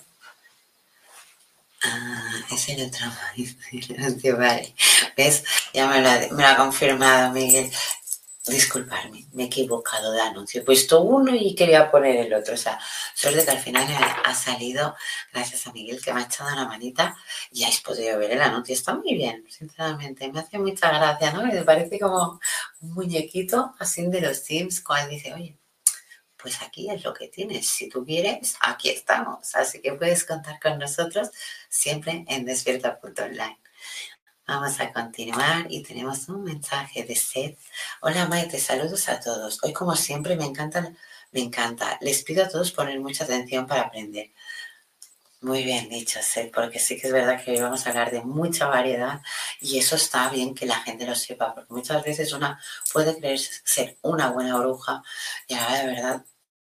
Ah, 1.83 2.45
es 2.51 2.69
el 2.69 2.87
otro 2.87 4.37
vale. 4.37 4.73
¿Ves? 5.15 5.43
Ya 5.73 5.87
me 5.87 6.01
lo, 6.01 6.45
ha, 6.47 6.55
confirmado 6.55 7.31
Miguel. 7.31 7.71
Disculparme, 8.47 9.25
me 9.33 9.43
he 9.43 9.45
equivocado 9.47 10.11
de 10.11 10.21
anuncio. 10.21 10.61
He 10.61 10.63
puesto 10.63 11.01
uno 11.01 11.33
y 11.33 11.55
quería 11.55 11.89
poner 11.89 12.27
el 12.27 12.33
otro. 12.33 12.53
O 12.53 12.57
sea, 12.57 12.79
suerte 13.15 13.43
que 13.43 13.49
al 13.51 13.59
final 13.59 13.87
ha 14.23 14.35
salido, 14.35 14.95
gracias 15.33 15.65
a 15.65 15.71
Miguel 15.73 15.99
que 15.99 16.13
me 16.13 16.21
ha 16.21 16.25
echado 16.25 16.53
una 16.53 16.67
manita 16.67 17.17
y 17.51 17.63
habéis 17.63 17.81
podido 17.81 18.19
ver 18.19 18.31
el 18.31 18.41
anuncio. 18.41 18.75
Está 18.75 18.93
muy 18.93 19.15
bien, 19.15 19.43
sinceramente. 19.49 20.31
Me 20.31 20.41
hace 20.41 20.59
mucha 20.59 20.89
gracia, 20.89 21.33
¿no? 21.33 21.43
Me 21.43 21.63
parece 21.63 21.99
como 21.99 22.39
un 22.81 22.93
muñequito 22.93 23.73
así 23.79 24.05
de 24.05 24.21
los 24.21 24.37
Sims, 24.37 24.81
cuando 24.81 25.09
dice, 25.09 25.33
oye, 25.33 25.57
pues 26.37 26.61
aquí 26.61 26.91
es 26.91 27.03
lo 27.03 27.15
que 27.15 27.27
tienes. 27.29 27.67
Si 27.67 27.89
tú 27.89 28.05
quieres, 28.05 28.57
aquí 28.61 28.89
estamos. 28.89 29.55
Así 29.55 29.81
que 29.81 29.93
puedes 29.93 30.23
contar 30.23 30.59
con 30.59 30.77
nosotros 30.77 31.31
siempre 31.67 32.23
en 32.27 32.45
despierta.online. 32.45 33.64
Vamos 34.47 34.79
a 34.79 34.93
continuar 34.93 35.65
y 35.71 35.81
tenemos 35.81 36.29
un 36.29 36.43
mensaje 36.43 37.03
de 37.03 37.15
Seth. 37.15 37.57
Hola 38.01 38.27
Maite, 38.27 38.59
saludos 38.59 39.09
a 39.09 39.19
todos. 39.19 39.57
Hoy 39.63 39.73
como 39.73 39.95
siempre 39.95 40.35
me 40.35 40.45
encanta, 40.45 40.93
me 41.31 41.39
encanta. 41.41 41.97
Les 42.01 42.23
pido 42.23 42.43
a 42.45 42.47
todos 42.47 42.71
poner 42.71 42.99
mucha 42.99 43.23
atención 43.23 43.65
para 43.65 43.81
aprender. 43.81 44.31
Muy 45.41 45.63
bien 45.63 45.89
dicho, 45.89 46.19
Seth, 46.21 46.53
porque 46.53 46.77
sí 46.79 46.99
que 46.99 47.07
es 47.07 47.13
verdad 47.13 47.43
que 47.43 47.51
hoy 47.51 47.61
vamos 47.61 47.85
a 47.85 47.89
hablar 47.89 48.11
de 48.11 48.21
mucha 48.21 48.67
variedad 48.67 49.19
y 49.59 49.79
eso 49.79 49.95
está 49.95 50.29
bien 50.29 50.53
que 50.53 50.67
la 50.67 50.75
gente 50.75 51.07
lo 51.07 51.15
sepa, 51.15 51.55
porque 51.55 51.73
muchas 51.73 52.03
veces 52.03 52.31
una 52.31 52.61
puede 52.93 53.17
creer 53.17 53.39
ser 53.39 53.97
una 54.03 54.29
buena 54.29 54.57
bruja 54.59 55.01
y 55.47 55.55
ahora 55.55 55.79
de 55.79 55.87
verdad 55.87 56.25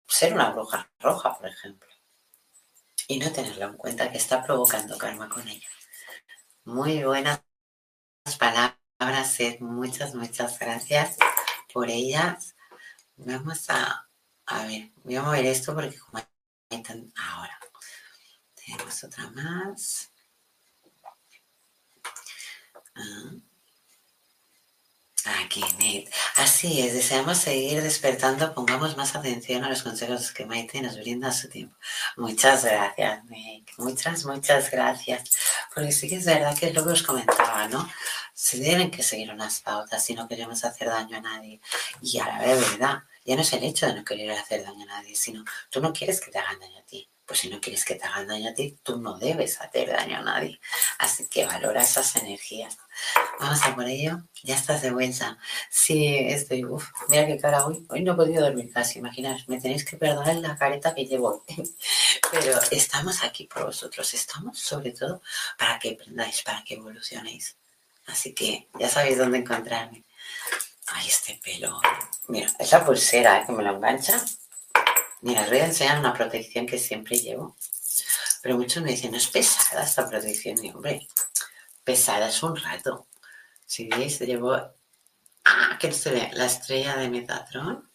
ser 0.06 0.32
una 0.34 0.50
bruja 0.50 0.88
roja, 1.00 1.36
por 1.36 1.48
ejemplo, 1.48 1.88
y 3.08 3.18
no 3.18 3.32
tenerlo 3.32 3.66
en 3.66 3.76
cuenta 3.76 4.10
que 4.12 4.18
está 4.18 4.44
provocando 4.44 4.96
karma 4.96 5.28
con 5.28 5.46
ella. 5.48 5.68
Muy 6.64 7.02
buenas 7.04 7.40
palabras, 8.32 9.34
Seth, 9.34 9.60
muchas, 9.60 10.14
muchas 10.14 10.58
gracias 10.58 11.16
por 11.72 11.90
ellas. 11.90 12.56
Vamos 13.16 13.68
a, 13.68 14.08
a 14.46 14.64
ver, 14.64 14.92
voy 15.04 15.16
a 15.16 15.22
mover 15.22 15.44
esto 15.44 15.74
porque 15.74 15.98
como 15.98 16.24
ahora. 17.16 17.58
Tenemos 18.54 19.04
otra 19.04 19.30
más. 19.30 20.10
Ah. 22.96 23.53
Aquí, 25.24 25.60
Nate. 25.60 26.10
Así 26.36 26.80
es, 26.80 26.92
deseamos 26.92 27.38
seguir 27.38 27.82
despertando. 27.82 28.52
Pongamos 28.52 28.96
más 28.98 29.14
atención 29.14 29.64
a 29.64 29.70
los 29.70 29.82
consejos 29.82 30.32
que 30.32 30.44
Maite 30.44 30.82
nos 30.82 30.98
brinda 30.98 31.28
a 31.28 31.32
su 31.32 31.48
tiempo. 31.48 31.74
Muchas 32.18 32.64
gracias, 32.64 33.24
Nick. 33.24 33.72
Muchas, 33.78 34.26
muchas 34.26 34.70
gracias. 34.70 35.30
Porque 35.74 35.92
sí 35.92 36.10
que 36.10 36.16
es 36.16 36.26
verdad 36.26 36.56
que 36.58 36.66
es 36.66 36.74
lo 36.74 36.84
que 36.84 36.92
os 36.92 37.02
comentaba, 37.02 37.68
¿no? 37.68 37.88
Se 38.34 38.58
tienen 38.58 38.90
que 38.90 39.02
seguir 39.02 39.30
unas 39.30 39.60
pautas 39.60 40.04
si 40.04 40.14
no 40.14 40.28
queremos 40.28 40.62
hacer 40.62 40.88
daño 40.88 41.16
a 41.16 41.20
nadie. 41.22 41.60
Y 42.02 42.18
a 42.18 42.26
la 42.26 42.38
verdad, 42.40 42.98
ya 43.24 43.36
no 43.36 43.42
es 43.42 43.52
el 43.54 43.64
hecho 43.64 43.86
de 43.86 43.94
no 43.94 44.04
querer 44.04 44.30
hacer 44.32 44.62
daño 44.62 44.82
a 44.82 44.96
nadie, 44.96 45.16
sino 45.16 45.42
tú 45.70 45.80
no 45.80 45.92
quieres 45.94 46.20
que 46.20 46.30
te 46.30 46.38
hagan 46.38 46.60
daño 46.60 46.78
a 46.78 46.82
ti 46.82 47.08
pues 47.26 47.40
si 47.40 47.48
no 47.48 47.60
quieres 47.60 47.84
que 47.84 47.94
te 47.94 48.04
hagan 48.04 48.26
daño 48.26 48.50
a 48.50 48.54
ti, 48.54 48.78
tú 48.82 48.98
no 48.98 49.18
debes 49.18 49.60
hacer 49.60 49.90
daño 49.90 50.18
a 50.18 50.22
nadie. 50.22 50.60
Así 50.98 51.26
que 51.28 51.46
valora 51.46 51.82
esas 51.82 52.14
energías. 52.16 52.76
Vamos 53.40 53.62
a 53.62 53.74
por 53.74 53.88
ello. 53.88 54.22
Ya 54.42 54.54
estás 54.56 54.82
de 54.82 54.90
vuelta. 54.90 55.38
Sí, 55.70 56.16
estoy, 56.18 56.64
uff, 56.64 56.90
mira 57.08 57.26
qué 57.26 57.38
cara 57.38 57.66
hoy. 57.66 57.86
Hoy 57.88 58.02
no 58.02 58.12
he 58.12 58.16
podido 58.16 58.42
dormir 58.42 58.70
casi, 58.72 58.98
imaginaos. 58.98 59.48
Me 59.48 59.60
tenéis 59.60 59.84
que 59.84 59.96
perdonar 59.96 60.36
la 60.36 60.56
careta 60.56 60.94
que 60.94 61.06
llevo. 61.06 61.44
Pero 62.30 62.60
estamos 62.70 63.22
aquí 63.22 63.44
por 63.44 63.64
vosotros. 63.64 64.12
Estamos 64.12 64.58
sobre 64.58 64.92
todo 64.92 65.22
para 65.58 65.78
que 65.78 65.92
aprendáis, 65.92 66.42
para 66.42 66.62
que 66.62 66.74
evolucionéis. 66.74 67.56
Así 68.06 68.34
que 68.34 68.68
ya 68.78 68.88
sabéis 68.88 69.16
dónde 69.16 69.38
encontrarme. 69.38 70.04
Ay, 70.88 71.08
este 71.08 71.40
pelo. 71.42 71.80
Mira, 72.28 72.50
es 72.58 72.70
la 72.70 72.84
pulsera 72.84 73.40
¿eh? 73.40 73.44
que 73.46 73.52
me 73.52 73.62
lo 73.62 73.76
engancha 73.76 74.22
Mira, 75.24 75.44
os 75.44 75.48
voy 75.48 75.60
a 75.60 75.66
enseñar 75.66 75.98
una 75.98 76.12
protección 76.12 76.66
que 76.66 76.78
siempre 76.78 77.16
llevo. 77.16 77.56
Pero 78.42 78.58
muchos 78.58 78.82
me 78.82 78.90
dicen, 78.90 79.10
no 79.10 79.16
es 79.16 79.28
pesada 79.28 79.82
esta 79.82 80.06
protección. 80.06 80.62
Y 80.62 80.70
hombre, 80.70 81.08
pesada 81.82 82.28
es 82.28 82.42
un 82.42 82.54
rato. 82.56 83.06
Si 83.64 83.88
veis, 83.88 84.20
llevo 84.20 84.52
ah, 84.52 85.78
¿qué 85.80 85.88
ve? 85.88 86.30
la 86.34 86.44
estrella 86.44 86.96
de 86.96 87.08
Metatron, 87.08 87.88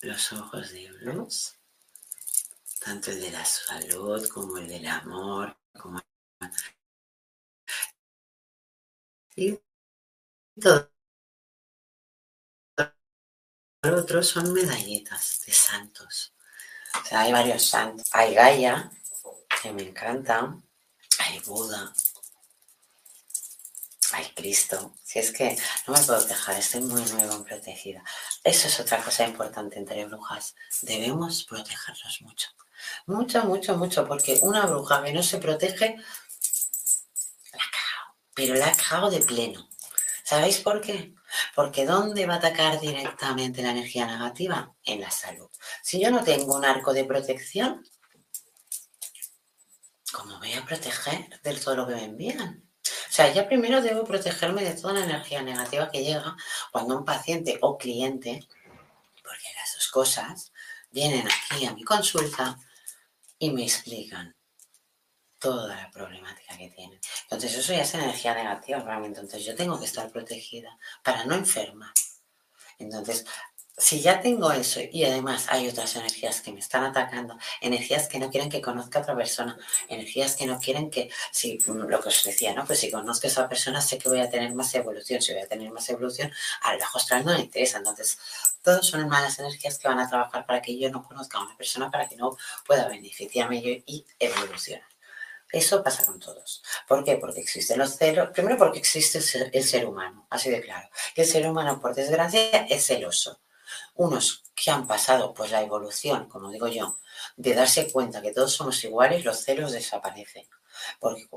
los 0.00 0.32
ojos 0.32 0.72
de 0.72 0.90
Blues, 0.92 1.56
tanto 2.82 3.10
el 3.10 3.20
de 3.20 3.30
la 3.32 3.44
salud 3.44 4.26
como 4.28 4.56
el 4.56 4.68
del 4.68 4.86
amor, 4.86 5.58
como 5.78 6.00
y 9.36 9.58
todo 10.60 10.91
lo 13.82 13.98
otro 13.98 14.22
son 14.22 14.52
medallitas 14.52 15.40
de 15.44 15.52
santos. 15.52 16.32
O 17.02 17.04
sea, 17.04 17.22
hay 17.22 17.32
varios 17.32 17.66
santos. 17.66 18.06
Hay 18.12 18.34
Gaia, 18.34 18.90
que 19.60 19.72
me 19.72 19.82
encanta. 19.82 20.56
Hay 21.18 21.40
Buda. 21.40 21.92
Hay 24.12 24.26
Cristo. 24.34 24.94
Si 25.02 25.18
es 25.18 25.32
que 25.32 25.56
no 25.86 25.94
me 25.94 26.00
puedo 26.00 26.24
quejar, 26.26 26.56
estoy 26.56 26.82
muy, 26.82 27.02
muy 27.12 27.44
protegida. 27.44 28.04
Eso 28.44 28.68
es 28.68 28.78
otra 28.78 29.02
cosa 29.02 29.24
importante 29.24 29.78
entre 29.78 30.04
brujas. 30.04 30.54
Debemos 30.82 31.44
protegernos 31.44 32.22
mucho. 32.22 32.48
Mucho, 33.06 33.44
mucho, 33.44 33.76
mucho, 33.76 34.06
porque 34.06 34.38
una 34.42 34.66
bruja 34.66 35.02
que 35.02 35.12
no 35.12 35.22
se 35.22 35.38
protege, 35.38 35.96
la 37.52 37.58
cago. 37.58 38.16
Pero 38.34 38.54
la 38.54 38.72
cago 38.76 39.10
de 39.10 39.20
pleno. 39.20 39.68
¿Sabéis 40.22 40.58
por 40.60 40.80
qué? 40.80 41.14
Porque 41.54 41.86
¿dónde 41.86 42.26
va 42.26 42.34
a 42.34 42.38
atacar 42.38 42.80
directamente 42.80 43.62
la 43.62 43.70
energía 43.70 44.06
negativa? 44.06 44.74
En 44.84 45.00
la 45.00 45.10
salud. 45.10 45.48
Si 45.82 46.00
yo 46.00 46.10
no 46.10 46.22
tengo 46.24 46.54
un 46.54 46.64
arco 46.64 46.92
de 46.92 47.04
protección, 47.04 47.84
¿cómo 50.12 50.38
voy 50.38 50.52
a 50.52 50.64
proteger 50.64 51.40
de 51.42 51.54
todo 51.54 51.76
lo 51.76 51.86
que 51.86 51.94
me 51.94 52.04
envían? 52.04 52.64
O 52.84 53.14
sea, 53.14 53.32
ya 53.32 53.46
primero 53.46 53.82
debo 53.82 54.04
protegerme 54.04 54.64
de 54.64 54.74
toda 54.74 54.94
la 54.94 55.04
energía 55.04 55.42
negativa 55.42 55.90
que 55.90 56.02
llega 56.02 56.36
cuando 56.70 56.96
un 56.96 57.04
paciente 57.04 57.58
o 57.60 57.76
cliente, 57.76 58.46
porque 59.22 59.48
las 59.56 59.74
dos 59.74 59.88
cosas, 59.88 60.52
vienen 60.90 61.26
aquí 61.26 61.66
a 61.66 61.74
mi 61.74 61.84
consulta 61.84 62.58
y 63.38 63.50
me 63.50 63.64
explican 63.64 64.34
toda 65.42 65.76
la 65.76 65.90
problemática 65.90 66.56
que 66.56 66.68
tienen. 66.70 67.00
Entonces 67.24 67.54
eso 67.54 67.72
ya 67.72 67.82
es 67.82 67.94
energía 67.94 68.32
negativa 68.34 68.78
realmente. 68.78 69.20
Entonces 69.20 69.44
yo 69.44 69.56
tengo 69.56 69.78
que 69.78 69.86
estar 69.86 70.08
protegida 70.10 70.78
para 71.02 71.24
no 71.24 71.34
enfermar. 71.34 71.92
Entonces, 72.78 73.24
si 73.76 74.00
ya 74.00 74.20
tengo 74.20 74.52
eso 74.52 74.80
y 74.92 75.04
además 75.04 75.46
hay 75.48 75.68
otras 75.68 75.96
energías 75.96 76.40
que 76.42 76.52
me 76.52 76.60
están 76.60 76.84
atacando, 76.84 77.36
energías 77.60 78.06
que 78.06 78.18
no 78.18 78.30
quieren 78.30 78.50
que 78.50 78.60
conozca 78.60 78.98
a 79.00 79.02
otra 79.02 79.16
persona, 79.16 79.58
energías 79.88 80.36
que 80.36 80.46
no 80.46 80.60
quieren 80.60 80.90
que, 80.90 81.10
si 81.32 81.58
lo 81.58 82.00
que 82.00 82.08
os 82.08 82.22
decía, 82.22 82.54
¿no? 82.54 82.64
Pues 82.64 82.80
si 82.80 82.90
conozco 82.90 83.26
a 83.26 83.30
esa 83.30 83.48
persona 83.48 83.80
sé 83.80 83.98
que 83.98 84.08
voy 84.08 84.20
a 84.20 84.30
tener 84.30 84.54
más 84.54 84.72
evolución, 84.74 85.20
si 85.22 85.32
voy 85.32 85.42
a 85.42 85.48
tener 85.48 85.70
más 85.72 85.88
evolución, 85.88 86.30
al 86.62 86.78
bajo 86.78 86.98
astral 86.98 87.24
no 87.24 87.32
me 87.32 87.40
interesa. 87.40 87.78
Entonces, 87.78 88.18
todos 88.62 88.86
son 88.86 89.08
malas 89.08 89.38
energías 89.38 89.78
que 89.78 89.88
van 89.88 89.98
a 89.98 90.08
trabajar 90.08 90.46
para 90.46 90.62
que 90.62 90.78
yo 90.78 90.90
no 90.90 91.02
conozca 91.02 91.38
a 91.38 91.44
una 91.44 91.56
persona, 91.56 91.90
para 91.90 92.08
que 92.08 92.16
no 92.16 92.36
pueda 92.66 92.86
beneficiarme 92.88 93.62
yo 93.62 93.70
y 93.86 94.06
evolucionar. 94.18 94.91
Eso 95.52 95.82
pasa 95.84 96.04
con 96.04 96.18
todos. 96.18 96.62
¿Por 96.88 97.04
qué? 97.04 97.16
Porque 97.16 97.40
existen 97.40 97.78
los 97.78 97.96
celos. 97.96 98.30
Primero 98.30 98.56
porque 98.56 98.78
existe 98.78 99.18
el 99.52 99.64
ser 99.64 99.86
humano, 99.86 100.26
así 100.30 100.50
de 100.50 100.62
claro. 100.62 100.88
El 101.14 101.26
ser 101.26 101.46
humano, 101.48 101.78
por 101.78 101.94
desgracia, 101.94 102.66
es 102.66 102.86
celoso. 102.86 103.42
Unos 103.94 104.44
que 104.54 104.70
han 104.70 104.86
pasado 104.86 105.34
pues 105.34 105.50
la 105.50 105.60
evolución, 105.60 106.28
como 106.28 106.50
digo 106.50 106.68
yo, 106.68 106.98
de 107.36 107.54
darse 107.54 107.92
cuenta 107.92 108.22
que 108.22 108.32
todos 108.32 108.52
somos 108.54 108.82
iguales, 108.82 109.24
los 109.24 109.38
celos 109.44 109.72
desaparecen. 109.72 110.48
Porque 110.98 111.28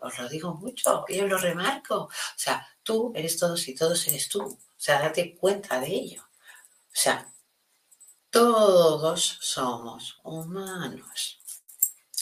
os 0.00 0.18
lo, 0.18 0.28
digo 0.28 0.54
mucho, 0.54 1.06
yo 1.08 1.26
lo 1.26 1.38
remarco. 1.38 2.02
O 2.04 2.10
sea, 2.36 2.66
tú 2.82 3.12
eres 3.14 3.38
todos 3.38 3.66
y 3.68 3.74
todos 3.74 4.06
eres 4.08 4.28
tú. 4.28 4.42
O 4.42 4.80
sea, 4.80 5.00
date 5.00 5.36
cuenta 5.36 5.80
de 5.80 5.88
ello. 5.88 6.22
O 6.22 7.00
sea, 7.00 7.32
todos 8.30 9.38
somos 9.40 10.20
humanos. 10.22 11.37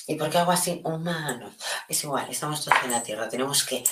¿Y 0.07 0.15
por 0.15 0.31
qué 0.31 0.39
hago 0.39 0.53
así? 0.53 0.81
Humanos. 0.85 1.55
Es 1.89 2.05
igual, 2.05 2.29
estamos 2.31 2.65
todos 2.65 2.79
en 2.85 2.93
la 2.93 3.03
Tierra. 3.03 3.29
Tenemos 3.29 3.65
que 3.65 3.83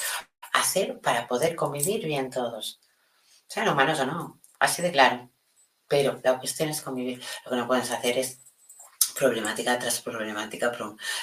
hacer 0.53 1.01
para 1.01 1.27
poder 1.27 1.57
convivir 1.57 2.05
bien 2.05 2.31
todos. 2.31 2.81
Sean 3.49 3.69
humanos 3.69 3.99
o 4.01 4.07
no. 4.07 4.41
Así 4.61 4.81
de 4.83 4.93
claro. 4.93 5.31
Pero 5.89 6.21
la 6.23 6.39
cuestión 6.39 6.69
es 6.69 6.83
convivir. 6.83 7.23
Lo 7.45 7.51
que 7.51 7.57
no 7.57 7.67
puedes 7.67 7.91
hacer 7.91 8.19
es 8.19 8.39
problemática 9.15 9.79
tras 9.79 10.01
problemática 10.01 10.73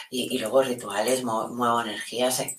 y, 0.09 0.37
luego 0.39 0.61
rituales, 0.61 1.23
muevo 1.23 1.81
energías. 1.81 2.39
Eh. 2.41 2.55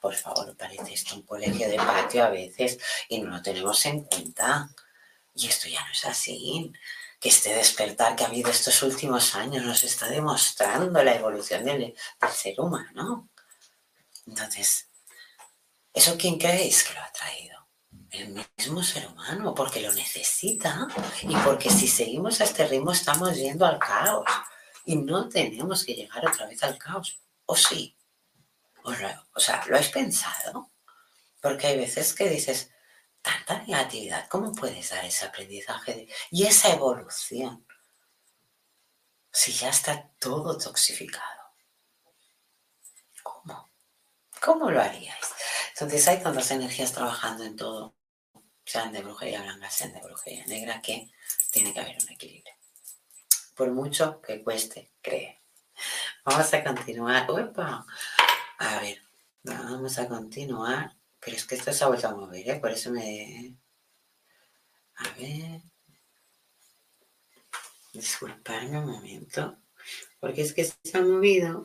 por 0.00 0.14
favor, 0.14 0.56
parece 0.56 0.94
esto 0.94 1.16
un 1.16 1.22
colegio 1.22 1.68
de 1.68 1.76
patio 1.76 2.24
a 2.24 2.30
veces 2.30 2.78
y 3.08 3.20
no 3.20 3.30
lo 3.30 3.42
tenemos 3.42 3.84
en 3.86 4.04
cuenta. 4.04 4.70
Y 5.34 5.48
esto 5.48 5.68
ya 5.68 5.84
no 5.84 5.92
es 5.92 6.04
así 6.04 6.72
que 7.22 7.28
este 7.28 7.54
despertar 7.54 8.16
que 8.16 8.24
ha 8.24 8.26
habido 8.26 8.50
estos 8.50 8.82
últimos 8.82 9.36
años 9.36 9.64
nos 9.64 9.84
está 9.84 10.08
demostrando 10.08 11.04
la 11.04 11.14
evolución 11.14 11.64
del, 11.64 11.94
ser 12.34 12.60
humano. 12.60 13.30
Entonces, 14.26 14.88
¿eso 15.94 16.16
quién 16.18 16.36
creéis 16.36 16.82
que 16.82 16.94
lo 16.94 17.00
ha 17.00 17.12
traído? 17.12 17.68
El 18.10 18.44
mismo 18.58 18.82
ser 18.82 19.06
humano, 19.06 19.54
porque 19.54 19.80
lo 19.80 19.92
necesita 19.92 20.88
y 21.22 21.36
porque 21.36 21.70
si 21.70 21.86
seguimos 21.86 22.40
a 22.40 22.44
este 22.44 22.66
ritmo 22.66 22.90
estamos 22.90 23.36
yendo 23.36 23.66
al 23.66 23.78
caos 23.78 24.26
y 24.84 24.96
no 24.96 25.28
tenemos 25.28 25.84
que 25.84 25.94
llegar 25.94 26.26
otra 26.26 26.46
vez 26.48 26.60
al 26.64 26.76
caos. 26.76 27.20
¿O 27.46 27.54
sí? 27.54 27.96
o 28.82 29.40
sea, 29.40 29.64
¿lo 29.68 29.76
habéis 29.76 29.92
pensado? 29.92 30.72
Porque 31.40 31.68
hay 31.68 31.76
veces 31.78 32.14
que 32.14 32.28
dices, 32.28 32.71
tanta 33.22 33.62
negatividad, 33.62 34.28
¿cómo 34.28 34.52
puedes 34.52 34.90
dar 34.90 35.04
ese 35.04 35.24
aprendizaje 35.24 36.08
y 36.30 36.44
esa 36.44 36.70
evolución 36.72 37.64
si 39.30 39.52
ya 39.52 39.70
está 39.70 40.10
todo 40.18 40.58
toxificado? 40.58 41.42
¿Cómo? 43.22 43.70
¿Cómo 44.40 44.70
lo 44.70 44.80
haríais? 44.82 45.24
Entonces 45.70 46.06
hay 46.08 46.22
tantas 46.22 46.50
energías 46.50 46.92
trabajando 46.92 47.44
en 47.44 47.56
todo, 47.56 47.94
sean 48.64 48.92
de 48.92 49.02
brujería 49.02 49.42
blanca, 49.42 49.70
sean 49.70 49.92
de 49.92 50.00
brujería 50.00 50.44
negra, 50.46 50.82
que 50.82 51.10
tiene 51.50 51.72
que 51.72 51.80
haber 51.80 51.96
un 52.02 52.10
equilibrio. 52.10 52.54
Por 53.54 53.70
mucho 53.70 54.20
que 54.20 54.42
cueste 54.42 54.92
creer. 55.00 55.38
Vamos 56.24 56.52
a 56.52 56.64
continuar. 56.64 57.30
¡Uepa! 57.30 57.86
A 58.58 58.80
ver, 58.80 59.02
vamos 59.42 59.98
a 59.98 60.08
continuar 60.08 60.96
pero 61.24 61.36
es 61.36 61.46
que 61.46 61.54
esto 61.54 61.72
se 61.72 61.84
ha 61.84 61.88
vuelto 61.88 62.08
a 62.08 62.14
mover, 62.16 62.48
¿eh? 62.48 62.60
Por 62.60 62.72
eso 62.72 62.90
me... 62.90 63.56
A 64.96 65.08
ver... 65.10 65.62
Disculpadme 67.92 68.78
un 68.78 68.90
momento. 68.90 69.58
Porque 70.18 70.42
es 70.42 70.52
que 70.52 70.64
se 70.64 70.98
ha 70.98 71.02
movido. 71.02 71.64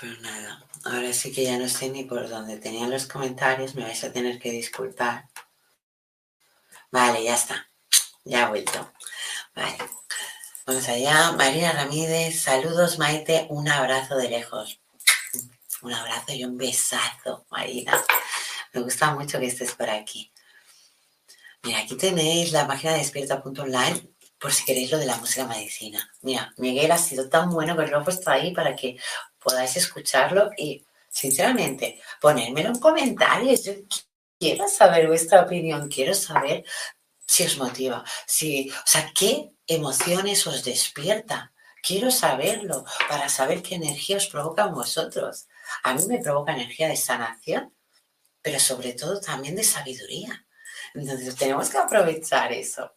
Pero 0.00 0.16
nada, 0.20 0.64
ahora 0.84 1.12
sí 1.12 1.32
que 1.32 1.44
ya 1.44 1.58
no 1.58 1.68
sé 1.68 1.90
ni 1.90 2.04
por 2.04 2.28
dónde 2.28 2.56
tenían 2.56 2.90
los 2.90 3.06
comentarios, 3.06 3.74
me 3.74 3.82
vais 3.82 4.02
a 4.04 4.12
tener 4.12 4.38
que 4.38 4.52
disculpar. 4.52 5.28
Vale, 6.90 7.22
ya 7.24 7.34
está. 7.34 7.68
Ya 8.24 8.46
ha 8.46 8.48
vuelto. 8.48 8.92
Vale. 9.54 9.76
Vamos 10.68 10.86
allá. 10.86 11.32
María 11.32 11.72
Ramírez, 11.72 12.42
saludos 12.42 12.98
Maite, 12.98 13.46
un 13.48 13.70
abrazo 13.70 14.16
de 14.16 14.28
lejos. 14.28 14.78
Un 15.80 15.94
abrazo 15.94 16.34
y 16.34 16.44
un 16.44 16.58
besazo, 16.58 17.46
Marina. 17.50 17.98
Me 18.74 18.82
gusta 18.82 19.14
mucho 19.14 19.40
que 19.40 19.46
estés 19.46 19.72
por 19.72 19.88
aquí. 19.88 20.30
Mira, 21.62 21.78
aquí 21.78 21.96
tenéis 21.96 22.52
la 22.52 22.66
página 22.66 22.92
de 22.92 22.98
despierta.online 22.98 24.10
por 24.38 24.52
si 24.52 24.66
queréis 24.66 24.90
lo 24.90 24.98
de 24.98 25.06
la 25.06 25.16
música 25.16 25.46
medicina. 25.46 26.06
Mira, 26.20 26.52
Miguel 26.58 26.92
ha 26.92 26.98
sido 26.98 27.30
tan 27.30 27.48
bueno 27.48 27.74
que 27.74 27.86
lo 27.86 28.02
he 28.02 28.04
puesto 28.04 28.30
ahí 28.30 28.52
para 28.52 28.76
que 28.76 28.98
podáis 29.38 29.74
escucharlo 29.74 30.50
y, 30.54 30.84
sinceramente, 31.08 31.98
ponérmelo 32.20 32.68
en 32.68 32.78
comentarios. 32.78 33.64
Yo 33.64 33.72
quiero 34.38 34.68
saber 34.68 35.06
vuestra 35.06 35.40
opinión, 35.40 35.88
quiero 35.88 36.12
saber 36.12 36.62
si 37.26 37.44
os 37.44 37.56
motiva, 37.56 38.04
si, 38.26 38.68
o 38.68 38.86
sea, 38.86 39.10
qué 39.14 39.50
emociones 39.68 40.46
os 40.46 40.64
despierta. 40.64 41.52
Quiero 41.82 42.10
saberlo 42.10 42.84
para 43.08 43.28
saber 43.28 43.62
qué 43.62 43.76
energía 43.76 44.16
os 44.16 44.26
provoca 44.26 44.66
vosotros. 44.66 45.46
A 45.84 45.94
mí 45.94 46.04
me 46.08 46.18
provoca 46.18 46.52
energía 46.52 46.88
de 46.88 46.96
sanación, 46.96 47.72
pero 48.42 48.58
sobre 48.58 48.94
todo 48.94 49.20
también 49.20 49.54
de 49.54 49.62
sabiduría. 49.62 50.46
Entonces 50.94 51.36
tenemos 51.36 51.70
que 51.70 51.78
aprovechar 51.78 52.52
eso. 52.52 52.92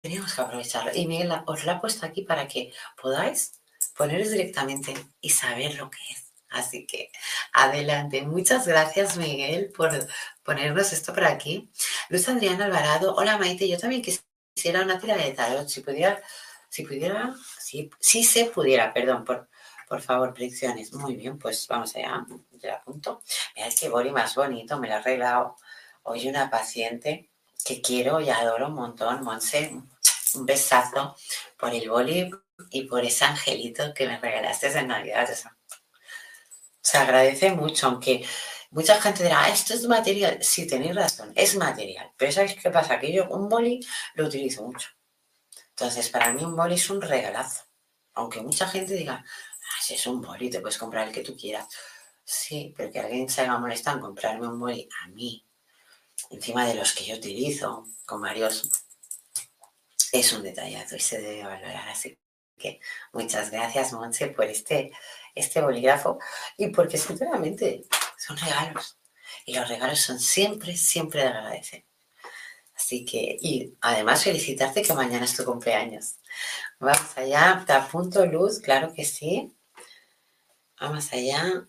Tenemos 0.00 0.34
que 0.34 0.40
aprovecharlo. 0.40 0.90
Y 0.94 1.06
Miguel 1.06 1.32
os 1.46 1.64
la 1.64 1.74
he 1.74 1.80
puesto 1.80 2.04
aquí 2.04 2.22
para 2.22 2.48
que 2.48 2.72
podáis 3.00 3.52
poneros 3.96 4.30
directamente 4.30 4.94
y 5.20 5.30
saber 5.30 5.76
lo 5.76 5.90
que 5.90 5.98
es. 6.10 6.24
Así 6.48 6.86
que 6.86 7.10
adelante. 7.52 8.22
Muchas 8.22 8.66
gracias, 8.66 9.16
Miguel, 9.16 9.72
por 9.76 9.90
ponernos 10.44 10.92
esto 10.92 11.12
por 11.12 11.24
aquí. 11.24 11.70
Luz 12.08 12.28
Adriana 12.28 12.66
Alvarado. 12.66 13.14
Hola, 13.16 13.38
Maite. 13.38 13.68
Yo 13.68 13.78
también 13.78 14.02
quisiera 14.02 14.23
quisiera 14.54 14.82
una 14.82 14.98
tira 14.98 15.16
de 15.16 15.32
tarot, 15.32 15.68
si 15.68 15.80
pudiera, 15.80 16.22
si 16.68 16.84
pudiera, 16.84 17.34
si, 17.58 17.90
si 17.98 18.24
se 18.24 18.46
pudiera, 18.46 18.92
perdón, 18.92 19.24
por, 19.24 19.48
por 19.88 20.00
favor, 20.00 20.32
predicciones. 20.32 20.92
Muy 20.92 21.16
bien, 21.16 21.38
pues 21.38 21.66
vamos 21.68 21.94
allá, 21.96 22.24
ya 22.52 22.74
apunto. 22.74 23.22
Mirad 23.56 23.72
qué 23.78 23.88
boli 23.88 24.10
más 24.10 24.34
bonito, 24.34 24.78
me 24.78 24.88
lo 24.88 24.94
ha 24.94 24.98
arreglado 24.98 25.56
hoy 26.02 26.28
una 26.28 26.50
paciente. 26.50 27.30
que 27.64 27.80
quiero 27.80 28.20
y 28.20 28.28
adoro 28.28 28.68
un 28.68 28.74
montón, 28.74 29.22
Monse. 29.22 29.72
Un 30.34 30.46
besazo 30.46 31.16
por 31.56 31.72
el 31.72 31.88
boli 31.88 32.30
y 32.70 32.82
por 32.84 33.04
ese 33.04 33.24
angelito 33.24 33.94
que 33.94 34.06
me 34.06 34.18
regalaste 34.18 34.66
en 34.78 34.88
Navidad. 34.88 35.28
se 36.82 36.98
agradece 36.98 37.52
mucho, 37.52 37.86
aunque 37.86 38.26
mucha 38.74 39.00
gente 39.00 39.22
dirá, 39.22 39.44
ah, 39.44 39.50
esto 39.50 39.72
es 39.72 39.86
material. 39.86 40.38
Sí, 40.42 40.66
tenéis 40.66 40.94
razón, 40.96 41.32
es 41.36 41.56
material. 41.56 42.10
Pero 42.16 42.32
¿sabéis 42.32 42.56
qué 42.60 42.70
pasa? 42.70 42.98
Que 42.98 43.12
yo 43.12 43.28
un 43.28 43.48
boli 43.48 43.80
lo 44.14 44.26
utilizo 44.26 44.64
mucho. 44.64 44.88
Entonces, 45.70 46.08
para 46.08 46.32
mí 46.32 46.44
un 46.44 46.56
boli 46.56 46.74
es 46.74 46.90
un 46.90 47.00
regalazo. 47.00 47.64
Aunque 48.14 48.40
mucha 48.40 48.68
gente 48.68 48.94
diga, 48.94 49.24
ah, 49.24 49.82
si 49.82 49.94
es 49.94 50.06
un 50.06 50.20
boli, 50.20 50.50
te 50.50 50.60
puedes 50.60 50.76
comprar 50.76 51.06
el 51.06 51.14
que 51.14 51.22
tú 51.22 51.36
quieras. 51.36 51.68
Sí, 52.24 52.74
pero 52.76 52.90
que 52.90 52.98
alguien 52.98 53.28
se 53.28 53.42
haga 53.42 53.58
molestar 53.58 53.94
en 53.94 54.00
comprarme 54.00 54.48
un 54.48 54.58
boli 54.58 54.88
a 55.04 55.08
mí, 55.08 55.46
encima 56.30 56.66
de 56.66 56.74
los 56.74 56.92
que 56.94 57.04
yo 57.04 57.16
utilizo, 57.16 57.86
con 58.06 58.22
varios, 58.22 58.70
es 60.12 60.32
un 60.32 60.42
detallazo 60.42 60.96
y 60.96 61.00
se 61.00 61.20
debe 61.20 61.44
valorar. 61.44 61.88
Así 61.88 62.18
que 62.58 62.80
muchas 63.12 63.50
gracias, 63.52 63.92
Monse, 63.92 64.28
por 64.28 64.46
este, 64.46 64.90
este 65.34 65.60
bolígrafo 65.60 66.18
y 66.56 66.68
porque 66.68 66.98
sinceramente 66.98 67.84
son 68.24 68.36
regalos. 68.36 68.98
Y 69.46 69.54
los 69.54 69.68
regalos 69.68 70.00
son 70.00 70.18
siempre, 70.18 70.76
siempre 70.76 71.22
de 71.22 71.28
agradecer. 71.28 71.84
Así 72.74 73.04
que, 73.04 73.36
y 73.40 73.74
además 73.80 74.24
felicitarte 74.24 74.82
que 74.82 74.92
mañana 74.94 75.24
es 75.24 75.36
tu 75.36 75.44
cumpleaños. 75.44 76.16
Vamos 76.80 77.16
allá, 77.16 77.62
te 77.66 77.72
apunto 77.72 78.26
luz, 78.26 78.60
claro 78.60 78.92
que 78.92 79.04
sí. 79.04 79.54
Vamos 80.80 81.12
allá. 81.12 81.66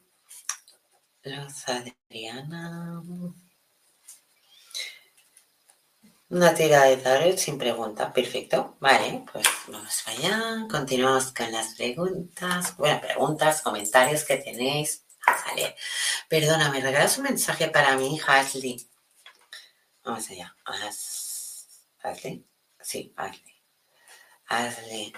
Luz 1.24 1.64
Adriana. 1.68 3.02
Una 6.30 6.54
tira 6.56 6.84
de 6.86 6.98
tarot 6.98 7.38
sin 7.38 7.58
pregunta. 7.58 8.12
Perfecto. 8.12 8.76
Vale, 8.80 9.24
pues 9.32 9.46
vamos 9.68 10.04
allá. 10.08 10.68
Continuamos 10.70 11.32
con 11.32 11.52
las 11.52 11.76
preguntas. 11.76 12.76
Bueno, 12.78 13.00
preguntas, 13.00 13.62
comentarios 13.62 14.24
que 14.24 14.38
tenéis. 14.38 15.05
Vale. 15.28 15.76
Perdona, 16.30 16.70
¿me 16.72 16.82
regalas 16.82 17.18
un 17.18 17.26
mensaje 17.26 17.68
para 17.70 17.96
mi 17.98 18.16
hija 18.16 18.40
Ashley? 18.40 18.88
Vamos 20.04 20.30
allá. 20.30 20.56
Ashley. 22.04 22.46
Sí, 22.82 23.14
Ashley. 23.16 23.64
Ashley. 24.48 25.14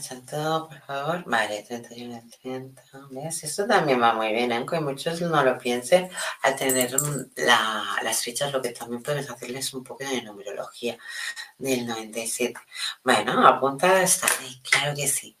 Santo, 0.00 0.68
por 0.68 0.80
favor. 0.82 1.24
Vale, 1.26 1.62
31 1.62 2.22
30. 2.42 2.82
¿Ves? 3.10 3.44
Esto 3.44 3.66
también 3.66 4.00
va 4.02 4.14
muy 4.14 4.32
bien, 4.32 4.50
¿eh? 4.50 4.56
aunque 4.56 4.80
muchos 4.80 5.20
no 5.20 5.42
lo 5.44 5.58
piensen. 5.58 6.10
Al 6.42 6.56
tener 6.56 6.90
las 7.36 8.22
fichas, 8.22 8.52
lo 8.52 8.60
que 8.60 8.70
también 8.70 9.02
puedes 9.02 9.30
hacerles 9.30 9.66
es 9.66 9.74
un 9.74 9.84
poco 9.84 10.04
de 10.04 10.22
numerología 10.22 10.98
del 11.58 11.86
97. 11.86 12.58
Bueno, 13.04 13.46
apunta 13.46 14.02
está 14.02 14.26
ahí, 14.40 14.60
claro 14.62 14.94
que 14.96 15.06
sí. 15.06 15.38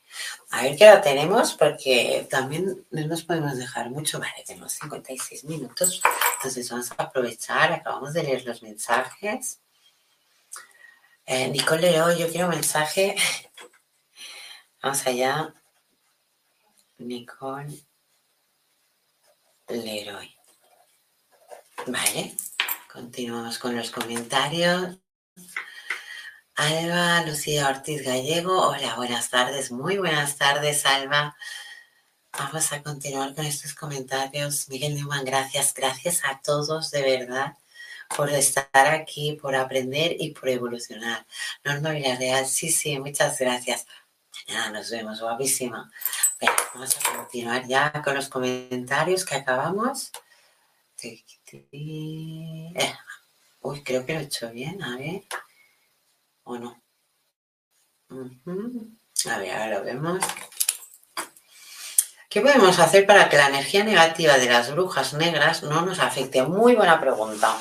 A 0.50 0.62
ver 0.62 0.76
qué 0.76 0.90
lo 0.90 1.00
tenemos, 1.00 1.54
porque 1.54 2.26
también 2.30 2.84
no 2.90 3.06
nos 3.06 3.22
podemos 3.22 3.56
dejar 3.56 3.90
mucho. 3.90 4.18
Vale, 4.20 4.44
tenemos 4.46 4.72
56 4.74 5.44
minutos. 5.44 6.02
Entonces 6.36 6.70
vamos 6.70 6.90
a 6.92 7.02
aprovechar. 7.02 7.72
Acabamos 7.72 8.12
de 8.12 8.22
leer 8.22 8.44
los 8.44 8.62
mensajes. 8.62 9.60
Eh, 11.24 11.48
Nicole 11.48 11.82
Leroy, 11.82 12.18
yo 12.18 12.28
quiero 12.28 12.48
un 12.48 12.54
mensaje 12.54 13.14
Vamos 14.82 15.06
allá. 15.06 15.54
Nicole 16.98 17.78
Leroy. 19.68 20.34
Vale. 21.86 22.36
Continuamos 22.92 23.60
con 23.60 23.76
los 23.76 23.92
comentarios. 23.92 24.98
Alba 26.56 27.24
Lucía 27.24 27.68
Ortiz 27.68 28.04
Gallego. 28.04 28.68
Hola, 28.68 28.94
buenas 28.96 29.30
tardes. 29.30 29.70
Muy 29.70 29.96
buenas 29.96 30.36
tardes, 30.36 30.84
Alba. 30.84 31.34
Vamos 32.38 32.72
a 32.72 32.82
continuar 32.82 33.34
con 33.34 33.46
estos 33.46 33.74
comentarios. 33.74 34.68
Miguel 34.68 34.94
Newman, 34.94 35.24
gracias. 35.24 35.72
Gracias 35.72 36.20
a 36.24 36.40
todos, 36.44 36.90
de 36.90 37.02
verdad, 37.02 37.56
por 38.14 38.30
estar 38.30 38.86
aquí, 38.86 39.38
por 39.40 39.54
aprender 39.54 40.16
y 40.18 40.32
por 40.32 40.50
evolucionar. 40.50 41.26
Norma 41.64 41.90
Villarreal, 41.92 42.46
sí, 42.46 42.70
sí, 42.70 42.98
muchas 42.98 43.38
gracias. 43.38 43.86
Ya 44.46 44.70
nos 44.70 44.90
vemos, 44.90 45.20
guapísima. 45.20 45.90
vamos 46.74 46.96
a 46.96 47.16
continuar 47.16 47.66
ya 47.66 48.02
con 48.04 48.14
los 48.14 48.28
comentarios 48.28 49.24
que 49.24 49.36
acabamos. 49.36 50.12
Eh, 51.02 52.94
uy, 53.60 53.82
creo 53.82 54.04
que 54.04 54.12
lo 54.12 54.20
he 54.20 54.24
hecho 54.24 54.50
bien, 54.50 54.82
a 54.82 54.96
ver. 54.96 55.22
¿O 56.44 56.58
no? 56.58 56.82
A 59.26 59.38
ver, 59.38 59.52
ahora 59.52 59.78
lo 59.78 59.84
vemos. 59.84 60.24
¿Qué 62.28 62.40
podemos 62.40 62.78
hacer 62.78 63.06
para 63.06 63.28
que 63.28 63.36
la 63.36 63.48
energía 63.48 63.84
negativa 63.84 64.38
de 64.38 64.46
las 64.46 64.70
brujas 64.70 65.12
negras 65.12 65.62
no 65.62 65.82
nos 65.82 65.98
afecte? 65.98 66.42
Muy 66.42 66.74
buena 66.74 66.98
pregunta. 66.98 67.56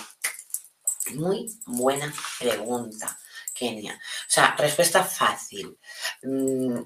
Muy 1.14 1.54
buena 1.66 2.14
pregunta. 2.40 3.18
O 3.62 4.00
sea, 4.28 4.56
respuesta 4.58 5.04
fácil. 5.04 5.78
Mm, 6.24 6.82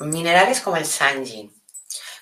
minerales 0.00 0.60
como 0.60 0.76
el 0.76 0.86
sanji, 0.86 1.50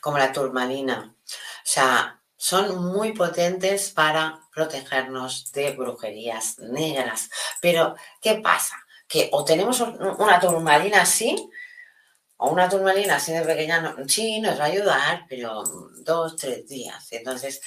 como 0.00 0.18
la 0.18 0.32
turmalina, 0.32 1.14
o 1.24 1.64
sea, 1.64 2.22
son 2.36 2.82
muy 2.82 3.12
potentes 3.12 3.90
para 3.90 4.40
protegernos 4.54 5.52
de 5.52 5.72
brujerías 5.72 6.58
negras. 6.60 7.28
Pero, 7.60 7.94
¿qué 8.22 8.36
pasa? 8.36 8.76
Que 9.08 9.28
o 9.32 9.44
tenemos 9.44 9.80
una 9.80 10.38
turmalina 10.38 11.02
así, 11.02 11.50
o 12.36 12.50
una 12.50 12.68
turmalina 12.68 13.16
así 13.16 13.32
de 13.32 13.42
pequeña, 13.42 13.96
sí, 14.06 14.40
nos 14.40 14.58
va 14.60 14.64
a 14.64 14.68
ayudar, 14.68 15.26
pero 15.28 15.64
dos, 16.04 16.36
tres 16.36 16.68
días. 16.68 17.08
Entonces, 17.12 17.60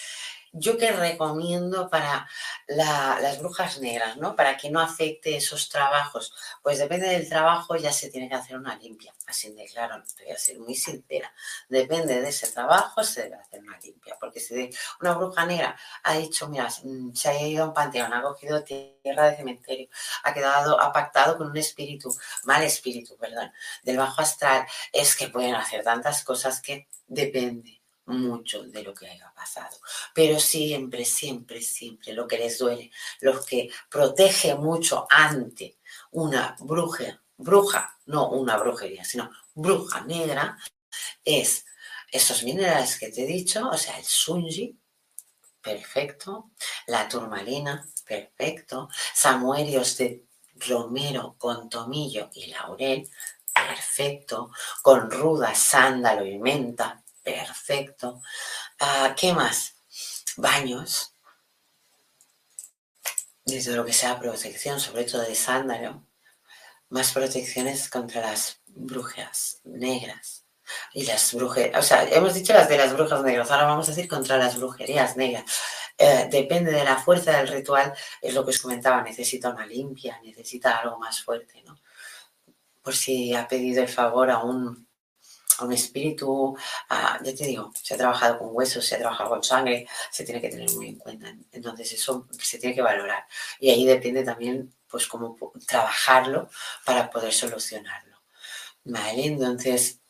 yo 0.54 0.78
que 0.78 0.92
recomiendo 0.92 1.90
para 1.90 2.28
las 2.68 3.40
brujas 3.40 3.80
negras, 3.80 4.18
¿no? 4.18 4.36
Para 4.36 4.58
que 4.58 4.70
no 4.70 4.80
afecte 4.80 5.36
esos 5.36 5.70
trabajos. 5.70 6.34
Pues 6.62 6.80
depende 6.80 7.08
del 7.08 7.28
trabajo, 7.30 7.76
ya 7.76 7.94
se 7.94 8.10
tiene 8.10 8.28
que 8.28 8.36
hacer 8.36 8.58
una 8.58 8.76
limpia. 8.78 9.14
Así 9.28 9.54
de 9.54 9.66
claro, 9.66 10.04
te 10.18 10.26
voy 10.26 10.34
a 10.34 10.38
ser 10.38 10.60
muy 10.60 10.76
sincera. 10.76 11.34
Depende 11.70 12.22
de 12.22 12.30
ese 12.30 12.52
trabajo, 12.52 13.04
se 13.04 13.24
debe 13.24 13.36
hacer 13.36 13.62
una 13.62 13.80
limpia. 13.80 14.18
Porque 14.20 14.40
si 14.40 14.70
una 15.00 15.14
bruja 15.14 15.46
negra 15.46 15.78
ha 16.04 16.14
dicho, 16.16 16.48
mira, 16.50 16.68
mm, 16.84 17.14
se 17.14 17.30
ha 17.30 17.48
ido 17.48 17.64
a 17.64 17.68
un 17.68 17.74
panteón, 17.74 18.14
ha 18.14 18.22
cogido 18.22 18.64
tierra 18.64 19.30
de 19.30 19.38
cementerio, 19.38 19.90
ha 20.24 20.34
quedado, 20.34 20.80
ha 20.82 20.92
pactado 20.92 21.38
con 21.38 21.50
un 21.50 21.58
espíritu, 21.58 22.16
mal 22.44 22.64
espíritu, 22.64 23.18
perdón, 23.18 23.52
del 23.84 23.98
bajo 23.98 24.22
astral, 24.22 24.66
es 24.92 25.16
que 25.16 25.30
pueden 25.30 25.56
hacer 25.56 25.84
tantas 25.84 26.24
cosas 26.24 26.62
que 26.62 26.88
depende 27.08 27.81
mucho 28.06 28.64
de 28.64 28.84
lo 28.84 28.94
que 28.94 29.08
haya 29.08 29.32
pasado. 29.34 29.78
Pero 30.14 30.40
siempre, 30.40 31.06
siempre, 31.06 31.62
siempre 31.62 32.14
lo 32.14 32.28
que 32.28 32.38
les 32.38 32.58
duele, 32.58 32.92
lo 33.22 33.44
que 33.44 33.70
protege 33.90 34.56
mucho 34.56 35.08
ante 35.10 35.78
una 36.12 36.56
bruja, 36.60 37.22
bruja, 37.38 37.98
no 38.06 38.30
una 38.30 38.58
brujería, 38.58 39.04
sino 39.04 39.32
bruja 39.54 40.02
negra, 40.02 40.58
es 41.24 41.66
esos 42.12 42.44
minerales 42.44 43.00
que 43.00 43.10
te 43.10 43.24
he 43.24 43.26
dicho, 43.28 43.70
o 43.70 43.78
sea, 43.78 43.98
el 43.98 44.06
sunji, 44.06 44.78
perfecto, 45.62 46.52
la 46.88 47.08
turmalina, 47.08 47.88
perfecto, 48.06 48.90
samuerios 49.14 49.98
de 49.98 50.26
romero 50.56 51.36
con 51.38 51.70
tomillo 51.70 52.30
y 52.34 52.48
laurel, 52.48 53.10
perfecto, 53.54 54.52
con 54.82 55.10
ruda, 55.10 55.56
sándalo 55.56 56.26
y 56.26 56.38
menta, 56.38 57.04
Perfecto. 57.24 58.22
Ah, 58.80 59.16
¿Qué 59.18 59.34
más? 59.34 59.76
Baños. 60.38 61.14
Desde 63.46 63.76
lo 63.76 63.86
que 63.86 63.94
sea 63.94 64.20
protección, 64.20 64.80
sobre 64.80 65.04
todo 65.04 65.22
de 65.22 65.36
sándalo. 65.36 66.06
Más 66.90 67.12
protecciones 67.14 67.90
contra 67.90 68.22
las 68.22 68.62
brujas 68.66 69.62
negras. 69.64 70.46
Y 70.94 71.06
las 71.06 71.34
brujerías, 71.34 71.80
o 71.80 71.88
sea, 71.88 72.04
hemos 72.10 72.34
dicho 72.34 72.54
las 72.54 72.70
de 72.70 72.78
las 72.78 72.94
brujas 72.94 73.22
negras, 73.24 73.52
ahora 73.52 73.66
vamos 73.66 73.88
a 73.88 73.92
decir 73.92 74.08
contra 74.08 74.38
las 74.38 74.58
brujerías 74.58 75.18
negras. 75.18 75.44
Eh, 75.98 76.28
depende 76.32 76.72
de 76.72 76.84
la 76.84 76.98
fuerza 76.98 77.38
del 77.38 77.48
ritual, 77.48 77.94
es 78.22 78.34
lo 78.34 78.44
que 78.46 78.52
os 78.52 78.60
comentaba, 78.60 79.02
necesita 79.02 79.50
una 79.50 79.66
limpia, 79.66 80.20
necesita 80.24 80.78
algo 80.78 80.98
más 80.98 81.22
fuerte, 81.22 81.62
¿no? 81.64 81.78
Por 82.82 82.96
si 82.96 83.36
ha 83.36 83.48
pedido 83.48 83.84
el 83.84 83.90
favor 83.90 84.32
a 84.32 84.40
un 84.40 84.88
un 85.60 85.72
espíritu, 85.74 86.56
ya 86.90 87.20
te 87.36 87.46
digo, 87.46 87.72
se 87.82 87.94
ha 87.94 87.98
trabajado 87.98 88.40
con 88.40 88.50
huesos, 88.52 88.86
se 88.86 88.96
ha 88.96 89.00
trabajado 89.00 89.30
con 89.32 89.44
sangre, 89.44 89.88
se 90.12 90.24
tiene 90.24 90.42
que 90.42 90.50
tener 90.50 90.70
muy 90.72 90.90
en 90.90 90.96
cuenta. 90.98 91.34
Entonces 91.52 91.92
eso 91.94 92.28
se 92.40 92.60
tiene 92.60 92.76
que 92.76 92.82
valorar. 92.82 93.26
Y 93.60 93.70
ahí 93.70 93.86
depende 93.86 94.24
también, 94.24 94.74
pues, 94.88 95.08
cómo 95.08 95.38
trabajarlo 95.68 96.50
para 96.86 97.10
poder 97.10 97.34
solucionarlo. 97.34 98.18
Vale, 98.84 99.26
entonces, 99.26 100.01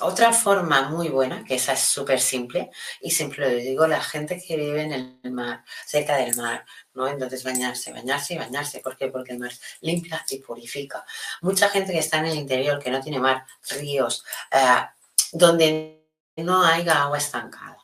otra 0.00 0.32
forma 0.32 0.88
muy 0.88 1.08
buena, 1.08 1.44
que 1.44 1.54
esa 1.54 1.74
es 1.74 1.80
súper 1.80 2.20
simple, 2.20 2.70
y 3.00 3.10
siempre 3.10 3.48
lo 3.48 3.56
digo, 3.56 3.86
la 3.86 4.02
gente 4.02 4.42
que 4.42 4.56
vive 4.56 4.82
en 4.82 5.18
el 5.22 5.32
mar, 5.32 5.64
cerca 5.86 6.16
del 6.16 6.36
mar, 6.36 6.64
¿no? 6.94 7.06
Entonces 7.06 7.44
bañarse, 7.44 7.92
bañarse 7.92 8.34
y 8.34 8.38
bañarse. 8.38 8.80
¿Por 8.80 8.96
qué? 8.96 9.08
Porque 9.08 9.32
el 9.32 9.38
mar 9.38 9.52
limpia 9.80 10.24
y 10.28 10.38
purifica. 10.38 11.04
Mucha 11.42 11.68
gente 11.68 11.92
que 11.92 12.00
está 12.00 12.18
en 12.18 12.26
el 12.26 12.36
interior, 12.36 12.82
que 12.82 12.90
no 12.90 13.00
tiene 13.00 13.20
mar, 13.20 13.46
ríos, 13.70 14.24
eh, 14.50 14.86
donde 15.32 16.04
no 16.36 16.64
haya 16.64 17.02
agua 17.02 17.18
estancada. 17.18 17.78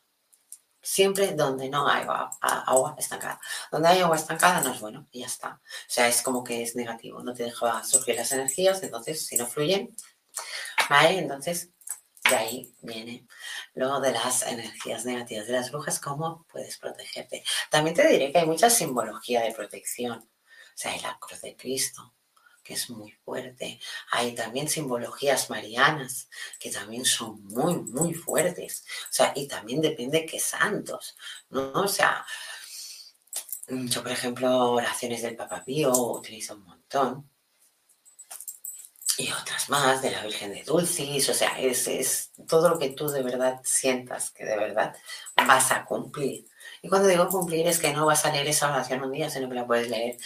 Siempre 0.81 1.33
donde 1.35 1.69
no 1.69 1.87
hay 1.87 2.05
agua, 2.41 2.95
estancada. 2.97 3.39
Donde 3.71 3.87
hay 3.87 3.99
agua 3.99 4.15
estancada 4.15 4.61
no 4.61 4.73
es 4.73 4.79
bueno 4.81 5.07
y 5.11 5.21
ya 5.21 5.27
está. 5.27 5.61
O 5.63 5.87
sea, 5.87 6.07
es 6.07 6.21
como 6.21 6.43
que 6.43 6.63
es 6.63 6.75
negativo, 6.75 7.23
no 7.23 7.33
te 7.33 7.43
deja 7.43 7.83
surgir 7.83 8.15
las 8.15 8.31
energías, 8.31 8.81
entonces 8.83 9.25
si 9.25 9.37
no 9.37 9.45
fluyen, 9.45 9.95
¿Vale? 10.89 11.19
Entonces, 11.19 11.71
de 12.29 12.35
ahí 12.35 12.75
viene 12.81 13.25
lo 13.73 13.99
de 13.99 14.11
las 14.11 14.43
energías 14.43 15.05
negativas 15.05 15.47
de 15.47 15.53
las 15.53 15.71
brujas, 15.71 15.99
cómo 15.99 16.45
puedes 16.51 16.77
protegerte. 16.77 17.43
También 17.69 17.95
te 17.95 18.07
diré 18.07 18.31
que 18.31 18.39
hay 18.39 18.45
mucha 18.45 18.69
simbología 18.69 19.41
de 19.41 19.53
protección. 19.53 20.19
O 20.19 20.73
sea, 20.75 20.91
hay 20.91 20.99
la 21.01 21.17
cruz 21.19 21.41
de 21.41 21.55
Cristo, 21.55 22.13
que 22.63 22.75
es 22.75 22.89
muy 22.89 23.11
fuerte. 23.11 23.79
Hay 24.11 24.35
también 24.35 24.69
simbologías 24.69 25.49
marianas, 25.49 26.29
que 26.59 26.71
también 26.71 27.05
son 27.05 27.43
muy, 27.45 27.75
muy 27.77 28.13
fuertes. 28.13 28.85
O 29.09 29.13
sea, 29.13 29.33
y 29.35 29.47
también 29.47 29.81
depende 29.81 30.25
qué 30.25 30.39
santos, 30.39 31.15
¿no? 31.49 31.71
O 31.73 31.87
sea, 31.87 32.25
yo, 33.67 34.03
por 34.03 34.11
ejemplo, 34.11 34.73
oraciones 34.73 35.21
del 35.21 35.35
Papa 35.35 35.63
Pío 35.65 35.91
utilizo 35.91 36.55
un 36.55 36.63
montón 36.63 37.30
y 39.21 39.31
otras 39.31 39.69
más 39.69 40.01
de 40.01 40.11
la 40.11 40.23
Virgen 40.23 40.51
de 40.51 40.63
Dulcis, 40.63 41.29
o 41.29 41.33
sea, 41.33 41.59
es, 41.59 41.87
es, 41.87 42.31
todo 42.47 42.69
lo 42.69 42.79
que 42.79 42.89
tú 42.89 43.07
de 43.07 43.21
verdad 43.21 43.61
sientas 43.63 44.31
que 44.31 44.45
de 44.45 44.57
verdad 44.57 44.95
vas 45.35 45.71
a 45.71 45.85
cumplir. 45.85 46.47
Y 46.81 46.89
cuando 46.89 47.07
digo 47.07 47.27
cumplir 47.29 47.67
es 47.67 47.77
que 47.77 47.93
no 47.93 48.07
vas 48.07 48.25
a 48.25 48.31
leer 48.31 48.47
esa 48.47 48.69
oración 48.69 49.03
un 49.03 49.11
día, 49.11 49.29
sino 49.29 49.47
que 49.47 49.55
la 49.55 49.67
puedes 49.67 49.89
leer 49.89 50.17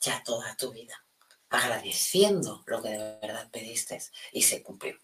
ya 0.00 0.22
toda 0.24 0.56
tu 0.56 0.72
vida, 0.72 1.04
agradeciendo 1.48 2.64
lo 2.66 2.82
que 2.82 2.88
de 2.88 3.18
verdad 3.22 3.48
pediste 3.52 4.02
y 4.32 4.42
se 4.42 4.62
cumplió. 4.62 4.98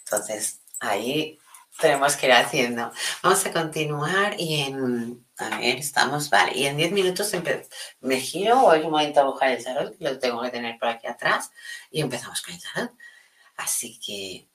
Entonces, 0.00 0.60
ahí 0.80 1.38
tenemos 1.78 2.16
que 2.16 2.26
ir 2.26 2.32
haciendo. 2.32 2.92
Vamos 3.22 3.44
a 3.46 3.52
continuar 3.52 4.34
y 4.38 4.60
en, 4.62 5.26
a 5.38 5.58
ver, 5.58 5.78
estamos, 5.78 6.30
vale, 6.30 6.56
y 6.56 6.66
en 6.66 6.76
10 6.76 6.92
minutos 6.92 7.32
me 8.00 8.20
giro, 8.20 8.72
es 8.72 8.84
un 8.84 8.90
momento 8.90 9.20
a 9.20 9.24
buscar 9.24 9.50
el 9.50 9.62
tarot, 9.64 9.94
lo 9.98 10.18
tengo 10.18 10.42
que 10.42 10.50
tener 10.50 10.78
por 10.78 10.88
aquí 10.88 11.06
atrás, 11.06 11.50
y 11.90 12.00
empezamos 12.00 12.40
con 12.42 12.54
el 12.54 12.62
tarot. 12.62 12.92
Así 13.56 13.98
que, 13.98 14.48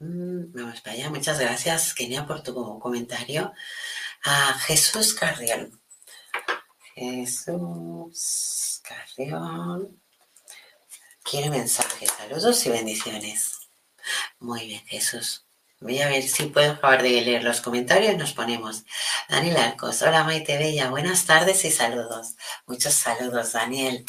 mm, 0.00 0.52
vamos 0.52 0.80
para 0.80 0.94
allá. 0.94 1.10
Muchas 1.10 1.38
gracias, 1.38 1.94
Kenia, 1.94 2.26
por 2.26 2.42
tu 2.42 2.78
comentario. 2.78 3.52
A 4.24 4.54
Jesús 4.60 5.14
Carrión. 5.14 5.80
Jesús 6.94 8.82
Carrión. 8.82 10.00
Quiere 11.22 11.50
mensajes, 11.50 12.10
saludos 12.10 12.66
y 12.66 12.70
bendiciones. 12.70 13.59
Muy 14.38 14.66
bien, 14.66 14.84
Jesús. 14.86 15.46
Voy 15.80 15.98
a 16.00 16.08
ver 16.08 16.22
si 16.22 16.44
puedo 16.44 16.72
acabar 16.72 17.02
de 17.02 17.22
leer 17.22 17.42
los 17.42 17.62
comentarios. 17.62 18.16
Nos 18.16 18.32
ponemos. 18.34 18.84
Daniel 19.30 19.56
Arcos. 19.56 20.02
Hola, 20.02 20.24
Maite 20.24 20.58
Bella. 20.58 20.90
Buenas 20.90 21.24
tardes 21.24 21.64
y 21.64 21.70
saludos. 21.70 22.36
Muchos 22.66 22.92
saludos, 22.92 23.52
Daniel. 23.52 24.04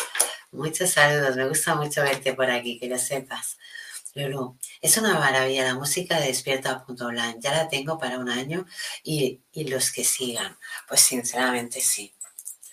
Muchos 0.52 0.90
saludos. 0.90 1.38
Me 1.38 1.48
gusta 1.48 1.76
mucho 1.76 2.04
verte 2.04 2.34
por 2.34 2.52
aquí, 2.52 2.78
que 2.78 2.88
lo 2.88 2.98
sepas. 2.98 3.58
Lulu, 4.16 4.58
es 4.82 4.98
una 4.98 5.18
maravilla 5.18 5.64
la 5.64 5.76
música 5.76 6.20
de 6.20 6.28
despierta.online. 6.28 7.38
Ya 7.40 7.52
la 7.52 7.70
tengo 7.70 7.98
para 7.98 8.20
un 8.20 8.30
año 8.30 8.66
y, 9.02 9.40
y 9.54 9.70
los 9.70 9.94
que 9.94 10.04
sigan. 10.04 10.58
Pues 10.90 11.00
sinceramente 11.00 11.80
sí. 11.80 12.14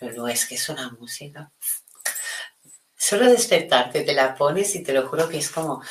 Lulu, 0.00 0.26
es 0.26 0.44
que 0.46 0.56
es 0.56 0.68
una 0.68 0.90
música. 0.90 1.52
Solo 2.96 3.30
despertarte, 3.30 4.02
te 4.02 4.12
la 4.12 4.34
pones 4.34 4.74
y 4.74 4.82
te 4.82 4.92
lo 4.92 5.06
juro 5.06 5.28
que 5.28 5.38
es 5.38 5.50
como 5.50 5.82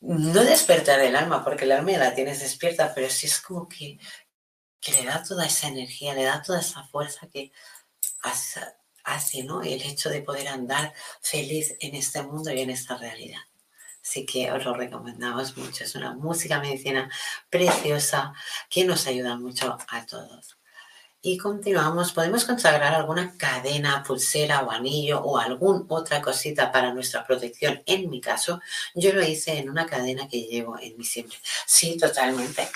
no 0.00 0.44
despertar 0.44 1.00
el 1.00 1.16
alma, 1.16 1.44
porque 1.44 1.64
el 1.64 1.72
alma 1.72 1.92
ya 1.92 1.98
la 1.98 2.14
tienes 2.14 2.40
despierta, 2.40 2.92
pero 2.94 3.10
sí 3.10 3.26
es 3.26 3.40
como 3.40 3.68
que, 3.68 3.98
que 4.80 4.92
le 4.92 5.04
da 5.04 5.22
toda 5.22 5.46
esa 5.46 5.68
energía, 5.68 6.14
le 6.14 6.24
da 6.24 6.42
toda 6.42 6.60
esa 6.60 6.84
fuerza 6.84 7.28
que 7.28 7.52
hace, 8.22 8.60
hace, 9.04 9.42
¿no? 9.44 9.62
El 9.62 9.82
hecho 9.82 10.10
de 10.10 10.22
poder 10.22 10.48
andar 10.48 10.94
feliz 11.20 11.76
en 11.80 11.94
este 11.94 12.22
mundo 12.22 12.52
y 12.52 12.60
en 12.60 12.70
esta 12.70 12.96
realidad. 12.96 13.40
Así 14.02 14.24
que 14.24 14.50
os 14.50 14.64
lo 14.64 14.74
recomendamos 14.74 15.56
mucho. 15.56 15.84
Es 15.84 15.94
una 15.94 16.14
música 16.14 16.58
medicina 16.60 17.10
preciosa 17.50 18.32
que 18.70 18.84
nos 18.84 19.06
ayuda 19.06 19.36
mucho 19.36 19.76
a 19.88 20.06
todos. 20.06 20.59
Y 21.22 21.36
continuamos, 21.36 22.12
podemos 22.12 22.46
consagrar 22.46 22.94
alguna 22.94 23.36
cadena, 23.36 24.02
pulsera 24.02 24.62
o 24.62 24.70
anillo 24.70 25.20
o 25.20 25.36
alguna 25.36 25.84
otra 25.88 26.22
cosita 26.22 26.72
para 26.72 26.94
nuestra 26.94 27.26
protección. 27.26 27.82
En 27.84 28.08
mi 28.08 28.22
caso, 28.22 28.60
yo 28.94 29.12
lo 29.12 29.22
hice 29.22 29.58
en 29.58 29.68
una 29.68 29.84
cadena 29.84 30.26
que 30.28 30.40
llevo 30.40 30.78
en 30.78 30.96
mi 30.96 31.04
siempre. 31.04 31.36
Sí, 31.66 31.98
totalmente. 31.98 32.70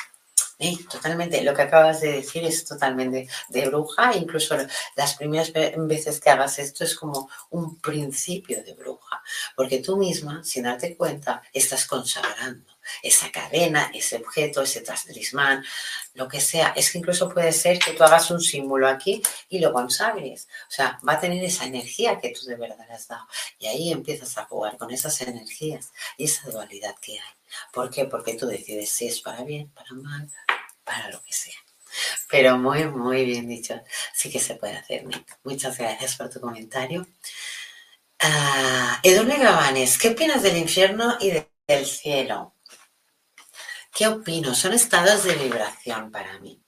totalmente. 0.91 1.43
Lo 1.43 1.55
que 1.55 1.63
acabas 1.63 2.03
de 2.03 2.13
decir 2.13 2.45
es 2.45 2.67
totalmente 2.67 3.29
de 3.49 3.67
bruja. 3.67 4.15
Incluso 4.15 4.57
las 4.95 5.15
primeras 5.17 5.51
veces 5.51 6.21
que 6.21 6.29
hagas 6.29 6.59
esto 6.59 6.85
es 6.85 6.95
como 6.97 7.31
un 7.49 7.81
principio 7.81 8.63
de 8.63 8.75
bruja. 8.75 9.23
Porque 9.57 9.79
tú 9.79 9.97
misma, 9.97 10.45
sin 10.45 10.65
darte 10.65 10.97
cuenta, 10.99 11.43
estás 11.51 11.87
consagrando 11.87 12.74
esa 13.03 13.31
cadena, 13.31 13.91
ese 13.95 14.17
objeto, 14.17 14.63
ese 14.63 14.81
talismán, 14.81 15.65
lo 16.15 16.29
que 16.29 16.41
sea. 16.41 16.73
Es 16.77 16.91
que 16.91 16.99
incluso 16.99 17.29
puede 17.29 17.53
ser 17.53 17.79
que 17.79 17.93
tú 17.93 18.05
hagas 18.05 18.31
un 18.31 18.41
símbolo 18.41 18.89
aquí 18.89 19.23
y 19.49 19.59
lo 19.59 19.73
consagres. 19.73 20.49
O 20.69 20.71
sea, 20.71 20.99
va 21.07 21.15
a 21.15 21.21
tener 21.21 21.43
esa 21.45 21.65
energía 21.65 22.21
que 22.21 22.31
tú 22.31 22.47
de 22.47 22.57
verdad 22.57 22.91
has 22.91 23.09
dado. 23.09 23.27
Y 23.59 23.67
ahí 23.67 23.93
empiezas 23.93 24.37
a 24.39 24.45
jugar 24.47 24.77
con 24.77 24.91
esas 24.91 25.21
energías 25.21 25.93
y 26.17 26.25
esa 26.25 26.51
dualidad 26.51 26.95
que 27.01 27.13
hay. 27.13 27.35
¿Por 27.73 27.91
qué? 27.91 28.05
Porque 28.05 28.35
tú 28.35 28.47
decides 28.47 28.91
si 28.91 29.07
es 29.07 29.21
para 29.21 29.43
bien, 29.43 29.69
para 29.71 29.93
mal, 29.93 30.31
para 30.85 31.11
lo 31.11 31.23
que 31.23 31.33
sea. 31.33 31.55
Pero 32.29 32.59
muy, 32.59 32.87
muy 32.87 33.25
bien 33.25 33.49
dicho. 33.49 33.81
Sí 34.13 34.31
que 34.31 34.41
se 34.41 34.57
puede 34.57 34.77
hacer, 34.77 35.05
Muchas 35.45 35.79
gracias 35.79 36.17
por 36.17 36.31
tu 36.31 36.41
comentario. 36.41 37.07
Uh, 38.23 38.95
Edurne 39.03 39.39
Gabanes, 39.39 39.99
¿qué 39.99 40.09
opinas 40.09 40.43
del 40.43 40.57
infierno 40.57 41.17
y 41.21 41.33
del 41.67 41.87
cielo? 41.87 42.54
¿Qué 43.95 44.09
opino? 44.09 44.57
Son 44.57 44.73
estados 44.73 45.23
de 45.23 45.37
vibración 45.37 46.11
para 46.11 46.41
mí. 46.41 46.61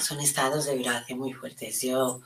Son 0.00 0.20
estados 0.20 0.66
de 0.66 0.76
vibración 0.76 1.18
muy 1.18 1.32
fuertes. 1.32 1.82
Yo, 1.82 2.22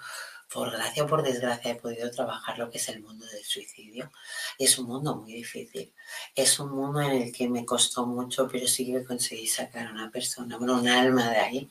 por 0.53 0.71
gracia 0.73 1.05
o 1.05 1.07
por 1.07 1.23
desgracia, 1.23 1.71
he 1.71 1.75
podido 1.77 2.11
trabajar 2.11 2.59
lo 2.59 2.71
que 2.71 2.77
es 2.77 2.87
el 2.91 3.01
mundo 3.01 3.25
del 3.25 3.43
suicidio. 3.43 4.13
Es 4.59 4.79
un 4.79 4.89
mundo 4.89 5.17
muy 5.17 5.33
difícil. 5.33 5.91
Es 6.35 6.61
un 6.61 6.71
mundo 6.71 7.01
en 7.01 7.13
el 7.13 7.33
que 7.33 7.49
me 7.49 7.65
costó 7.65 8.05
mucho, 8.05 8.47
pero 8.47 8.69
sí 8.69 8.85
que 8.85 9.05
conseguí 9.05 9.47
sacar 9.47 9.87
a 9.87 9.93
una 9.93 10.11
persona, 10.11 10.59
bueno, 10.59 10.81
un 10.81 10.89
alma 10.89 11.31
de 11.31 11.39
ahí. 11.39 11.71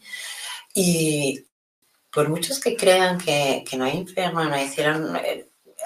Y 0.74 1.46
por 2.12 2.30
muchos 2.30 2.60
que 2.60 2.76
crean 2.76 3.20
que, 3.20 3.64
que 3.70 3.78
no 3.78 3.86
hay 3.86 3.98
infierno, 3.98 4.44
no 4.44 4.56
hay 4.56 4.70
cielo, 4.70 5.14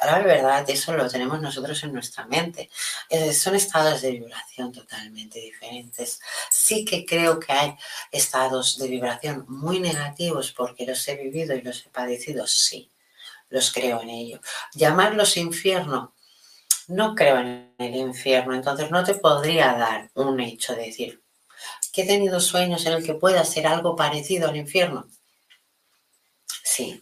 la 0.05 0.19
verdad, 0.19 0.69
eso 0.69 0.93
lo 0.93 1.09
tenemos 1.09 1.41
nosotros 1.41 1.83
en 1.83 1.93
nuestra 1.93 2.25
mente. 2.25 2.69
Eh, 3.09 3.33
son 3.33 3.55
estados 3.55 4.01
de 4.01 4.11
vibración 4.11 4.71
totalmente 4.71 5.39
diferentes. 5.39 6.19
Sí 6.49 6.85
que 6.85 7.05
creo 7.05 7.39
que 7.39 7.51
hay 7.53 7.75
estados 8.11 8.77
de 8.77 8.87
vibración 8.87 9.45
muy 9.47 9.79
negativos 9.79 10.51
porque 10.51 10.85
los 10.85 11.07
he 11.07 11.15
vivido 11.15 11.55
y 11.55 11.61
los 11.61 11.85
he 11.85 11.89
padecido, 11.89 12.47
sí, 12.47 12.91
los 13.49 13.71
creo 13.71 14.01
en 14.01 14.09
ello. 14.09 14.41
Llamarlos 14.73 15.37
infierno, 15.37 16.13
no 16.87 17.15
creo 17.15 17.39
en 17.39 17.73
el 17.77 17.95
infierno, 17.95 18.55
entonces 18.55 18.91
no 18.91 19.03
te 19.03 19.15
podría 19.15 19.73
dar 19.73 20.09
un 20.15 20.39
hecho 20.39 20.75
de 20.75 20.85
decir 20.85 21.23
que 21.91 22.03
he 22.03 22.07
tenido 22.07 22.39
sueños 22.39 22.85
en 22.85 22.93
el 22.93 23.05
que 23.05 23.15
pueda 23.15 23.43
ser 23.45 23.67
algo 23.67 23.95
parecido 23.95 24.49
al 24.49 24.55
infierno. 24.55 25.07
Sí, 26.63 27.01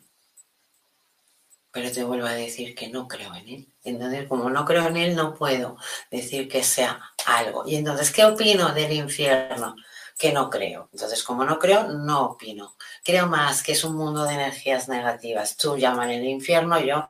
pero 1.78 1.92
te 1.92 2.04
vuelvo 2.04 2.26
a 2.26 2.34
decir 2.34 2.74
que 2.74 2.88
no 2.88 3.08
creo 3.08 3.36
en 3.36 3.48
él. 3.48 3.74
Entonces, 3.84 4.28
como 4.28 4.50
no 4.50 4.66
creo 4.66 4.88
en 4.88 4.98
él, 4.98 5.16
no 5.16 5.36
puedo 5.36 5.78
decir 6.10 6.50
que 6.50 6.64
sea 6.64 7.00
algo. 7.28 7.68
Y 7.68 7.76
entonces, 7.76 8.10
¿qué 8.10 8.26
opino 8.26 8.74
del 8.74 8.94
infierno? 8.94 9.76
Que 10.18 10.34
no 10.34 10.50
creo. 10.50 10.90
Entonces, 10.92 11.22
como 11.22 11.46
no 11.46 11.60
creo, 11.60 11.88
no 11.90 12.32
opino. 12.32 12.76
Creo 13.04 13.28
más 13.28 13.62
que 13.62 13.74
es 13.74 13.84
un 13.84 13.96
mundo 13.96 14.24
de 14.24 14.34
energías 14.34 14.90
negativas. 14.90 15.56
Tú 15.56 15.78
llaman 15.78 16.10
el 16.10 16.26
infierno, 16.26 16.80
yo 16.80 17.10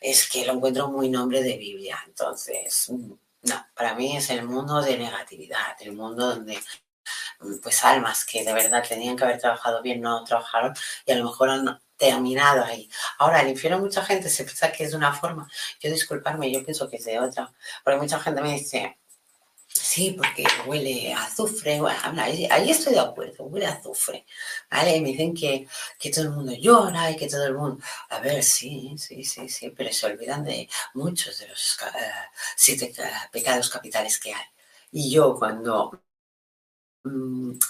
es 0.00 0.28
que 0.28 0.44
lo 0.46 0.54
encuentro 0.54 0.88
muy 0.88 1.08
nombre 1.08 1.40
de 1.40 1.56
Biblia. 1.56 1.96
Entonces, 2.04 2.90
no, 2.90 3.66
para 3.72 3.94
mí 3.94 4.16
es 4.16 4.30
el 4.30 4.42
mundo 4.44 4.82
de 4.82 4.98
negatividad, 4.98 5.76
el 5.78 5.92
mundo 5.92 6.26
donde 6.26 6.58
pues 7.62 7.84
almas 7.84 8.24
que 8.24 8.44
de 8.44 8.52
verdad 8.52 8.84
tenían 8.88 9.16
que 9.16 9.24
haber 9.24 9.38
trabajado 9.38 9.80
bien 9.80 10.00
no 10.00 10.24
trabajaron 10.24 10.74
y 11.06 11.12
a 11.12 11.16
lo 11.16 11.24
mejor 11.24 11.50
han 11.50 11.80
terminado 12.02 12.64
ahí. 12.64 12.90
Ahora, 13.18 13.42
el 13.42 13.50
infierno 13.50 13.78
mucha 13.78 14.04
gente 14.04 14.28
se 14.28 14.44
piensa 14.44 14.72
que 14.72 14.84
es 14.84 14.90
de 14.90 14.96
una 14.96 15.12
forma. 15.12 15.48
Yo 15.80 15.90
disculparme, 15.90 16.50
yo 16.50 16.64
pienso 16.64 16.88
que 16.88 16.96
es 16.96 17.04
de 17.04 17.20
otra. 17.20 17.52
Porque 17.84 18.00
mucha 18.00 18.18
gente 18.18 18.42
me 18.42 18.54
dice, 18.54 18.98
sí, 19.68 20.16
porque 20.18 20.44
huele 20.66 21.12
a 21.14 21.24
azufre. 21.24 21.80
ahí, 22.50 22.70
estoy 22.70 22.94
de 22.94 23.00
acuerdo, 23.00 23.44
huele 23.44 23.66
a 23.66 23.74
azufre. 23.74 24.26
¿vale? 24.68 25.00
me 25.00 25.10
dicen 25.10 25.32
que, 25.32 25.68
que 25.96 26.10
todo 26.10 26.24
el 26.24 26.30
mundo 26.30 26.52
llora 26.54 27.10
y 27.12 27.16
que 27.16 27.28
todo 27.28 27.46
el 27.46 27.54
mundo... 27.54 27.84
A 28.10 28.18
ver, 28.18 28.42
sí, 28.42 28.94
sí, 28.98 29.22
sí, 29.22 29.48
sí, 29.48 29.70
pero 29.70 29.92
se 29.92 30.06
olvidan 30.06 30.42
de 30.42 30.68
muchos 30.94 31.38
de 31.38 31.46
los 31.48 31.78
eh, 31.82 32.10
siete 32.56 32.92
eh, 32.98 33.10
pecados 33.30 33.70
capitales 33.70 34.18
que 34.18 34.34
hay. 34.34 34.44
Y 34.90 35.10
yo 35.12 35.36
cuando 35.36 36.01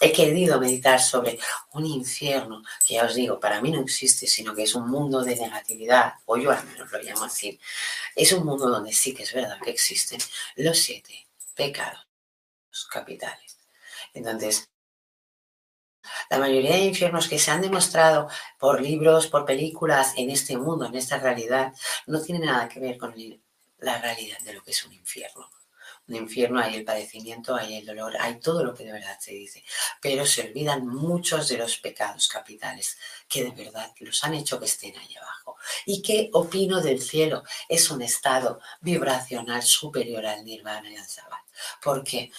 he 0.01 0.13
querido 0.13 0.61
meditar 0.61 1.01
sobre 1.01 1.39
un 1.73 1.87
infierno, 1.87 2.63
que 2.87 2.95
ya 2.95 3.05
os 3.05 3.15
digo, 3.15 3.41
para 3.41 3.61
mí 3.63 3.71
no 3.71 3.81
existe, 3.81 4.27
sino 4.27 4.55
que 4.55 4.65
es 4.65 4.75
un 4.75 4.91
mundo 4.91 5.23
de 5.23 5.37
negatividad, 5.37 6.15
o 6.27 6.37
yo 6.37 6.51
al 6.51 6.65
menos 6.67 6.91
lo 6.93 7.01
llamo 7.01 7.25
así, 7.25 7.59
es 8.15 8.33
un 8.33 8.45
mundo 8.45 8.69
donde 8.69 8.93
sí 8.93 9.15
que 9.15 9.23
es 9.23 9.33
verdad 9.33 9.59
que 9.63 9.71
existen 9.71 10.21
los 10.57 10.79
siete 10.79 11.27
pecados 11.55 12.07
capitales. 12.91 13.59
Entonces, 14.15 14.69
la 16.31 16.39
mayoría 16.39 16.73
de 16.73 16.85
infiernos 16.85 17.29
que 17.29 17.39
se 17.39 17.51
han 17.51 17.63
demostrado 17.63 18.29
por 18.59 18.81
libros, 18.81 19.29
por 19.29 19.45
películas 19.47 20.15
en 20.17 20.31
este 20.31 20.57
mundo, 20.57 20.87
en 20.87 20.95
esta 20.95 21.19
realidad, 21.19 21.73
no 22.07 22.21
tienen 22.21 22.47
nada 22.47 22.69
que 22.69 22.81
ver 22.81 22.99
con 22.99 23.15
la 23.79 23.99
realidad 23.99 24.39
de 24.41 24.55
lo 24.55 24.63
que 24.63 24.73
es 24.73 24.85
un 24.85 24.93
infierno. 24.93 25.49
Un 26.09 26.17
infierno 26.17 26.61
hay 26.61 26.75
el 26.77 26.85
padecimiento, 26.85 27.55
hay 27.55 27.77
el 27.77 27.87
dolor, 27.87 28.17
hay 28.19 28.41
todo 28.41 28.65
lo 28.65 28.75
que 28.75 28.85
de 28.85 28.93
verdad 28.93 29.19
se 29.21 29.33
dice, 29.33 29.65
pero 30.01 30.27
se 30.27 30.43
olvidan 30.43 30.87
muchos 30.87 31.49
de 31.49 31.59
los 31.59 31.79
pecados 31.79 32.29
capitales 32.29 32.99
que 33.29 33.45
de 33.45 33.51
verdad 33.51 33.93
los 34.01 34.23
han 34.25 34.35
hecho 34.35 34.59
que 34.59 34.67
estén 34.67 34.97
ahí 34.97 35.15
abajo. 35.17 35.57
¿Y 35.87 36.03
qué 36.03 36.29
opino 36.33 36.81
del 36.81 37.01
cielo? 37.01 37.45
Es 37.69 37.91
un 37.91 38.03
estado 38.03 38.61
vibracional 38.81 39.63
superior 39.63 40.27
al 40.27 40.45
nirvana 40.45 40.91
y 40.91 40.97
al 40.97 41.07
sabbat. 41.07 41.41
¿Por 41.81 42.03
qué? 42.03 42.33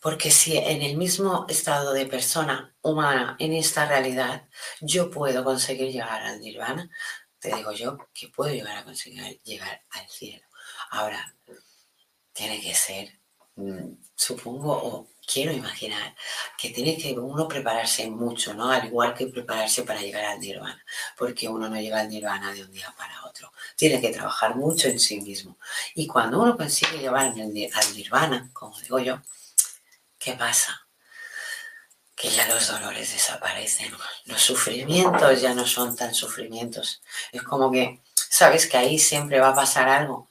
Porque 0.00 0.32
si 0.32 0.56
en 0.56 0.82
el 0.82 0.96
mismo 0.96 1.46
estado 1.48 1.92
de 1.92 2.06
persona 2.06 2.74
humana, 2.82 3.36
en 3.38 3.52
esta 3.52 3.86
realidad, 3.86 4.48
yo 4.80 5.10
puedo 5.10 5.44
conseguir 5.44 5.92
llegar 5.92 6.22
al 6.22 6.40
nirvana, 6.40 6.90
te 7.38 7.54
digo 7.54 7.70
yo 7.70 7.98
que 8.12 8.28
puedo 8.28 8.52
llegar 8.52 8.76
a 8.78 8.84
conseguir 8.84 9.40
llegar 9.44 9.84
al 9.90 10.08
cielo. 10.08 10.44
Ahora, 10.90 11.36
tiene 12.32 12.60
que 12.60 12.74
ser, 12.74 13.18
mm, 13.56 13.94
supongo, 14.14 14.72
o 14.72 15.08
quiero 15.26 15.52
imaginar, 15.52 16.14
que 16.58 16.70
tiene 16.70 16.96
que 16.96 17.12
uno 17.12 17.46
prepararse 17.48 18.08
mucho, 18.08 18.54
¿no? 18.54 18.70
Al 18.70 18.86
igual 18.86 19.14
que 19.14 19.26
prepararse 19.26 19.82
para 19.82 20.00
llegar 20.00 20.24
al 20.24 20.40
nirvana, 20.40 20.84
porque 21.16 21.48
uno 21.48 21.68
no 21.68 21.76
llega 21.80 22.00
al 22.00 22.08
nirvana 22.08 22.52
de 22.52 22.64
un 22.64 22.72
día 22.72 22.92
para 22.96 23.24
otro. 23.24 23.52
Tiene 23.76 24.00
que 24.00 24.10
trabajar 24.10 24.56
mucho 24.56 24.88
en 24.88 24.98
sí 24.98 25.20
mismo. 25.20 25.58
Y 25.94 26.06
cuando 26.06 26.40
uno 26.40 26.56
consigue 26.56 26.98
llevar 26.98 27.26
al 27.26 27.94
nirvana, 27.94 28.50
como 28.52 28.78
digo 28.80 28.98
yo, 28.98 29.22
¿qué 30.18 30.34
pasa? 30.34 30.86
Que 32.14 32.30
ya 32.30 32.46
los 32.48 32.68
dolores 32.68 33.12
desaparecen, 33.12 33.92
los 34.26 34.40
sufrimientos 34.40 35.40
ya 35.40 35.54
no 35.54 35.66
son 35.66 35.96
tan 35.96 36.14
sufrimientos. 36.14 37.02
Es 37.32 37.42
como 37.42 37.70
que 37.70 38.00
sabes 38.14 38.66
que 38.66 38.76
ahí 38.76 38.98
siempre 38.98 39.40
va 39.40 39.48
a 39.48 39.54
pasar 39.54 39.88
algo, 39.88 40.28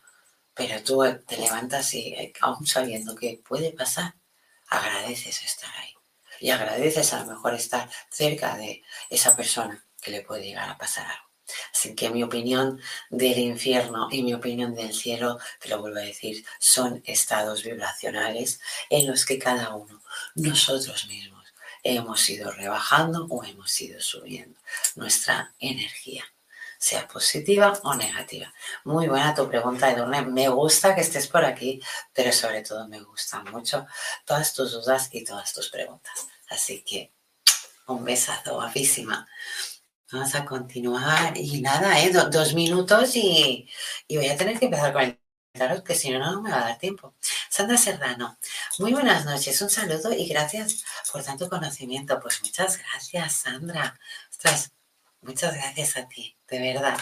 pero 0.54 0.84
tú 0.84 1.04
te 1.28 1.38
levantas 1.38 1.94
y 1.94 2.14
eh, 2.14 2.34
aún 2.42 2.66
sabiendo 2.66 3.16
que 3.16 3.42
puede 3.48 3.72
pasar, 3.72 4.16
agradeces 4.68 5.44
estar 5.44 5.70
ahí. 5.78 5.94
Y 6.40 6.50
agradeces 6.50 7.14
a 7.14 7.24
lo 7.24 7.32
mejor 7.34 7.54
estar 7.54 7.90
cerca 8.10 8.58
de 8.58 8.84
esa 9.10 9.36
persona 9.36 9.86
que 10.02 10.12
le 10.12 10.22
puede 10.22 10.44
llegar 10.44 10.70
a 10.70 10.78
pasar 10.78 11.06
algo. 11.06 11.32
Así 11.74 11.96
que 11.96 12.10
mi 12.10 12.24
opinión 12.24 12.80
del 13.10 13.38
infierno 13.38 14.08
y 14.10 14.24
mi 14.24 14.34
opinión 14.34 14.74
del 14.74 14.94
cielo, 14.94 15.38
te 15.60 15.70
lo 15.70 15.80
vuelvo 15.80 15.98
a 15.98 16.04
decir, 16.04 16.46
son 16.60 17.02
estados 17.06 17.64
vibracionales 17.64 18.60
en 18.90 19.08
los 19.08 19.26
que 19.26 19.38
cada 19.38 19.76
uno, 19.76 20.02
nosotros 20.36 21.08
mismos, 21.08 21.46
hemos 21.84 22.30
ido 22.30 22.52
rebajando 22.52 23.28
o 23.30 23.44
hemos 23.44 23.80
ido 23.82 24.00
subiendo 24.00 24.60
nuestra 24.96 25.54
energía 25.60 26.24
sea 26.82 27.08
positiva 27.08 27.80
o 27.84 27.94
negativa. 27.94 28.52
Muy 28.86 29.08
buena 29.08 29.36
tu 29.36 29.48
pregunta, 29.48 29.92
Edurne. 29.92 30.24
Me 30.24 30.50
gusta 30.50 30.96
que 30.96 31.02
estés 31.02 31.28
por 31.28 31.46
aquí, 31.46 31.80
pero 32.12 32.32
sobre 32.32 32.64
todo 32.64 32.88
me 32.88 33.00
gustan 33.02 33.46
mucho 33.52 33.86
todas 34.26 34.52
tus 34.56 34.72
dudas 34.72 35.10
y 35.12 35.24
todas 35.24 35.54
tus 35.54 35.70
preguntas. 35.70 36.28
Así 36.50 36.82
que 36.82 37.14
un 37.86 38.04
besazo, 38.04 38.56
guapísima. 38.56 39.28
Vamos 40.12 40.34
a 40.34 40.44
continuar 40.44 41.38
y 41.38 41.62
nada, 41.62 42.00
¿eh? 42.00 42.12
dos 42.12 42.56
minutos 42.56 43.16
y, 43.16 43.70
voy 44.10 44.28
a 44.30 44.36
tener 44.36 44.58
que 44.58 44.66
empezar 44.66 44.92
con 44.92 45.04
el 45.04 45.20
tarot, 45.54 45.84
que 45.84 45.94
si 45.94 46.10
no, 46.10 46.20
no 46.20 46.42
me 46.42 46.50
va 46.50 46.64
a 46.64 46.70
dar 46.70 46.80
tiempo. 46.80 47.14
Sandra 47.48 47.78
Serrano, 47.78 48.40
muy 48.80 48.92
buenas 48.94 49.24
noches, 49.26 49.62
un 49.62 49.70
saludo 49.70 50.12
y 50.14 50.28
gracias 50.28 50.84
por 51.12 51.24
tanto 51.24 51.48
conocimiento. 51.48 52.20
Pues 52.20 52.42
muchas 52.42 52.80
gracias, 52.80 53.34
Sandra. 53.34 54.00
Ostras, 54.32 54.72
muchas 55.22 55.54
gracias 55.54 55.98
a 55.98 56.08
ti 56.08 56.36
de 56.50 56.60
verdad. 56.60 56.98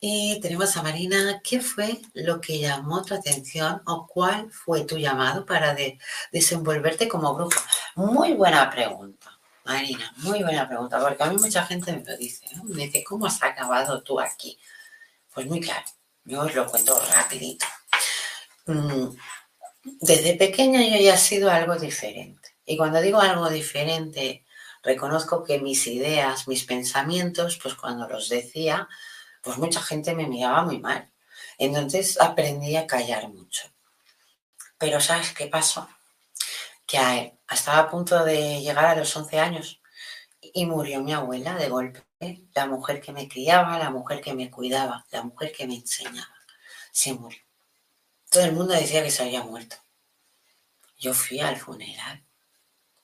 Y 0.00 0.38
tenemos 0.40 0.76
a 0.76 0.82
Marina, 0.82 1.40
¿qué 1.42 1.60
fue 1.60 2.00
lo 2.14 2.40
que 2.40 2.60
llamó 2.60 3.02
tu 3.02 3.14
atención 3.14 3.82
o 3.84 4.06
cuál 4.06 4.50
fue 4.52 4.84
tu 4.84 4.96
llamado 4.96 5.44
para 5.44 5.76
desenvolverte 6.30 7.08
como 7.08 7.34
bruja? 7.34 7.60
Muy 7.96 8.34
buena 8.34 8.70
pregunta, 8.70 9.40
Marina, 9.64 10.12
muy 10.18 10.44
buena 10.44 10.68
pregunta, 10.68 11.00
porque 11.00 11.22
a 11.22 11.26
mí 11.26 11.36
mucha 11.36 11.66
gente 11.66 11.92
me 11.92 12.04
lo 12.04 12.16
dice, 12.16 12.46
me 12.62 12.84
dice, 12.84 13.02
¿cómo 13.02 13.26
has 13.26 13.42
acabado 13.42 14.00
tú 14.02 14.20
aquí? 14.20 14.56
Pues 15.34 15.46
muy 15.46 15.60
claro, 15.60 15.84
yo 16.24 16.42
os 16.42 16.54
lo 16.54 16.66
cuento 16.68 16.96
rapidito. 17.12 17.66
Mm, 18.66 19.16
desde 20.00 20.34
pequeña 20.36 20.80
yo 20.82 21.02
ya 21.02 21.14
he 21.14 21.18
sido 21.18 21.50
algo 21.50 21.74
diferente. 21.74 22.50
Y 22.64 22.76
cuando 22.76 23.00
digo 23.00 23.18
algo 23.18 23.48
diferente, 23.50 24.44
reconozco 24.88 25.44
que 25.44 25.60
mis 25.60 25.86
ideas, 25.86 26.48
mis 26.48 26.64
pensamientos, 26.64 27.58
pues 27.62 27.74
cuando 27.74 28.08
los 28.08 28.30
decía, 28.30 28.88
pues 29.42 29.58
mucha 29.58 29.82
gente 29.82 30.14
me 30.14 30.26
miraba 30.26 30.62
muy 30.62 30.80
mal. 30.80 31.12
Entonces 31.58 32.18
aprendí 32.18 32.74
a 32.74 32.86
callar 32.86 33.28
mucho. 33.28 33.70
Pero 34.78 34.98
¿sabes 35.00 35.34
qué 35.34 35.46
pasó? 35.46 35.86
Que 36.86 37.38
estaba 37.50 37.80
a 37.80 37.90
punto 37.90 38.24
de 38.24 38.62
llegar 38.62 38.86
a 38.86 38.96
los 38.96 39.14
11 39.14 39.38
años 39.38 39.82
y 40.40 40.64
murió 40.64 41.02
mi 41.02 41.12
abuela 41.12 41.54
de 41.56 41.68
golpe, 41.68 42.06
la 42.54 42.66
mujer 42.66 43.02
que 43.02 43.12
me 43.12 43.28
criaba, 43.28 43.78
la 43.78 43.90
mujer 43.90 44.22
que 44.22 44.32
me 44.32 44.50
cuidaba, 44.50 45.04
la 45.10 45.22
mujer 45.22 45.52
que 45.52 45.66
me 45.66 45.74
enseñaba. 45.74 46.34
Se 46.92 47.12
murió. 47.12 47.42
Todo 48.30 48.44
el 48.44 48.52
mundo 48.52 48.72
decía 48.72 49.02
que 49.02 49.10
se 49.10 49.22
había 49.22 49.42
muerto. 49.42 49.76
Yo 50.98 51.12
fui 51.12 51.40
al 51.40 51.58
funeral 51.58 52.24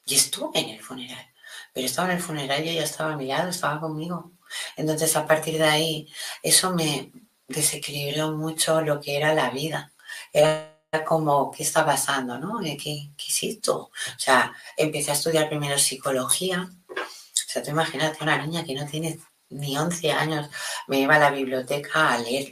y 0.06 0.14
estuve 0.14 0.60
en 0.60 0.70
el 0.70 0.80
funeral 0.80 1.33
pero 1.74 1.86
estaba 1.86 2.08
en 2.08 2.16
el 2.16 2.22
funeral 2.22 2.64
y 2.64 2.70
ella 2.70 2.84
estaba 2.84 3.14
a 3.14 3.16
mi 3.16 3.26
lado, 3.26 3.50
estaba 3.50 3.80
conmigo. 3.80 4.30
Entonces, 4.76 5.14
a 5.16 5.26
partir 5.26 5.58
de 5.58 5.64
ahí, 5.64 6.08
eso 6.40 6.72
me 6.72 7.10
desequilibró 7.48 8.30
mucho 8.32 8.80
lo 8.80 9.00
que 9.00 9.16
era 9.16 9.34
la 9.34 9.50
vida. 9.50 9.92
Era 10.32 10.70
como, 11.04 11.50
¿qué 11.50 11.64
está 11.64 11.84
pasando? 11.84 12.38
¿no? 12.38 12.60
¿Qué, 12.60 12.76
qué 12.78 13.24
es 13.28 13.42
esto? 13.42 13.76
O 13.76 14.18
sea, 14.18 14.54
empecé 14.76 15.10
a 15.10 15.14
estudiar 15.14 15.48
primero 15.48 15.76
psicología. 15.76 16.70
O 16.88 17.50
sea, 17.50 17.60
tú 17.60 17.70
imagínate 17.70 18.22
una 18.22 18.38
niña 18.38 18.64
que 18.64 18.74
no 18.74 18.86
tiene 18.86 19.18
ni 19.50 19.76
11 19.76 20.12
años, 20.12 20.48
me 20.86 21.00
iba 21.00 21.16
a 21.16 21.18
la 21.18 21.30
biblioteca 21.30 22.12
a 22.12 22.18
leer 22.18 22.48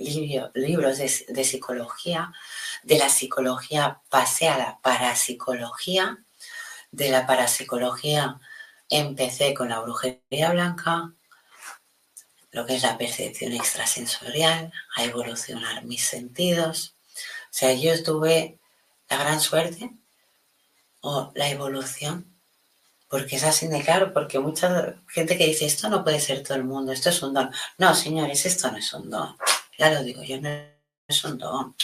libros 0.55 0.99
de, 0.99 1.25
de 1.29 1.45
psicología. 1.45 2.33
De 2.83 2.99
la 2.99 3.09
psicología 3.09 4.01
pasé 4.09 4.49
a 4.49 4.59
la 4.59 4.79
parapsicología. 4.83 6.19
De 6.91 7.09
la 7.09 7.25
parapsicología 7.25 8.41
Empecé 8.95 9.55
con 9.55 9.71
la 9.71 9.81
brujería 9.81 10.51
blanca, 10.51 11.15
lo 12.51 12.67
que 12.67 12.77
es 12.77 12.83
la 12.83 12.99
percepción 12.99 13.55
extrasensorial, 13.55 14.71
a 14.97 15.05
evolucionar 15.05 15.83
mis 15.87 16.05
sentidos. 16.05 16.95
O 17.17 17.49
sea, 17.49 17.73
yo 17.73 18.03
tuve 18.03 18.59
la 19.09 19.17
gran 19.17 19.41
suerte 19.41 19.91
o 21.01 21.33
la 21.35 21.49
evolución, 21.49 22.37
porque 23.09 23.37
es 23.37 23.45
así 23.45 23.67
de 23.67 23.83
claro, 23.83 24.13
porque 24.13 24.39
mucha 24.39 24.97
gente 25.09 25.39
que 25.39 25.47
dice 25.47 25.65
esto 25.65 25.89
no 25.89 26.05
puede 26.05 26.21
ser 26.21 26.43
todo 26.43 26.59
el 26.59 26.65
mundo, 26.65 26.93
esto 26.93 27.09
es 27.09 27.23
un 27.23 27.33
don. 27.33 27.51
No, 27.79 27.95
señores, 27.95 28.45
esto 28.45 28.71
no 28.71 28.77
es 28.77 28.93
un 28.93 29.09
don. 29.09 29.39
Ya 29.79 29.91
lo 29.91 30.03
digo, 30.03 30.23
yo 30.23 30.39
no 30.39 30.51
es 31.09 31.25
un 31.25 31.39
don. 31.39 31.75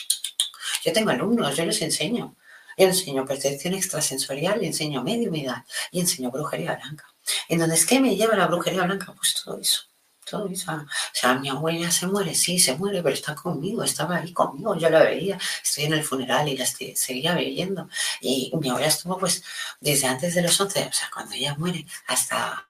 Yo 0.85 0.93
tengo 0.93 1.11
alumnos, 1.11 1.57
yo 1.57 1.65
les 1.65 1.81
enseño. 1.81 2.37
Enseño 2.79 3.27
percepción 3.27 3.75
extrasensorial, 3.75 4.65
enseño 4.65 5.03
mediumidad 5.03 5.65
y 5.91 6.01
enseño 6.01 6.31
brujería 6.31 6.77
blanca. 6.77 7.05
Entonces, 7.49 7.85
¿qué 7.85 8.01
me 8.01 8.17
lleva 8.17 8.37
la 8.37 8.47
brujería 8.47 8.85
blanca? 8.85 9.13
Pues 9.15 9.35
todo 9.45 9.59
eso. 9.59 9.83
Todo 10.31 10.49
eso. 10.49 10.73
O 10.73 10.87
sea, 11.13 11.35
mi 11.35 11.49
abuela 11.49 11.91
se 11.91 12.07
muere, 12.07 12.35
sí, 12.35 12.59
se 12.59 12.77
muere, 12.77 13.03
pero 13.03 13.15
está 13.15 13.35
conmigo, 13.35 13.83
estaba 13.83 14.17
ahí 14.17 14.33
conmigo, 14.33 14.77
yo 14.77 14.91
la 14.91 15.03
veía, 15.03 15.39
estoy 15.63 15.85
en 15.85 15.95
el 15.95 16.05
funeral 16.05 16.49
y 16.49 16.57
la 16.57 16.67
seguía 16.67 17.35
viendo. 17.35 17.89
Y 18.21 18.53
mi 18.61 18.69
abuela 18.69 18.89
estuvo 18.89 19.19
pues 19.19 19.43
desde 19.81 20.07
antes 20.07 20.35
de 20.35 20.43
los 20.43 20.61
11, 20.61 20.87
o 20.87 20.93
sea, 20.93 21.11
cuando 21.13 21.35
ella 21.35 21.55
muere, 21.57 21.87
hasta 22.07 22.69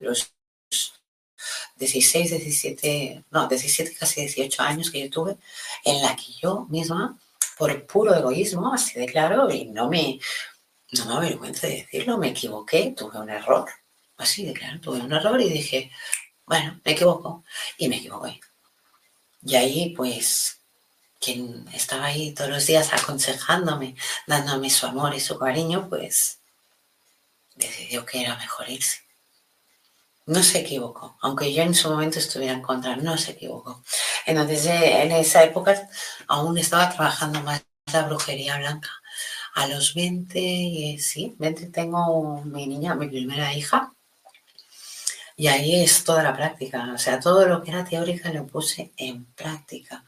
los 0.00 0.32
16, 1.76 2.30
17, 2.30 3.24
no, 3.30 3.48
17, 3.48 3.94
casi 3.94 4.20
18 4.22 4.62
años 4.62 4.90
que 4.90 5.00
yo 5.02 5.10
tuve, 5.10 5.38
en 5.84 6.02
la 6.02 6.16
que 6.16 6.32
yo 6.42 6.66
misma 6.68 7.18
por 7.58 7.86
puro 7.86 8.14
egoísmo, 8.14 8.72
así 8.72 8.98
de 8.98 9.06
claro, 9.06 9.50
y 9.50 9.66
no 9.66 9.88
me, 9.88 10.20
no 10.92 11.06
me 11.06 11.14
avergüenza 11.14 11.66
de 11.66 11.78
decirlo, 11.78 12.16
me 12.16 12.28
equivoqué, 12.28 12.94
tuve 12.96 13.18
un 13.18 13.30
error, 13.30 13.68
así 14.16 14.46
de 14.46 14.52
claro, 14.52 14.80
tuve 14.80 15.00
un 15.00 15.12
error 15.12 15.40
y 15.40 15.48
dije, 15.48 15.90
bueno, 16.46 16.80
me 16.84 16.92
equivoco, 16.92 17.44
y 17.76 17.88
me 17.88 17.96
equivoqué. 17.96 18.40
Y 19.42 19.54
ahí, 19.56 19.94
pues, 19.96 20.60
quien 21.20 21.66
estaba 21.74 22.06
ahí 22.06 22.32
todos 22.32 22.50
los 22.50 22.66
días 22.66 22.92
aconsejándome, 22.92 23.96
dándome 24.26 24.70
su 24.70 24.86
amor 24.86 25.14
y 25.14 25.20
su 25.20 25.38
cariño, 25.38 25.88
pues 25.88 26.40
decidió 27.56 28.06
que 28.06 28.22
era 28.22 28.36
mejor 28.36 28.68
irse. 28.68 29.07
No 30.28 30.42
se 30.44 30.60
equivocó, 30.60 31.16
aunque 31.22 31.52
yo 31.52 31.62
en 31.62 31.74
su 31.74 31.90
momento 31.90 32.18
estuviera 32.20 32.54
en 32.54 32.62
contra, 32.62 32.94
no 32.96 33.18
se 33.18 33.32
equivocó. 33.32 33.82
Entonces, 34.26 34.66
en 34.66 35.10
esa 35.12 35.42
época 35.42 35.88
aún 36.28 36.56
estaba 36.58 36.90
trabajando 36.90 37.40
más 37.42 37.64
la 37.92 38.02
brujería 38.06 38.58
blanca. 38.58 38.90
A 39.54 39.66
los 39.66 39.94
20, 39.94 40.96
sí, 41.00 41.34
20 41.38 41.66
tengo 41.68 42.42
mi 42.44 42.66
niña, 42.66 42.94
mi 42.94 43.08
primera 43.08 43.52
hija, 43.54 43.92
y 45.36 45.46
ahí 45.48 45.82
es 45.82 46.04
toda 46.04 46.22
la 46.22 46.34
práctica, 46.36 46.92
o 46.94 46.98
sea, 46.98 47.20
todo 47.20 47.46
lo 47.46 47.62
que 47.62 47.70
era 47.70 47.84
teórica 47.84 48.32
lo 48.32 48.46
puse 48.46 48.92
en 48.96 49.24
práctica. 49.34 50.04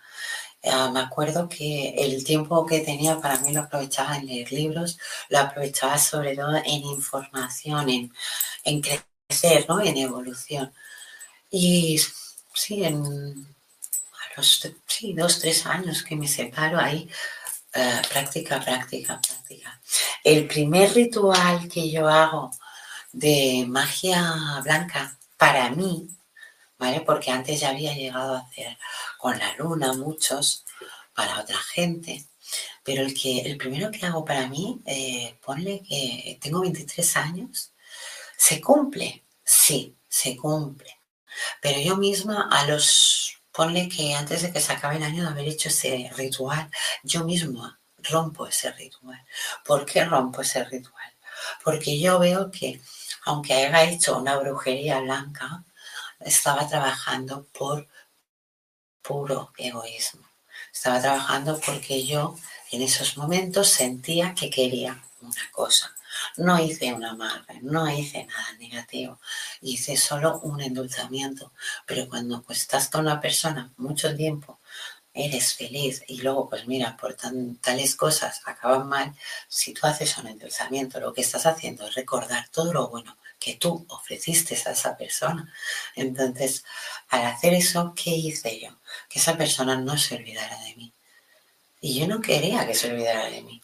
Ah, 0.64 0.90
me 0.92 1.00
acuerdo 1.00 1.48
que 1.48 1.90
el 1.98 2.24
tiempo 2.24 2.66
que 2.66 2.80
tenía 2.80 3.20
para 3.20 3.38
mí 3.40 3.52
lo 3.52 3.62
aprovechaba 3.62 4.16
en 4.16 4.26
leer 4.26 4.52
libros, 4.52 4.98
lo 5.30 5.38
aprovechaba 5.40 5.98
sobre 5.98 6.36
todo 6.36 6.56
en 6.56 6.84
información, 6.84 7.88
en, 7.90 8.14
en 8.64 8.82
crecer, 9.30 9.66
¿no? 9.68 9.80
En 9.82 9.96
evolución. 9.96 10.72
Y 11.50 12.00
sí, 12.54 12.84
en 12.84 12.96
a 12.96 14.36
los 14.36 14.68
sí, 14.86 15.14
dos, 15.14 15.40
tres 15.40 15.66
años 15.66 16.02
que 16.02 16.16
me 16.16 16.28
separo 16.28 16.78
ahí, 16.78 17.08
eh, 17.74 18.02
práctica, 18.08 18.60
práctica, 18.60 19.20
práctica. 19.20 19.80
El 20.24 20.46
primer 20.46 20.92
ritual 20.94 21.68
que 21.68 21.90
yo 21.90 22.08
hago 22.08 22.50
de 23.12 23.64
magia 23.68 24.60
blanca 24.62 25.18
para 25.36 25.70
mí 25.70 26.08
¿vale? 26.80 27.02
Porque 27.02 27.30
antes 27.30 27.60
ya 27.60 27.70
había 27.70 27.94
llegado 27.94 28.36
a 28.36 28.40
hacer 28.40 28.78
con 29.18 29.38
la 29.38 29.54
luna 29.56 29.92
muchos 29.92 30.64
para 31.14 31.40
otra 31.40 31.58
gente. 31.58 32.26
Pero 32.82 33.02
el, 33.02 33.14
que, 33.14 33.40
el 33.40 33.58
primero 33.58 33.90
que 33.90 34.06
hago 34.06 34.24
para 34.24 34.48
mí, 34.48 34.80
eh, 34.86 35.36
ponle 35.44 35.82
que 35.86 36.38
tengo 36.40 36.62
23 36.62 37.16
años, 37.18 37.72
se 38.40 38.58
cumple, 38.58 39.22
sí, 39.44 39.98
se 40.08 40.34
cumple. 40.34 40.98
Pero 41.60 41.78
yo 41.80 41.96
misma 41.98 42.48
a 42.50 42.66
los, 42.66 43.38
ponle 43.52 43.86
que 43.86 44.14
antes 44.14 44.40
de 44.40 44.50
que 44.50 44.62
se 44.62 44.72
acabe 44.72 44.96
el 44.96 45.02
año 45.02 45.24
de 45.24 45.28
haber 45.28 45.46
hecho 45.46 45.68
ese 45.68 46.10
ritual, 46.16 46.70
yo 47.02 47.24
misma 47.24 47.78
rompo 47.98 48.46
ese 48.46 48.72
ritual. 48.72 49.22
¿Por 49.62 49.84
qué 49.84 50.06
rompo 50.06 50.40
ese 50.40 50.64
ritual? 50.64 51.12
Porque 51.62 52.00
yo 52.00 52.18
veo 52.18 52.50
que 52.50 52.80
aunque 53.26 53.52
haya 53.52 53.84
hecho 53.84 54.16
una 54.16 54.38
brujería 54.38 55.00
blanca, 55.00 55.62
estaba 56.20 56.66
trabajando 56.66 57.44
por 57.52 57.88
puro 59.02 59.52
egoísmo. 59.58 60.26
Estaba 60.72 60.98
trabajando 60.98 61.60
porque 61.60 62.06
yo 62.06 62.36
en 62.72 62.80
esos 62.80 63.18
momentos 63.18 63.68
sentía 63.68 64.34
que 64.34 64.48
quería 64.48 65.04
una 65.20 65.50
cosa. 65.52 65.94
No 66.36 66.58
hice 66.58 66.92
una 66.92 67.10
amarre, 67.10 67.60
no 67.62 67.90
hice 67.90 68.26
nada 68.26 68.52
negativo, 68.58 69.20
hice 69.60 69.96
solo 69.96 70.40
un 70.40 70.60
endulzamiento. 70.60 71.52
Pero 71.86 72.08
cuando 72.08 72.42
pues, 72.42 72.60
estás 72.60 72.88
con 72.88 73.02
una 73.02 73.20
persona 73.20 73.72
mucho 73.76 74.14
tiempo, 74.14 74.60
eres 75.12 75.54
feliz 75.54 76.02
y 76.06 76.22
luego 76.22 76.48
pues 76.48 76.66
mira, 76.66 76.96
por 76.96 77.16
tales 77.60 77.96
cosas 77.96 78.42
acaban 78.44 78.88
mal, 78.88 79.14
si 79.48 79.72
tú 79.72 79.86
haces 79.86 80.16
un 80.18 80.28
endulzamiento, 80.28 81.00
lo 81.00 81.12
que 81.12 81.20
estás 81.22 81.46
haciendo 81.46 81.86
es 81.86 81.94
recordar 81.94 82.48
todo 82.48 82.72
lo 82.72 82.88
bueno 82.88 83.16
que 83.40 83.56
tú 83.56 83.86
ofreciste 83.88 84.54
a 84.54 84.72
esa 84.72 84.96
persona. 84.96 85.52
Entonces, 85.96 86.64
al 87.08 87.24
hacer 87.24 87.54
eso, 87.54 87.94
¿qué 87.96 88.10
hice 88.10 88.60
yo? 88.60 88.78
Que 89.08 89.18
esa 89.18 89.36
persona 89.36 89.76
no 89.76 89.96
se 89.96 90.16
olvidara 90.16 90.60
de 90.60 90.76
mí. 90.76 90.92
Y 91.80 91.98
yo 91.98 92.06
no 92.06 92.20
quería 92.20 92.66
que 92.66 92.74
se 92.74 92.90
olvidara 92.90 93.30
de 93.30 93.40
mí. 93.42 93.60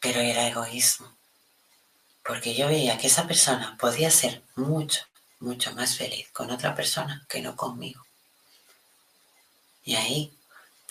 Pero 0.00 0.20
era 0.20 0.48
egoísmo. 0.48 1.17
Porque 2.28 2.54
yo 2.54 2.68
veía 2.68 2.98
que 2.98 3.06
esa 3.06 3.26
persona 3.26 3.74
podía 3.80 4.10
ser 4.10 4.42
mucho, 4.54 5.02
mucho 5.40 5.72
más 5.72 5.96
feliz 5.96 6.28
con 6.30 6.50
otra 6.50 6.74
persona 6.74 7.24
que 7.26 7.40
no 7.40 7.56
conmigo. 7.56 8.04
Y 9.82 9.96
ahí 9.96 10.38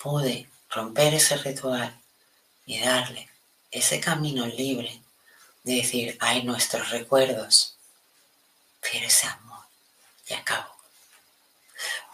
pude 0.02 0.50
romper 0.72 1.14
ese 1.14 1.38
ritual 1.38 1.96
y 2.66 2.80
darle 2.80 3.30
ese 3.70 4.00
camino 4.00 4.48
libre 4.48 5.00
de 5.62 5.76
decir, 5.76 6.18
hay 6.22 6.42
nuestros 6.42 6.90
recuerdos, 6.90 7.78
pero 8.82 9.06
ese 9.06 9.28
amor 9.28 9.64
ya 10.26 10.40
acabó. 10.40 10.76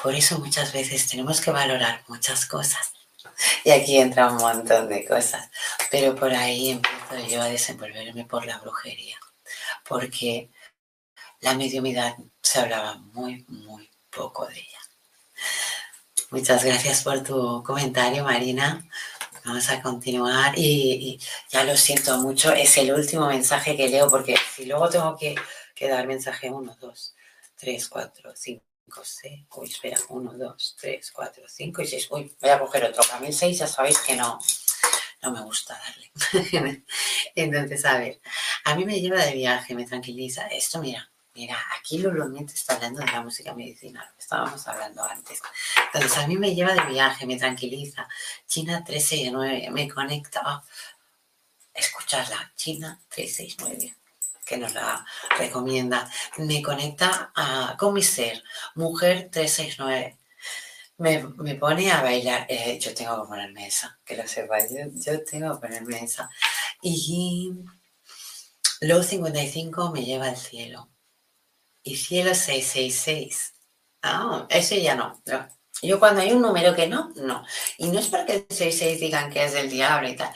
Por 0.01 0.15
eso 0.15 0.37
muchas 0.39 0.73
veces 0.73 1.07
tenemos 1.07 1.39
que 1.39 1.51
valorar 1.51 2.03
muchas 2.09 2.45
cosas. 2.45 2.91
Y 3.63 3.71
aquí 3.71 3.99
entra 3.99 4.27
un 4.27 4.35
montón 4.35 4.89
de 4.89 5.05
cosas. 5.05 5.49
Pero 5.89 6.13
por 6.13 6.33
ahí 6.33 6.81
empiezo 7.13 7.35
yo 7.35 7.41
a 7.41 7.49
desenvolverme 7.49 8.25
por 8.25 8.45
la 8.45 8.57
brujería. 8.57 9.17
Porque 9.87 10.49
la 11.41 11.53
mediumidad 11.55 12.15
se 12.41 12.59
hablaba 12.59 12.95
muy, 12.95 13.45
muy 13.47 13.89
poco 14.09 14.45
de 14.47 14.59
ella. 14.59 14.79
Muchas 16.31 16.63
gracias 16.63 17.03
por 17.03 17.23
tu 17.23 17.61
comentario, 17.63 18.23
Marina. 18.23 18.83
Vamos 19.45 19.69
a 19.69 19.81
continuar 19.81 20.53
y, 20.57 21.19
ya 21.49 21.65
lo 21.65 21.75
siento 21.75 22.17
mucho, 22.17 22.53
es 22.53 22.77
el 22.77 22.93
último 22.93 23.27
mensaje 23.27 23.75
que 23.75 23.89
leo 23.89 24.09
porque 24.09 24.35
si 24.55 24.65
luego 24.65 24.89
tengo 24.89 25.17
que, 25.17 25.35
dar 25.87 26.07
mensaje 26.07 26.49
1, 26.49 26.77
2, 26.79 27.15
3, 27.57 27.89
4, 27.89 28.31
5, 28.33 28.63
6, 29.03 29.45
uy, 29.57 29.67
espera, 29.69 29.97
1, 30.07 30.33
2, 30.33 30.75
3, 30.79 31.11
4, 31.11 31.43
5 31.45 31.81
y 31.81 31.87
6, 31.87 32.07
uy, 32.11 32.37
voy 32.39 32.49
a 32.49 32.59
coger 32.59 32.85
otro, 32.85 33.03
mí 33.19 33.33
6 33.33 33.57
ya 33.59 33.67
sabéis 33.67 33.99
que 33.99 34.15
no, 34.15 34.39
no 35.23 35.31
me 35.31 35.41
gusta 35.41 35.79
darle. 35.79 36.83
Entonces, 37.35 37.85
a 37.85 37.97
ver, 37.97 38.21
a 38.65 38.75
mí 38.75 38.85
me 38.85 38.99
lleva 39.01 39.23
de 39.25 39.33
viaje, 39.33 39.73
me 39.73 39.85
tranquiliza, 39.85 40.47
esto 40.47 40.79
mira, 40.81 41.09
Mira, 41.35 41.57
aquí 41.75 41.97
Lulumiente 41.97 42.53
está 42.53 42.75
hablando 42.75 42.99
de 42.99 43.11
la 43.11 43.21
música 43.21 43.55
medicinal, 43.55 44.07
estábamos 44.19 44.67
hablando 44.67 45.03
antes. 45.03 45.41
Entonces, 45.91 46.15
a 46.19 46.27
mí 46.27 46.37
me 46.37 46.53
lleva 46.53 46.73
de 46.73 46.85
viaje, 46.85 47.25
me 47.25 47.37
tranquiliza. 47.37 48.07
China 48.45 48.83
369, 48.83 49.71
me 49.71 49.89
conecta. 49.89 50.41
a 50.41 50.63
escucharla, 51.73 52.53
China 52.55 52.99
369, 53.09 53.95
que 54.45 54.57
nos 54.57 54.75
la 54.75 55.03
recomienda. 55.39 56.07
Me 56.37 56.61
conecta 56.61 57.31
a, 57.35 57.75
con 57.79 57.95
mi 57.95 58.03
ser, 58.03 58.43
Mujer 58.75 59.29
369. 59.31 60.17
Me, 60.97 61.23
me 61.37 61.55
pone 61.55 61.91
a 61.91 62.01
bailar. 62.01 62.45
Eh, 62.49 62.79
yo 62.79 62.93
tengo 62.93 63.21
que 63.21 63.27
ponerme 63.27 63.67
esa, 63.67 63.99
que 64.05 64.15
lo 64.15 64.27
sepa. 64.27 64.59
Yo, 64.59 64.87
yo 64.93 65.23
tengo 65.23 65.53
que 65.55 65.67
ponerme 65.67 66.03
esa. 66.03 66.29
Y 66.81 67.53
luego 68.81 69.03
55 69.03 69.91
me 69.91 70.03
lleva 70.05 70.27
al 70.27 70.37
cielo 70.37 70.89
y 71.83 71.97
cielo 71.97 72.33
666. 72.33 73.53
Ah, 74.01 74.47
ese 74.49 74.81
ya 74.81 74.95
no. 74.95 75.21
Yo 75.81 75.99
cuando 75.99 76.21
hay 76.21 76.31
un 76.31 76.41
número 76.41 76.75
que 76.75 76.87
no, 76.87 77.11
no. 77.15 77.45
Y 77.77 77.87
no 77.87 77.99
es 77.99 78.07
porque 78.07 78.33
el 78.35 78.45
66 78.49 78.99
digan 78.99 79.29
que 79.31 79.43
es 79.45 79.53
del 79.53 79.69
diablo 79.69 80.07
y 80.07 80.15
tal. 80.15 80.33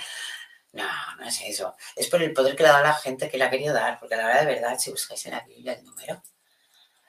No, 0.73 0.87
no 1.19 1.25
es 1.25 1.41
eso. 1.41 1.75
Es 1.95 2.07
por 2.09 2.21
el 2.21 2.33
poder 2.33 2.55
que 2.55 2.63
le 2.63 2.69
ha 2.69 2.73
dado 2.73 2.85
a 2.85 2.89
la 2.89 2.95
gente 2.95 3.29
que 3.29 3.37
le 3.37 3.45
ha 3.45 3.49
querido 3.49 3.73
dar. 3.73 3.99
Porque 3.99 4.15
la 4.15 4.27
verdad, 4.27 4.41
de 4.41 4.53
verdad, 4.55 4.77
si 4.79 4.91
buscáis 4.91 5.25
en 5.25 5.31
la 5.33 5.41
Biblia 5.41 5.73
el 5.73 5.83
número, 5.85 6.21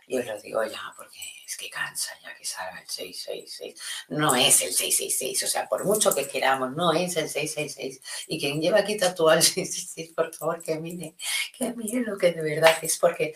y 0.06 0.18
os 0.18 0.26
lo 0.26 0.40
digo 0.40 0.64
ya 0.64 0.80
porque 0.96 1.18
es 1.48 1.56
que 1.56 1.70
cansa 1.70 2.12
ya 2.22 2.34
que 2.34 2.44
salga 2.44 2.78
el 2.78 2.86
666. 2.86 3.80
No 4.08 4.34
es 4.34 4.60
el 4.60 4.68
666. 4.68 5.44
O 5.44 5.46
sea, 5.46 5.66
por 5.66 5.82
mucho 5.86 6.14
que 6.14 6.28
queramos, 6.28 6.72
no 6.72 6.92
es 6.92 7.16
el 7.16 7.30
666. 7.30 8.26
Y 8.26 8.38
quien 8.38 8.60
lleva 8.60 8.80
aquí 8.80 8.98
tatuado 8.98 9.38
el 9.38 9.42
666, 9.42 10.14
por 10.14 10.34
favor, 10.34 10.62
que 10.62 10.78
mire, 10.78 11.16
que 11.56 11.72
mire 11.72 12.02
lo 12.02 12.18
que 12.18 12.32
de 12.32 12.42
verdad 12.42 12.76
es 12.82 12.98
porque 12.98 13.34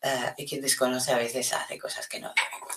eh, 0.00 0.34
y 0.36 0.46
quien 0.48 0.60
desconoce 0.60 1.12
a 1.12 1.16
veces 1.16 1.52
hace 1.52 1.78
cosas 1.78 2.08
que 2.08 2.18
no 2.18 2.28
debe. 2.34 2.74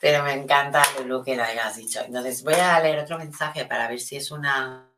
Pero 0.00 0.22
me 0.22 0.34
encanta, 0.34 0.84
lo 1.04 1.24
que 1.24 1.34
lo 1.34 1.42
hayas 1.42 1.74
dicho. 1.76 2.02
Entonces 2.04 2.44
voy 2.44 2.54
a 2.54 2.78
leer 2.78 3.00
otro 3.00 3.18
mensaje 3.18 3.64
para 3.64 3.88
ver 3.88 3.98
si 3.98 4.14
es 4.14 4.30
una... 4.30 4.88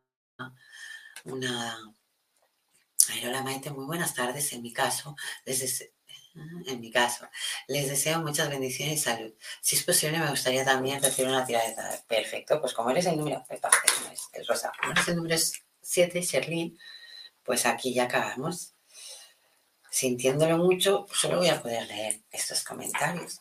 una... 1.24 1.78
Ay, 3.08 3.24
hola 3.24 3.40
Maite, 3.40 3.70
muy 3.70 3.86
buenas 3.86 4.12
tardes. 4.12 4.52
En 4.52 4.60
mi 4.60 4.74
caso, 4.74 5.16
les 5.46 5.62
en 6.66 6.80
mi 6.80 6.90
caso, 6.90 7.26
les 7.66 7.88
deseo 7.88 8.20
muchas 8.20 8.48
bendiciones 8.48 8.94
y 8.94 8.98
salud. 8.98 9.32
Si 9.60 9.76
es 9.76 9.82
posible, 9.82 10.18
me 10.18 10.30
gustaría 10.30 10.64
también 10.64 11.02
recibir 11.02 11.30
una 11.30 11.44
tirada. 11.44 12.02
Perfecto, 12.06 12.60
pues 12.60 12.74
como 12.74 12.90
eres 12.90 13.06
el 13.06 13.16
número, 13.16 13.44
es 14.32 14.46
rosa, 14.46 14.72
como 14.80 14.92
eres 14.92 15.08
el 15.08 15.16
número 15.16 15.36
7, 15.80 16.20
Sherlyn, 16.20 16.78
pues 17.44 17.66
aquí 17.66 17.94
ya 17.94 18.04
acabamos 18.04 18.74
sintiéndolo 19.90 20.58
mucho, 20.58 21.06
solo 21.12 21.38
voy 21.38 21.48
a 21.48 21.60
poder 21.60 21.86
leer 21.86 22.20
estos 22.30 22.62
comentarios 22.62 23.40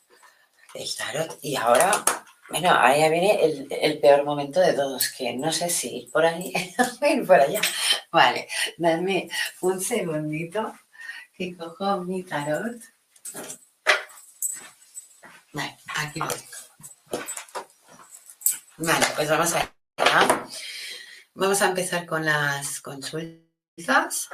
del 0.74 0.88
tarot. 0.96 1.38
Y 1.42 1.56
ahora 1.56 2.04
Bueno, 2.50 2.70
ahí 2.80 3.02
viene 3.12 3.44
el, 3.44 4.00
peor 4.00 4.24
momento 4.24 4.62
de 4.62 4.72
todos, 4.72 5.10
que 5.10 5.34
no 5.34 5.52
sé 5.52 5.70
si 5.70 5.98
ir 5.98 6.12
por 6.12 6.26
ahí 6.26 6.54
o 7.02 7.06
ir 7.06 7.28
por 7.28 7.40
allá. 7.42 7.60
Vale, 8.10 8.48
dame 8.78 9.30
un 9.62 9.82
segundito 9.82 10.74
que 11.38 11.56
cojo 11.56 12.04
mi 12.04 12.24
tarot. 12.24 12.82
Vale, 15.54 15.78
aquí 15.96 16.20
lo 16.20 16.28
tengo. 16.28 17.24
Vale, 18.78 19.06
pues 19.16 19.30
vamos 19.30 19.54
a 19.54 19.74
Vamos 21.40 21.62
a 21.62 21.68
empezar 21.68 22.08
con 22.08 22.26
las 22.26 22.82
consultas. 22.82 24.30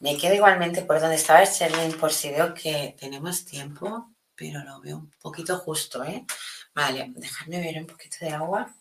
Me 0.00 0.18
quedo 0.18 0.34
igualmente 0.34 0.82
por 0.82 1.00
donde 1.00 1.16
estaba 1.16 1.42
el 1.42 1.96
por 1.96 2.12
si 2.12 2.30
veo 2.30 2.52
que 2.52 2.94
tenemos 3.00 3.46
tiempo, 3.46 4.12
pero 4.34 4.62
lo 4.64 4.80
veo 4.80 4.98
un 4.98 5.10
poquito 5.22 5.56
justo, 5.58 6.04
¿eh? 6.04 6.26
Vale, 6.74 7.12
dejadme 7.16 7.60
ver 7.60 7.78
un 7.78 7.86
poquito 7.86 8.18
de 8.20 8.32
agua. 8.32 8.74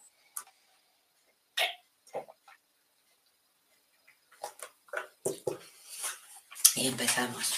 Y 6.82 6.88
empezamos. 6.88 7.54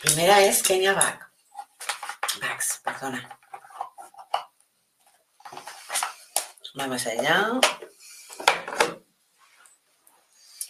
Primera 0.00 0.40
es 0.40 0.62
Kenia 0.62 0.94
Back. 0.94 1.30
Bax, 2.40 2.80
perdona. 2.82 3.38
Vamos 6.72 7.06
allá. 7.06 7.60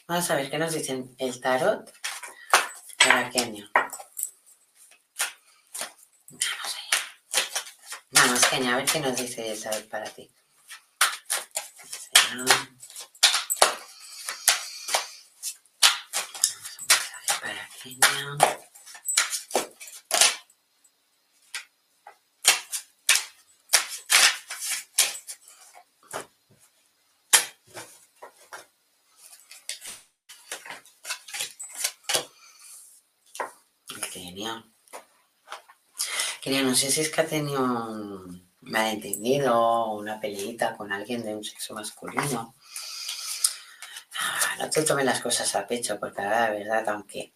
Vamos 0.08 0.30
a 0.30 0.34
ver 0.34 0.50
qué 0.50 0.58
nos 0.58 0.72
dicen 0.72 1.14
el 1.18 1.40
tarot 1.40 1.88
para 2.98 3.30
Kenia. 3.30 3.70
Vamos 6.30 6.74
allá. 6.74 6.98
Vamos, 8.10 8.46
Kenia, 8.46 8.72
a 8.72 8.76
ver 8.78 8.86
qué 8.86 8.98
nos 8.98 9.16
dice 9.16 9.52
el 9.52 9.62
tarot 9.62 9.88
para 9.88 10.10
ti. 10.10 10.34
Vamos 12.30 12.79
a 17.80 18.36
para 33.88 34.08
Kenia. 34.12 34.64
no 36.62 36.74
sé 36.74 36.90
si 36.90 37.00
es 37.00 37.08
que 37.10 37.20
ha 37.22 37.26
tenido 37.26 37.62
un 37.62 38.50
malentendido 38.60 39.58
o 39.58 39.98
una 39.98 40.20
peleita 40.20 40.76
con 40.76 40.92
alguien 40.92 41.22
de 41.22 41.34
un 41.34 41.44
sexo 41.44 41.74
masculino. 41.74 42.54
Ah, 44.20 44.56
no 44.58 44.68
te 44.68 44.82
tomes 44.82 45.06
las 45.06 45.20
cosas 45.20 45.54
a 45.56 45.66
pecho, 45.66 45.98
porque 45.98 46.20
la 46.22 46.50
verdad, 46.50 46.86
aunque, 46.90 47.32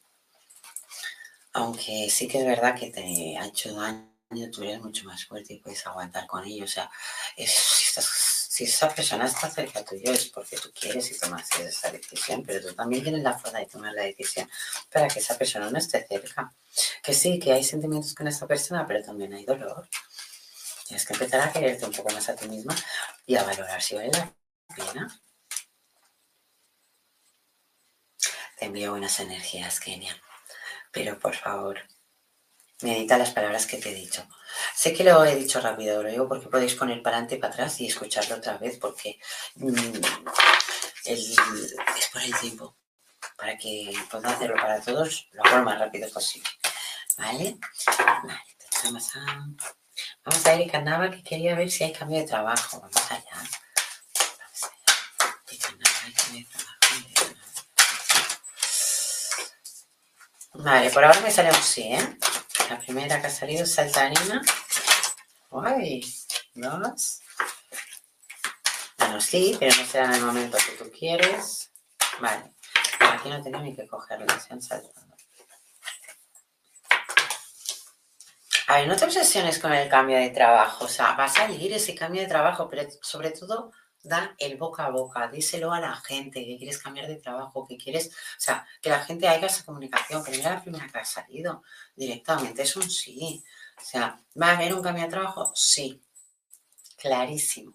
aunque 1.54 2.10
sí 2.10 2.28
que 2.28 2.40
es 2.40 2.46
verdad 2.46 2.76
que 2.78 2.90
te 2.90 3.38
ha 3.38 3.46
hecho 3.46 3.74
daño, 3.74 4.50
tú 4.52 4.64
eres 4.64 4.80
mucho 4.80 5.04
más 5.04 5.24
fuerte 5.24 5.54
y 5.54 5.60
puedes 5.60 5.86
aguantar 5.86 6.26
con 6.26 6.44
ello. 6.44 6.64
O 6.64 6.68
sea, 6.68 6.90
si, 7.36 8.64
esa 8.64 8.92
persona 8.92 9.26
está 9.26 9.48
cerca 9.48 9.84
tuyo 9.84 10.12
es 10.12 10.26
porque 10.26 10.56
tú 10.56 10.72
quieres 10.72 11.10
y 11.12 11.18
tomas 11.18 11.48
esa 11.60 11.90
decisión, 11.92 12.42
pero 12.44 12.60
tú 12.60 12.74
también 12.74 13.04
tienes 13.04 13.22
la 13.22 13.38
fuerza 13.38 13.58
de 13.58 13.66
tomar 13.66 13.92
la 13.94 14.02
decisión 14.02 14.50
para 14.92 15.06
que 15.06 15.20
esa 15.20 15.38
persona 15.38 15.70
no 15.70 15.78
esté 15.78 16.04
cerca. 16.06 16.52
Que 17.02 17.14
sí, 17.14 17.38
que 17.38 17.52
hay 17.52 17.62
sentimientos 17.62 18.14
con 18.14 18.26
esta 18.26 18.46
persona, 18.48 18.84
pero 18.86 19.04
también 19.04 19.32
hay 19.32 19.44
dolor. 19.44 19.88
Tienes 20.88 21.06
que 21.06 21.12
empezar 21.14 21.40
a 21.40 21.52
quererte 21.52 21.86
un 21.86 21.92
poco 21.92 22.12
más 22.12 22.28
a 22.28 22.34
ti 22.34 22.48
misma 22.48 22.74
y 23.26 23.36
a 23.36 23.44
valorar 23.44 23.80
si 23.80 23.94
vale 23.94 24.10
la 24.10 24.34
pena. 24.74 25.20
Te 28.58 28.66
envío 28.66 28.90
buenas 28.90 29.20
energías, 29.20 29.78
Kenia. 29.78 30.20
Pero 30.94 31.18
por 31.18 31.34
favor, 31.34 31.76
medita 32.82 33.18
las 33.18 33.32
palabras 33.32 33.66
que 33.66 33.78
te 33.78 33.90
he 33.90 33.94
dicho. 33.94 34.26
Sé 34.74 34.94
que 34.94 35.02
lo 35.02 35.24
he 35.24 35.34
dicho 35.34 35.60
rápido, 35.60 36.02
lo 36.02 36.08
digo 36.08 36.28
porque 36.28 36.46
podéis 36.48 36.74
poner 36.76 37.02
para 37.02 37.16
adelante 37.16 37.34
y 37.34 37.38
para 37.38 37.52
atrás 37.52 37.80
y 37.80 37.86
escucharlo 37.88 38.36
otra 38.36 38.56
vez 38.58 38.78
porque 38.78 39.18
mm, 39.56 40.00
es 41.04 41.36
por 42.12 42.22
el 42.22 42.38
tiempo. 42.38 42.76
Para 43.36 43.58
que 43.58 43.92
pueda 44.10 44.30
hacerlo 44.30 44.54
para 44.56 44.80
todos, 44.80 45.28
lo 45.32 45.44
hago 45.44 45.64
más 45.64 45.78
rápido 45.80 46.08
posible. 46.10 46.48
¿Vale? 47.18 47.56
Vale, 47.98 48.44
vamos 48.84 49.16
a... 49.16 49.46
Vamos 50.24 50.46
a 50.46 50.54
Erika 50.54 50.80
Nava 50.80 51.10
que 51.10 51.22
quería 51.22 51.54
ver 51.54 51.70
si 51.70 51.84
hay 51.84 51.92
cambio 51.92 52.18
de 52.18 52.26
trabajo. 52.26 52.80
Vamos 52.80 53.10
allá. 53.10 53.24
Vamos 53.34 54.62
allá. 54.62 55.62
Cambio 56.16 56.40
de 56.40 56.46
trabajo. 56.46 56.73
Vale, 60.54 60.90
por 60.90 61.04
ahora 61.04 61.20
me 61.20 61.30
sale 61.30 61.50
un 61.50 61.62
sí, 61.62 61.82
¿eh? 61.82 62.18
La 62.70 62.78
primera 62.78 63.20
que 63.20 63.26
ha 63.26 63.30
salido 63.30 63.64
es 63.64 63.74
saltarina. 63.74 64.40
Uy, 65.50 66.04
dos. 66.54 67.20
Bueno, 68.98 69.20
sí, 69.20 69.56
pero 69.58 69.76
no 69.76 69.84
será 69.84 70.06
en 70.06 70.14
el 70.14 70.22
momento 70.22 70.56
que 70.58 70.72
tú 70.72 70.90
quieres. 70.96 71.70
Vale. 72.20 72.54
Aquí 73.00 73.28
no 73.28 73.42
tengo 73.42 73.58
ni 73.58 73.74
que 73.74 73.86
cogerlo, 73.86 74.26
se 74.40 74.52
han 74.52 74.62
saltado. 74.62 75.04
A 78.66 78.76
ver, 78.76 78.88
no 78.88 78.96
te 78.96 79.04
obsesiones 79.04 79.58
con 79.58 79.72
el 79.72 79.88
cambio 79.88 80.16
de 80.16 80.30
trabajo, 80.30 80.86
o 80.86 80.88
sea, 80.88 81.12
va 81.12 81.24
a 81.24 81.28
salir 81.28 81.72
ese 81.72 81.94
cambio 81.94 82.22
de 82.22 82.28
trabajo, 82.28 82.66
pero 82.68 82.88
sobre 83.02 83.32
todo 83.32 83.72
da 84.04 84.34
el 84.38 84.56
boca 84.56 84.86
a 84.86 84.90
boca, 84.90 85.28
díselo 85.28 85.72
a 85.72 85.80
la 85.80 85.96
gente 85.96 86.44
que 86.44 86.56
quieres 86.56 86.78
cambiar 86.78 87.08
de 87.08 87.16
trabajo, 87.16 87.66
que 87.66 87.76
quieres, 87.76 88.08
o 88.08 88.40
sea, 88.40 88.66
que 88.80 88.90
la 88.90 89.00
gente 89.00 89.26
haga 89.26 89.46
esa 89.46 89.64
comunicación, 89.64 90.22
que 90.22 90.36
no 90.36 90.50
la 90.50 90.62
primera 90.62 90.86
que 90.86 90.98
ha 90.98 91.04
salido 91.04 91.62
directamente, 91.96 92.62
es 92.62 92.76
un 92.76 92.88
sí. 92.88 93.42
O 93.76 93.84
sea, 93.84 94.20
¿va 94.40 94.50
a 94.50 94.56
haber 94.56 94.74
un 94.74 94.82
cambio 94.82 95.04
de 95.04 95.10
trabajo? 95.10 95.52
Sí, 95.54 96.02
clarísimo. 96.96 97.74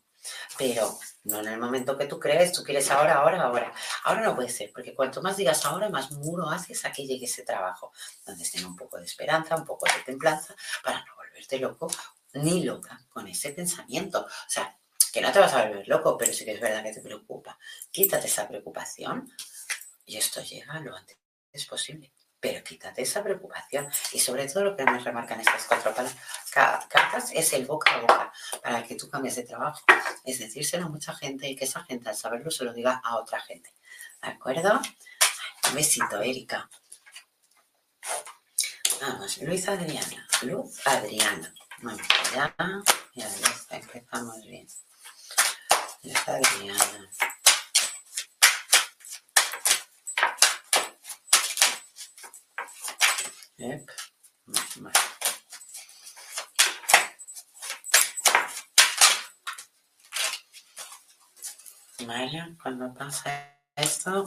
Pero 0.57 0.97
no 1.23 1.39
en 1.39 1.47
el 1.47 1.59
momento 1.59 1.97
que 1.97 2.05
tú 2.05 2.19
crees, 2.19 2.51
tú 2.51 2.63
quieres 2.63 2.89
ahora, 2.91 3.15
ahora, 3.15 3.41
ahora. 3.41 3.73
Ahora 4.03 4.21
no 4.21 4.35
puede 4.35 4.49
ser, 4.49 4.71
porque 4.71 4.93
cuanto 4.93 5.21
más 5.21 5.37
digas 5.37 5.65
ahora, 5.65 5.89
más 5.89 6.11
muro 6.11 6.47
haces 6.49 6.85
a 6.85 6.91
que 6.91 7.05
llegue 7.05 7.25
ese 7.25 7.43
trabajo. 7.43 7.91
Entonces, 8.19 8.51
ten 8.51 8.65
un 8.65 8.75
poco 8.75 8.97
de 8.97 9.05
esperanza, 9.05 9.55
un 9.55 9.65
poco 9.65 9.85
de 9.85 10.03
templanza 10.03 10.55
para 10.83 11.03
no 11.05 11.15
volverte 11.15 11.57
loco 11.57 11.87
ni 12.33 12.63
loca 12.63 13.01
con 13.09 13.27
ese 13.27 13.51
pensamiento. 13.51 14.21
O 14.21 14.49
sea, 14.49 14.78
que 15.11 15.21
no 15.21 15.31
te 15.31 15.39
vas 15.39 15.53
a 15.53 15.65
volver 15.65 15.87
loco, 15.87 16.17
pero 16.17 16.33
sí 16.33 16.45
que 16.45 16.53
es 16.53 16.59
verdad 16.59 16.83
que 16.83 16.93
te 16.93 17.01
preocupa. 17.01 17.57
Quítate 17.91 18.27
esa 18.27 18.47
preocupación 18.47 19.31
y 20.05 20.17
esto 20.17 20.41
llega 20.41 20.79
lo 20.79 20.95
antes 20.95 21.17
posible 21.67 22.13
pero 22.39 22.63
quítate 22.63 23.01
esa 23.01 23.23
preocupación. 23.23 23.89
Y 24.13 24.19
sobre 24.19 24.47
todo 24.47 24.63
lo 24.63 24.75
que 24.75 24.85
me 24.85 24.99
remarcan 24.99 25.39
estas 25.39 25.65
cuatro 25.65 25.93
cartas 26.53 27.31
es 27.33 27.53
el 27.53 27.65
boca 27.65 27.95
a 27.95 28.01
boca, 28.01 28.33
para 28.63 28.83
que 28.83 28.95
tú 28.95 29.09
cambies 29.09 29.35
de 29.35 29.43
trabajo. 29.43 29.81
Es 30.23 30.39
decírselo 30.39 30.85
a 30.85 30.89
mucha 30.89 31.13
gente 31.15 31.49
y 31.49 31.55
que 31.55 31.65
esa 31.65 31.83
gente 31.83 32.09
al 32.09 32.15
saberlo 32.15 32.51
se 32.51 32.63
lo 32.63 32.73
diga 32.73 33.01
a 33.03 33.17
otra 33.17 33.41
gente. 33.41 33.73
¿De 34.21 34.29
acuerdo? 34.29 34.79
Un 35.69 35.75
besito, 35.75 36.21
Erika. 36.21 36.69
Vamos, 39.01 39.37
Luis 39.39 39.67
Adriana. 39.67 40.27
Luz 40.43 40.85
Adriana. 40.85 41.53
Vamos 41.81 42.01
allá. 42.31 42.55
Ya 43.15 43.29
empezamos 43.71 44.41
bien. 44.45 44.67
Luz 46.03 46.27
Adriana. 46.27 47.09
Vale, 62.07 62.55
cuando 62.63 62.93
pasa 62.93 63.59
esto, 63.75 64.25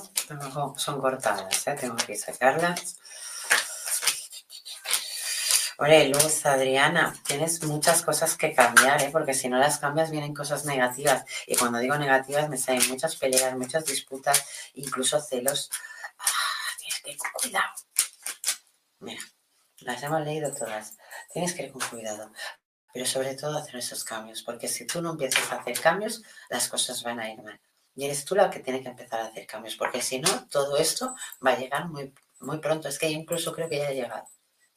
son 0.77 1.01
cortadas, 1.01 1.66
¿eh? 1.66 1.77
tengo 1.81 1.97
que 1.97 2.16
sacarlas. 2.16 2.99
Oye, 5.83 6.11
Luz, 6.11 6.47
Adriana, 6.47 7.13
tienes 7.27 7.61
muchas 7.65 8.03
cosas 8.03 8.37
que 8.37 8.55
cambiar, 8.55 9.03
¿eh? 9.03 9.09
porque 9.11 9.35
si 9.35 9.49
no 9.49 9.59
las 9.59 9.81
cambias 9.81 10.13
vienen 10.13 10.33
cosas 10.33 10.65
negativas. 10.65 11.25
Y 11.45 11.57
cuando 11.57 11.81
digo 11.81 11.97
negativas 11.99 12.49
me 12.49 12.57
salen 12.57 12.89
muchas 12.89 13.17
peleas, 13.17 13.57
muchas 13.57 13.85
disputas, 13.85 14.71
incluso 14.75 15.21
celos. 15.21 15.71
Ah, 16.21 16.77
tienes 16.79 17.03
que 17.03 17.11
ir 17.11 17.17
con 17.17 17.31
cuidado. 17.33 17.73
Mira, 19.01 19.21
las 19.81 20.01
hemos 20.05 20.21
leído 20.21 20.55
todas. 20.55 20.99
Tienes 21.33 21.53
que 21.53 21.65
ir 21.65 21.73
con 21.73 21.83
cuidado. 21.91 22.31
Pero 22.95 23.05
sobre 23.05 23.35
todo 23.35 23.59
hacer 23.59 23.75
esos 23.75 24.05
cambios, 24.05 24.45
porque 24.45 24.69
si 24.69 24.87
tú 24.87 25.03
no 25.03 25.11
empiezas 25.11 25.51
a 25.51 25.57
hacer 25.57 25.81
cambios, 25.81 26.23
las 26.49 26.69
cosas 26.69 27.03
van 27.03 27.19
a 27.19 27.29
ir 27.29 27.43
mal. 27.43 27.61
Y 27.97 28.05
eres 28.05 28.25
tú 28.25 28.37
la 28.37 28.51
que 28.51 28.61
tiene 28.61 28.85
que 28.85 28.89
empezar 28.89 29.19
a 29.19 29.27
hacer 29.27 29.49
cambios, 29.49 29.75
porque 29.75 30.01
si 30.01 30.21
no, 30.21 30.47
todo 30.49 30.77
esto 30.77 31.17
va 31.45 31.55
a 31.55 31.59
llegar 31.59 31.89
muy, 31.89 32.15
muy 32.39 32.59
pronto. 32.59 32.87
Es 32.87 33.01
que 33.01 33.11
incluso 33.11 33.53
creo 33.53 33.69
que 33.69 33.79
ya 33.79 33.89
ha 33.89 33.93
llegado. 33.93 34.29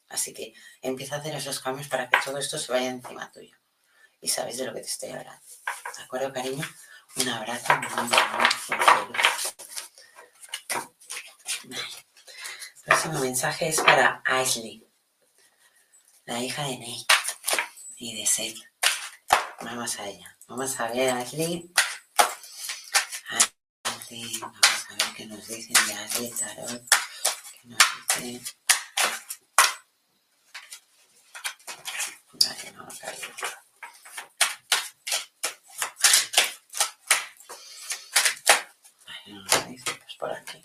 Así 0.08 0.32
que 0.32 0.54
empieza 0.82 1.16
a 1.16 1.18
hacer 1.18 1.34
esos 1.34 1.60
cambios 1.60 1.88
para 1.88 2.08
que 2.08 2.18
todo 2.24 2.38
esto 2.38 2.58
se 2.58 2.72
vaya 2.72 2.88
encima 2.88 3.30
tuyo. 3.32 3.56
Y 4.20 4.28
sabes 4.28 4.56
de 4.58 4.64
lo 4.64 4.74
que 4.74 4.80
te 4.80 4.86
estoy 4.86 5.10
hablando. 5.10 5.42
¿De 5.96 6.02
acuerdo, 6.02 6.32
cariño? 6.32 6.64
Un 7.16 7.28
abrazo 7.28 7.74
muy, 7.76 8.02
muy, 8.02 8.16
El 11.64 12.82
próximo 12.84 13.18
mensaje 13.20 13.68
es 13.68 13.80
para 13.80 14.22
Ashley, 14.24 14.86
la 16.24 16.40
hija 16.40 16.62
de 16.64 16.78
Nate 16.78 17.06
y 17.96 18.16
de 18.16 18.26
Seth. 18.26 18.58
Vamos 19.60 19.98
a 19.98 20.06
ella. 20.06 20.38
Vamos 20.46 20.78
a 20.78 20.88
ver 20.88 21.10
Ashley. 21.10 21.72
Ashley, 23.82 24.38
vamos 24.38 24.60
a 24.88 24.94
ver 24.94 25.14
qué 25.16 25.26
nos 25.26 25.46
dicen 25.48 25.86
de 25.86 25.94
Ashley 25.94 26.30
Tarot. 26.30 26.84
¿Qué 27.50 27.68
nos 27.68 27.78
dice? 28.20 28.56
Vale, 32.32 32.72
no, 32.72 32.72
caído. 32.72 32.72
Vale, 32.72 32.72
no 32.72 32.84
nos 32.84 32.84
dice, 32.84 32.84
pues 32.84 32.85
aquí. 40.32 40.60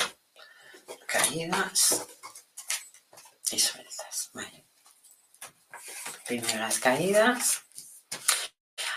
Caídas 1.08 2.08
y 3.52 3.60
sueltas. 3.60 4.30
Vale. 4.34 4.66
Primero 6.26 6.60
las 6.60 6.80
caídas. 6.80 7.62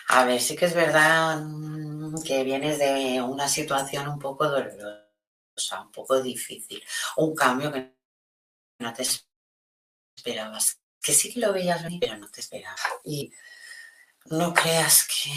A 0.09 0.25
ver, 0.25 0.41
sí 0.41 0.55
que 0.55 0.67
es 0.67 0.75
verdad 0.75 1.41
mm, 1.43 2.23
que 2.23 2.45
vienes 2.45 2.79
de 2.79 3.21
una 3.23 3.49
situación 3.49 4.09
un 4.09 4.19
poco 4.19 4.49
dolorosa, 4.49 5.81
un 5.81 5.91
poco 5.91 6.23
difícil, 6.23 6.83
un 7.17 7.35
cambio 7.35 7.73
que 7.73 7.95
no 8.79 8.93
te 8.93 9.05
esperabas, 10.17 10.79
que 11.05 11.13
sí 11.13 11.33
que 11.33 11.41
lo 11.41 11.53
veías 11.53 11.83
venir, 11.83 12.01
pero 12.01 12.17
no 12.17 12.29
te 12.31 12.41
esperabas. 12.41 12.81
Y 13.05 13.31
no 14.27 14.55
creas 14.55 15.07
que, 15.07 15.31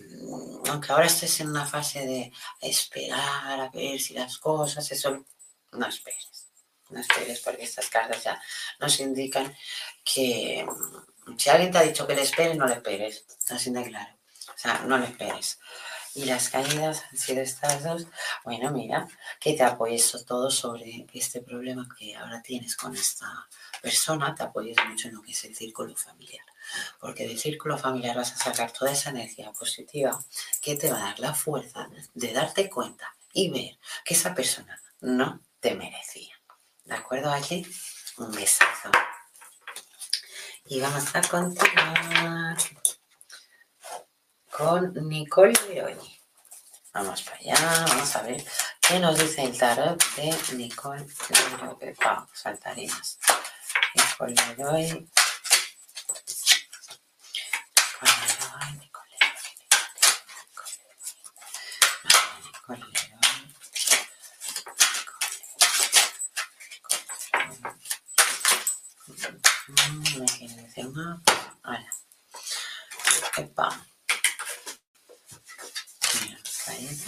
mm, 0.00 0.70
aunque 0.70 0.92
ahora 0.92 1.06
estés 1.06 1.40
en 1.40 1.48
una 1.48 1.66
fase 1.66 2.06
de 2.06 2.32
esperar 2.60 3.60
a 3.60 3.68
ver 3.70 4.00
si 4.00 4.14
las 4.14 4.38
cosas, 4.38 4.90
eso, 4.92 5.26
no 5.72 5.86
esperes, 5.88 6.46
no 6.90 7.00
esperes 7.00 7.40
porque 7.40 7.64
estas 7.64 7.90
cartas 7.90 8.22
ya 8.22 8.40
nos 8.78 9.00
indican 9.00 9.52
que 10.04 10.64
mm, 10.64 11.36
si 11.36 11.50
alguien 11.50 11.72
te 11.72 11.78
ha 11.78 11.82
dicho 11.82 12.06
que 12.06 12.14
le 12.14 12.22
esperes, 12.22 12.56
no 12.56 12.66
le 12.66 12.74
esperes, 12.74 13.26
así 13.50 13.70
de 13.70 13.82
claro. 13.84 14.16
O 14.54 14.58
sea, 14.58 14.80
no 14.86 14.98
le 14.98 15.06
esperes. 15.06 15.58
Y 16.18 16.24
las 16.24 16.48
caídas 16.48 17.04
han 17.08 17.16
sido 17.16 17.42
estas 17.42 17.84
dos. 17.84 18.06
Bueno, 18.42 18.72
mira, 18.72 19.06
que 19.38 19.52
te 19.52 19.62
apoyes 19.62 20.24
todo 20.26 20.50
sobre 20.50 21.06
este 21.12 21.42
problema 21.42 21.88
que 21.96 22.16
ahora 22.16 22.42
tienes 22.42 22.74
con 22.74 22.92
esta 22.96 23.46
persona, 23.80 24.34
te 24.34 24.42
apoyes 24.42 24.76
mucho 24.88 25.06
en 25.06 25.14
lo 25.14 25.22
que 25.22 25.30
es 25.30 25.44
el 25.44 25.54
círculo 25.54 25.94
familiar. 25.94 26.44
Porque 26.98 27.28
del 27.28 27.38
círculo 27.38 27.78
familiar 27.78 28.16
vas 28.16 28.32
a 28.32 28.36
sacar 28.36 28.72
toda 28.72 28.90
esa 28.90 29.10
energía 29.10 29.52
positiva 29.52 30.18
que 30.60 30.74
te 30.74 30.90
va 30.90 30.96
a 30.98 31.04
dar 31.10 31.20
la 31.20 31.34
fuerza 31.34 31.88
de 32.14 32.32
darte 32.32 32.68
cuenta 32.68 33.14
y 33.32 33.50
ver 33.50 33.78
que 34.04 34.14
esa 34.14 34.34
persona 34.34 34.82
no 35.00 35.40
te 35.60 35.76
merecía. 35.76 36.34
¿De 36.84 36.96
acuerdo, 36.96 37.30
aquí? 37.30 37.64
Un 38.16 38.32
besazo. 38.32 38.90
Y 40.66 40.80
vamos 40.80 41.14
a 41.14 41.22
continuar 41.22 42.56
con 44.50 44.92
Nicole 45.08 45.54
Leroy. 45.68 45.94
Vamos 46.92 47.22
para 47.22 47.36
allá, 47.36 47.84
vamos 47.88 48.16
a 48.16 48.22
ver 48.22 48.44
qué 48.80 48.98
nos 48.98 49.18
dice 49.18 49.44
el 49.44 49.56
tarot 49.56 50.02
de 50.16 50.34
Nicole 50.56 51.06
Leroy. 51.30 51.94
Vamos, 52.02 52.30
saltaríamos. 52.32 53.18
Nicole 53.94 54.34
Leroy. 54.34 55.08
Nicole 57.98 58.12
Leroy, 58.28 58.72
Nicole 58.80 59.08
Leroy, 59.20 59.38
Nicole 62.44 62.78
Leroy. 62.78 63.08
Decir 70.56 70.88
más. 70.90 71.20
Ahora. 71.62 71.90
Epa. 73.36 73.87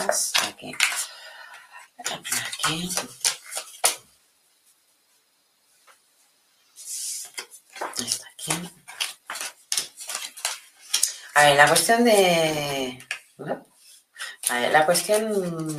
Aquí. 0.09 0.75
Aquí. 1.99 2.91
Está 7.99 8.27
aquí. 8.33 8.71
A 11.35 11.45
ver, 11.45 11.57
la 11.57 11.69
cuestión 11.69 12.05
de... 12.05 12.99
A 14.49 14.61
ver, 14.61 14.73
la 14.73 14.85
cuestión 14.85 15.75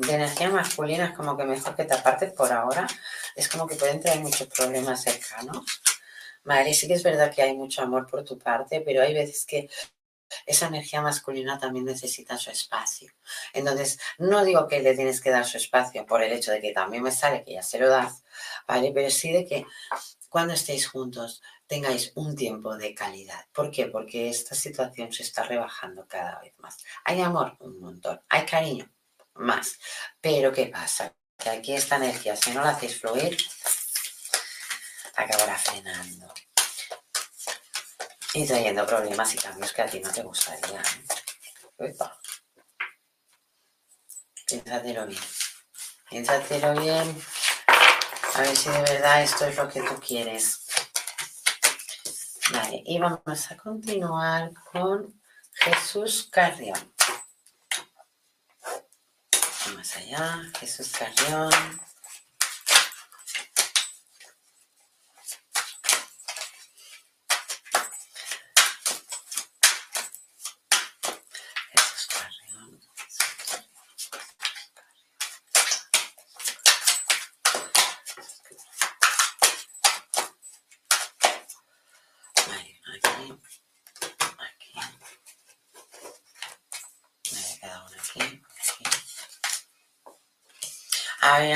de 0.00 0.14
energía 0.14 0.48
masculina 0.48 1.06
es 1.06 1.16
como 1.16 1.36
que 1.36 1.44
mejor 1.44 1.76
que 1.76 1.84
te 1.84 1.94
apartes 1.94 2.32
por 2.32 2.52
ahora. 2.52 2.86
Es 3.34 3.48
como 3.48 3.66
que 3.66 3.76
pueden 3.76 4.00
traer 4.00 4.20
muchos 4.20 4.48
problemas 4.48 5.02
cercanos. 5.02 5.64
Vale, 6.44 6.72
sí 6.74 6.86
que 6.86 6.94
es 6.94 7.02
verdad 7.02 7.34
que 7.34 7.42
hay 7.42 7.54
mucho 7.54 7.82
amor 7.82 8.06
por 8.06 8.24
tu 8.24 8.38
parte, 8.38 8.80
pero 8.80 9.02
hay 9.02 9.12
veces 9.12 9.44
que 9.44 9.68
esa 10.44 10.66
energía 10.66 11.00
masculina 11.02 11.58
también 11.58 11.84
necesita 11.84 12.36
su 12.38 12.50
espacio. 12.50 13.12
Entonces, 13.52 13.98
no 14.18 14.44
digo 14.44 14.66
que 14.66 14.80
le 14.80 14.94
tienes 14.94 15.20
que 15.20 15.30
dar 15.30 15.44
su 15.44 15.56
espacio 15.56 16.06
por 16.06 16.22
el 16.22 16.32
hecho 16.32 16.52
de 16.52 16.60
que 16.60 16.72
también 16.72 17.02
me 17.02 17.10
sale 17.10 17.44
que 17.44 17.54
ya 17.54 17.62
se 17.62 17.78
lo 17.78 17.88
das, 17.88 18.22
¿vale? 18.66 18.92
Pero 18.94 19.10
sí 19.10 19.32
de 19.32 19.44
que 19.44 19.66
cuando 20.28 20.54
estéis 20.54 20.88
juntos 20.88 21.42
tengáis 21.66 22.12
un 22.14 22.36
tiempo 22.36 22.76
de 22.76 22.94
calidad. 22.94 23.46
¿Por 23.52 23.70
qué? 23.70 23.86
Porque 23.86 24.28
esta 24.28 24.54
situación 24.54 25.12
se 25.12 25.22
está 25.22 25.42
rebajando 25.42 26.06
cada 26.06 26.40
vez 26.40 26.54
más. 26.58 26.76
Hay 27.04 27.20
amor, 27.20 27.56
un 27.60 27.80
montón. 27.80 28.20
Hay 28.28 28.44
cariño, 28.46 28.90
más. 29.34 29.78
Pero 30.20 30.52
¿qué 30.52 30.66
pasa? 30.66 31.14
Que 31.38 31.50
aquí 31.50 31.74
esta 31.74 31.96
energía, 31.96 32.36
si 32.36 32.50
no 32.52 32.62
la 32.62 32.70
hacéis 32.70 33.00
fluir, 33.00 33.36
acabará 35.14 35.58
frenando 35.58 36.32
y 38.36 38.46
trayendo 38.46 38.86
problemas 38.86 39.34
y 39.34 39.38
cambios 39.38 39.72
que 39.72 39.80
a 39.80 39.86
ti 39.86 39.98
no 39.98 40.12
te 40.12 40.22
gustaría. 40.22 40.82
Epa. 41.78 42.20
Piénsatelo 44.46 45.06
bien. 45.06 45.22
Piénsatelo 46.10 46.80
bien. 46.80 47.22
A 48.34 48.40
ver 48.42 48.54
si 48.54 48.68
de 48.68 48.82
verdad 48.82 49.22
esto 49.22 49.46
es 49.46 49.56
lo 49.56 49.66
que 49.70 49.80
tú 49.80 49.98
quieres. 50.06 50.66
Vale, 52.52 52.82
y 52.84 52.98
vamos 52.98 53.50
a 53.50 53.56
continuar 53.56 54.52
con 54.70 55.18
Jesús 55.54 56.28
Carrión. 56.30 56.92
Vamos 59.66 59.96
allá, 59.96 60.42
Jesús 60.60 60.92
Carrión. 60.92 61.50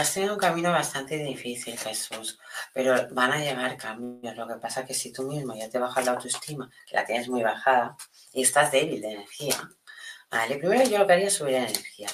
Has 0.01 0.14
tenido 0.14 0.32
un 0.32 0.40
camino 0.40 0.72
bastante 0.72 1.18
difícil, 1.18 1.78
Jesús, 1.78 2.39
pero 2.72 3.06
van 3.10 3.32
a 3.32 3.39
llegar 3.39 3.77
cambios. 3.77 4.35
Lo 4.35 4.48
que 4.48 4.55
pasa 4.55 4.81
es 4.81 4.86
que 4.86 4.94
si 4.94 5.12
tú 5.12 5.24
mismo 5.24 5.55
ya 5.55 5.68
te 5.68 5.78
bajas 5.78 6.06
la 6.06 6.12
autoestima, 6.12 6.70
que 6.86 6.97
la 6.97 7.05
tienes 7.05 7.28
muy 7.28 7.43
bajada, 7.43 7.98
y 8.32 8.40
estás 8.43 8.72
débil 8.72 9.02
de 9.02 9.12
energía, 9.12 9.56
vale, 10.31 10.56
primero 10.56 10.85
yo 10.85 10.98
lo 10.98 11.06
que 11.06 11.12
haría 11.12 11.27
es 11.27 11.35
subir 11.35 11.52
la 11.52 11.68
energía 11.68 12.09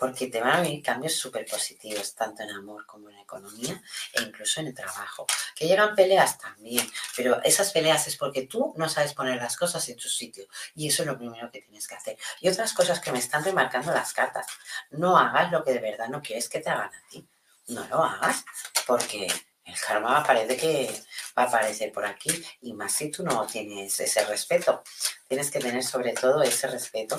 porque 0.00 0.28
te 0.28 0.40
van 0.40 0.52
a 0.52 0.60
venir 0.62 0.82
cambios 0.82 1.12
súper 1.12 1.44
positivos, 1.44 2.14
tanto 2.14 2.42
en 2.42 2.50
amor 2.50 2.86
como 2.86 3.10
en 3.10 3.18
economía 3.18 3.82
e 4.14 4.22
incluso 4.22 4.60
en 4.60 4.68
el 4.68 4.74
trabajo. 4.74 5.26
Que 5.54 5.66
llegan 5.68 5.94
peleas 5.94 6.38
también, 6.38 6.90
pero 7.14 7.42
esas 7.42 7.70
peleas 7.70 8.06
es 8.08 8.16
porque 8.16 8.46
tú 8.46 8.72
no 8.78 8.88
sabes 8.88 9.12
poner 9.12 9.36
las 9.36 9.58
cosas 9.58 9.86
en 9.90 9.98
su 9.98 10.08
sitio 10.08 10.46
y 10.74 10.88
eso 10.88 11.02
es 11.02 11.06
lo 11.06 11.18
primero 11.18 11.50
que 11.50 11.60
tienes 11.60 11.86
que 11.86 11.96
hacer. 11.96 12.16
Y 12.40 12.48
otras 12.48 12.72
cosas 12.72 12.98
que 12.98 13.12
me 13.12 13.18
están 13.18 13.44
remarcando 13.44 13.92
las 13.92 14.14
cartas, 14.14 14.46
no 14.90 15.18
hagas 15.18 15.52
lo 15.52 15.62
que 15.62 15.74
de 15.74 15.80
verdad 15.80 16.08
no 16.08 16.22
quieres 16.22 16.48
que 16.48 16.60
te 16.60 16.70
hagan 16.70 16.88
a 16.94 17.08
ti, 17.10 17.28
no 17.68 17.86
lo 17.88 18.02
hagas 18.02 18.42
porque 18.86 19.28
el 19.66 19.78
karma 19.78 20.24
parece 20.24 20.56
que 20.56 21.04
va 21.38 21.42
a 21.42 21.46
aparecer 21.46 21.92
por 21.92 22.06
aquí 22.06 22.42
y 22.62 22.72
más 22.72 22.92
si 22.92 23.10
tú 23.10 23.22
no 23.22 23.46
tienes 23.46 24.00
ese 24.00 24.24
respeto. 24.24 24.82
Tienes 25.28 25.50
que 25.50 25.60
tener 25.60 25.84
sobre 25.84 26.14
todo 26.14 26.42
ese 26.42 26.68
respeto 26.68 27.18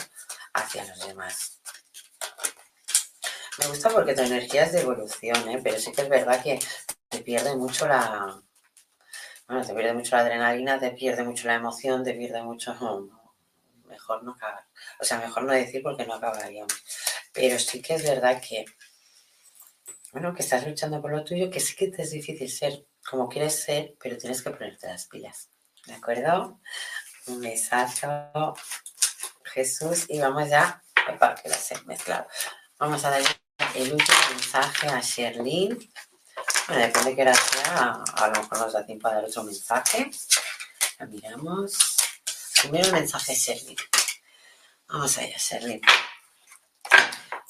hacia 0.53 0.83
los 0.85 1.05
demás. 1.05 1.60
Me 3.61 3.67
gusta 3.67 3.89
porque 3.89 4.13
tu 4.13 4.21
energía 4.21 4.63
es 4.63 4.73
de 4.73 4.81
evolución, 4.81 5.49
¿eh? 5.49 5.59
pero 5.63 5.77
sí 5.79 5.91
que 5.91 6.01
es 6.01 6.09
verdad 6.09 6.41
que 6.41 6.59
te 7.09 7.19
pierde 7.19 7.55
mucho 7.55 7.87
la... 7.87 8.41
bueno, 9.47 9.65
te 9.65 9.73
pierde 9.73 9.93
mucho 9.93 10.15
la 10.15 10.23
adrenalina, 10.23 10.79
te 10.79 10.91
pierde 10.91 11.23
mucho 11.23 11.47
la 11.47 11.55
emoción, 11.55 12.03
te 12.03 12.13
pierde 12.13 12.41
mucho... 12.41 12.75
mejor 13.91 14.23
no 14.23 14.31
acabar. 14.31 14.65
O 14.99 15.03
sea, 15.03 15.19
mejor 15.19 15.43
no 15.43 15.53
decir 15.53 15.83
porque 15.83 16.05
no 16.05 16.15
acabaríamos. 16.15 16.73
Pero 17.33 17.59
sí 17.59 17.81
que 17.81 17.95
es 17.95 18.03
verdad 18.03 18.41
que, 18.41 18.65
bueno, 20.11 20.33
que 20.33 20.41
estás 20.41 20.65
luchando 20.65 21.01
por 21.01 21.11
lo 21.11 21.23
tuyo, 21.23 21.49
que 21.51 21.59
sí 21.59 21.75
que 21.75 21.89
te 21.89 22.01
es 22.01 22.11
difícil 22.11 22.49
ser 22.49 22.85
como 23.07 23.29
quieres 23.29 23.61
ser, 23.61 23.95
pero 24.01 24.17
tienes 24.17 24.41
que 24.41 24.51
ponerte 24.51 24.87
las 24.87 25.07
pilas. 25.07 25.49
¿De 25.85 25.93
acuerdo? 25.93 26.59
Un 27.27 27.41
besazo, 27.41 28.53
Jesús, 29.43 30.05
y 30.09 30.19
vamos 30.19 30.49
ya, 30.49 30.81
para 31.19 31.35
que 31.35 31.49
lo 31.49 31.55
sé 31.55 31.75
mezclado. 31.85 32.27
Vamos 32.77 33.03
a 33.05 33.11
dar 33.11 33.21
el 33.75 33.93
último 33.93 34.17
mensaje 34.29 34.87
a 34.87 34.99
Sherlyn. 34.99 35.91
Bueno, 36.67 36.81
depende 36.81 37.09
de 37.09 37.15
qué 37.15 37.21
hora 37.21 37.33
sea, 37.33 38.03
a 38.15 38.27
lo 38.27 38.41
mejor 38.41 38.59
nos 38.59 38.73
da 38.73 38.85
tiempo 38.85 39.07
a 39.07 39.15
dar 39.15 39.25
otro 39.25 39.43
mensaje. 39.43 40.09
La 40.99 41.05
miramos. 41.05 41.77
Primero 42.61 42.87
el 42.87 42.93
mensaje 42.93 43.35
Sherlyn. 43.35 43.77
Vamos 44.87 45.17
allá, 45.17 45.37
Sherlyn. 45.37 45.81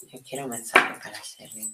Yo 0.07 0.19
quiero 0.27 0.45
un 0.45 0.51
mensaje 0.51 0.99
para 1.01 1.19
Sherlyn. 1.19 1.73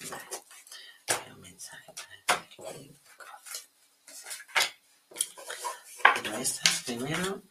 Un 0.00 1.40
mensaje 1.40 1.92
Pero 6.14 6.36
estas 6.38 6.82
primero. 6.84 7.42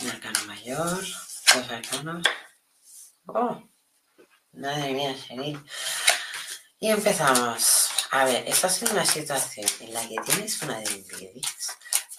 Un 0.00 0.10
arcano 0.10 0.44
mayor. 0.46 1.04
Dos 1.54 1.70
arcanos. 1.70 2.26
Oh, 3.26 3.62
madre 4.52 4.92
mía, 4.92 5.14
Sherin. 5.14 5.64
Y 6.78 6.88
empezamos. 6.88 7.88
A 8.10 8.24
ver, 8.24 8.46
esta 8.46 8.66
es 8.68 8.82
una 8.82 9.04
situación 9.04 9.66
en 9.80 9.94
la 9.94 10.06
que 10.08 10.16
tienes 10.26 10.62
una 10.62 10.78
debilidad 10.78 11.32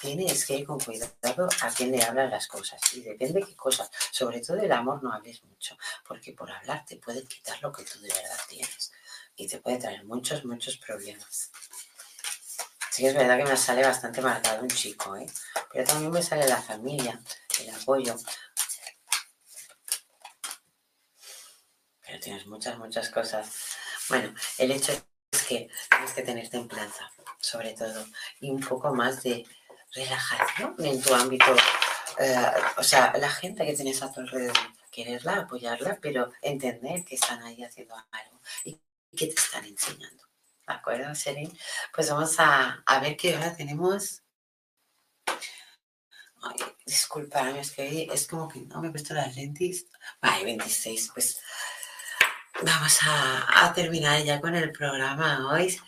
tienes 0.04 0.46
que 0.46 0.56
ir 0.56 0.66
con 0.66 0.80
cuidado 0.80 1.48
a 1.62 1.70
quién 1.70 1.92
le 1.92 2.04
hablan 2.04 2.30
las 2.30 2.48
cosas. 2.48 2.82
Y 2.94 3.02
depende 3.02 3.40
de 3.40 3.46
qué 3.46 3.56
cosas. 3.56 3.90
Sobre 4.12 4.42
todo 4.42 4.58
el 4.58 4.72
amor 4.72 5.02
no 5.02 5.14
hables 5.14 5.44
mucho, 5.46 5.78
porque 6.06 6.34
por 6.34 6.52
hablar 6.52 6.86
te 6.86 6.98
pueden 6.98 7.26
quitar 7.26 7.62
lo 7.62 7.72
que 7.72 7.84
tú 7.84 8.00
de 8.02 8.10
verdad 8.10 8.40
tienes. 8.48 8.92
Y 9.36 9.48
te 9.48 9.60
puede 9.60 9.78
traer 9.78 10.04
muchos, 10.04 10.44
muchos 10.46 10.78
problemas. 10.78 11.52
Sí, 12.92 13.08
es 13.08 13.16
verdad 13.16 13.38
que 13.38 13.46
me 13.46 13.58
sale 13.58 13.82
bastante 13.84 14.22
marcado 14.22 14.62
un 14.62 14.70
chico, 14.70 15.16
¿eh? 15.16 15.26
Pero 15.72 15.86
también 15.86 16.12
me 16.12 16.22
sale 16.22 16.48
la 16.48 16.62
familia, 16.62 17.20
el 17.60 17.70
apoyo. 17.74 18.16
Pero 22.06 22.20
tienes 22.20 22.46
muchas, 22.46 22.78
muchas 22.78 23.10
cosas. 23.10 23.50
Bueno, 24.10 24.36
el 24.60 24.72
hecho 24.72 24.92
es 24.92 25.44
que 25.44 25.70
tienes 25.90 26.14
que 26.14 26.22
tener 26.22 26.50
templanza, 26.50 27.12
sobre 27.40 27.74
todo, 27.74 28.06
y 28.42 28.52
un 28.52 28.60
poco 28.60 28.94
más 28.94 29.24
de 29.24 29.44
relajación 29.94 30.76
en 30.80 31.02
tu 31.02 31.14
ámbito. 31.14 31.56
Eh, 32.20 32.52
o 32.78 32.84
sea, 32.84 33.14
la 33.18 33.30
gente 33.30 33.66
que 33.66 33.74
tienes 33.74 34.02
a 34.02 34.12
tu 34.12 34.22
alrededor, 34.22 34.58
quererla, 34.92 35.38
apoyarla, 35.38 35.98
pero 36.02 36.32
entender 36.42 37.04
que 37.04 37.16
están 37.16 37.42
ahí 37.44 37.64
haciendo 37.64 37.96
algo 37.96 38.40
y 38.64 38.80
que 39.16 39.28
te 39.28 39.34
están 39.34 39.66
enseñando. 39.66 40.24
¿De 40.68 40.74
acuerdo, 40.74 41.14
Sherin? 41.14 41.58
Pues 41.94 42.10
vamos 42.10 42.36
a, 42.40 42.84
ver 43.02 43.18
qué 43.18 43.36
hora 43.36 43.56
tenemos. 43.56 44.22
Ay, 45.28 46.58
disculpadme, 46.86 47.62
es 47.62 47.72
que 47.72 48.08
es 48.12 48.28
como 48.28 48.48
que 48.48 48.60
no 48.62 48.82
me 48.82 48.90
he 48.90 48.92
puesto 48.92 49.14
las 49.14 49.36
lentes. 49.36 49.88
Vale, 50.22 50.44
26, 50.46 51.12
pues 51.14 51.40
vamos 52.62 53.00
a, 53.04 53.66
a 53.66 53.74
terminar 53.74 54.22
ya 54.24 54.40
con 54.40 54.56
el 54.56 54.72
programa 54.72 55.52
hoy. 55.52 55.80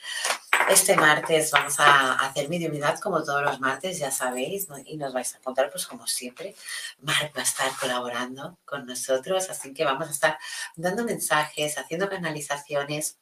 Este 0.69 0.95
martes 0.95 1.51
vamos 1.51 1.79
a 1.79 2.13
hacer 2.13 2.49
mediunidad 2.49 2.99
como 2.99 3.23
todos 3.23 3.43
los 3.43 3.59
martes, 3.59 3.99
ya 3.99 4.09
sabéis, 4.09 4.67
y 4.85 4.97
nos 4.97 5.13
vais 5.13 5.33
a 5.33 5.37
encontrar 5.37 5.69
pues 5.69 5.85
como 5.85 6.07
siempre. 6.07 6.55
Marc 7.01 7.35
va 7.37 7.41
a 7.41 7.43
estar 7.43 7.71
colaborando 7.79 8.57
con 8.65 8.85
nosotros, 8.85 9.49
así 9.49 9.73
que 9.73 9.85
vamos 9.85 10.07
a 10.07 10.11
estar 10.11 10.37
dando 10.75 11.03
mensajes, 11.03 11.77
haciendo 11.77 12.09
canalizaciones 12.09 13.19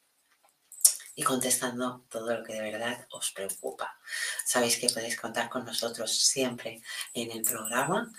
y 1.16 1.24
contestando 1.24 2.06
todo 2.10 2.34
lo 2.38 2.44
que 2.44 2.54
de 2.54 2.62
verdad 2.62 3.08
os 3.12 3.32
preocupa. 3.32 4.00
Sabéis 4.46 4.78
que 4.78 4.90
podéis 4.90 5.20
contar 5.20 5.50
con 5.50 5.66
nosotros 5.66 6.18
siempre 6.18 6.82
en 7.14 7.32
el 7.32 7.44
programa 7.44 8.10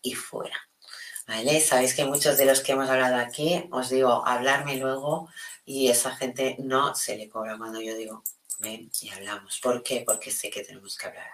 y 0.00 0.14
fuera. 0.14 0.56
¿Vale? 1.28 1.60
Sabéis 1.60 1.94
que 1.94 2.06
muchos 2.06 2.38
de 2.38 2.46
los 2.46 2.60
que 2.60 2.72
hemos 2.72 2.88
hablado 2.88 3.16
aquí, 3.16 3.68
os 3.70 3.90
digo, 3.90 4.26
hablarme 4.26 4.76
luego 4.78 5.28
y 5.64 5.88
esa 5.88 6.16
gente 6.16 6.56
no 6.58 6.94
se 6.94 7.16
le 7.16 7.28
cobra 7.28 7.56
cuando 7.56 7.80
yo 7.80 7.94
digo, 7.94 8.24
ven 8.60 8.90
y 9.00 9.08
hablamos. 9.10 9.58
¿Por 9.60 9.82
qué? 9.82 10.02
Porque 10.06 10.30
sé 10.30 10.50
que 10.50 10.62
tenemos 10.62 10.96
que 10.96 11.06
hablar 11.06 11.30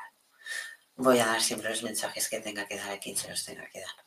Voy 0.98 1.18
a 1.18 1.26
dar 1.26 1.42
siempre 1.42 1.68
los 1.68 1.82
mensajes 1.82 2.26
que 2.26 2.40
tenga 2.40 2.66
que 2.66 2.78
dar 2.78 2.90
a 2.90 2.98
quien 2.98 3.18
se 3.18 3.28
los 3.28 3.44
tenga 3.44 3.68
que 3.68 3.80
dar. 3.80 4.06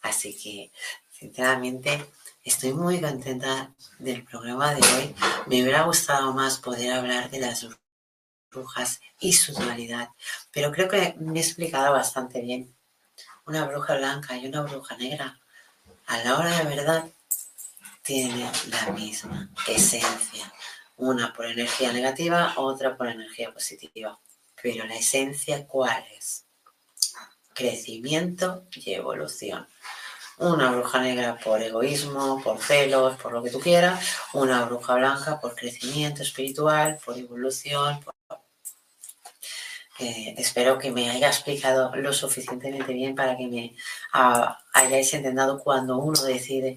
Así 0.00 0.34
que, 0.34 0.72
sinceramente, 1.10 2.06
estoy 2.42 2.72
muy 2.72 2.98
contenta 2.98 3.74
del 3.98 4.24
programa 4.24 4.74
de 4.74 4.80
hoy. 4.80 5.14
Me 5.46 5.62
hubiera 5.62 5.82
gustado 5.82 6.32
más 6.32 6.58
poder 6.58 6.92
hablar 6.94 7.28
de 7.28 7.40
las 7.40 7.66
brujas 8.50 9.00
y 9.20 9.34
su 9.34 9.52
dualidad, 9.52 10.08
pero 10.50 10.72
creo 10.72 10.88
que 10.88 11.14
me 11.18 11.40
he 11.40 11.42
explicado 11.42 11.92
bastante 11.92 12.40
bien. 12.40 12.74
Una 13.44 13.66
bruja 13.66 13.96
blanca 13.96 14.34
y 14.38 14.46
una 14.46 14.62
bruja 14.62 14.96
negra, 14.96 15.38
a 16.06 16.18
la 16.24 16.38
hora 16.38 16.58
de 16.58 16.74
verdad, 16.74 17.04
tienen 18.02 18.50
la 18.70 18.92
misma 18.92 19.50
esencia 19.66 20.50
una 20.96 21.32
por 21.32 21.46
energía 21.46 21.92
negativa, 21.92 22.54
otra 22.56 22.96
por 22.96 23.08
energía 23.08 23.52
positiva. 23.52 24.18
Pero 24.60 24.86
la 24.86 24.96
esencia, 24.96 25.66
¿cuál 25.66 26.04
es? 26.16 26.46
Crecimiento 27.54 28.66
y 28.72 28.94
evolución. 28.94 29.66
Una 30.38 30.70
bruja 30.70 31.00
negra 31.00 31.38
por 31.42 31.62
egoísmo, 31.62 32.42
por 32.42 32.60
celos, 32.60 33.16
por 33.16 33.32
lo 33.32 33.42
que 33.42 33.50
tú 33.50 33.60
quieras. 33.60 34.04
Una 34.34 34.64
bruja 34.64 34.94
blanca 34.94 35.40
por 35.40 35.54
crecimiento 35.54 36.22
espiritual, 36.22 36.98
por 37.04 37.16
evolución. 37.18 38.00
espero 39.98 40.78
que 40.78 40.90
me 40.90 41.10
haya 41.10 41.28
explicado 41.28 41.94
lo 41.96 42.12
suficientemente 42.12 42.92
bien 42.92 43.14
para 43.14 43.36
que 43.36 43.46
me 43.46 43.76
ah, 44.12 44.58
hayáis 44.74 45.12
entendido 45.14 45.58
cuando 45.58 45.96
uno 45.98 46.22
decide 46.22 46.76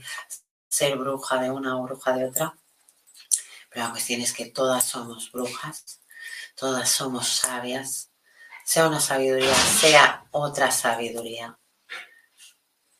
ser 0.69 0.97
bruja 0.97 1.41
de 1.41 1.51
una 1.51 1.77
o 1.77 1.83
bruja 1.83 2.13
de 2.13 2.25
otra 2.25 2.55
la 3.80 3.91
cuestión 3.91 4.22
es 4.22 4.34
que 4.34 4.45
todas 4.45 4.84
somos 4.84 5.31
brujas, 5.31 6.01
todas 6.56 6.89
somos 6.89 7.27
sabias, 7.27 8.11
sea 8.65 8.88
una 8.88 8.99
sabiduría, 8.99 9.56
sea 9.56 10.26
otra 10.31 10.69
sabiduría, 10.69 11.57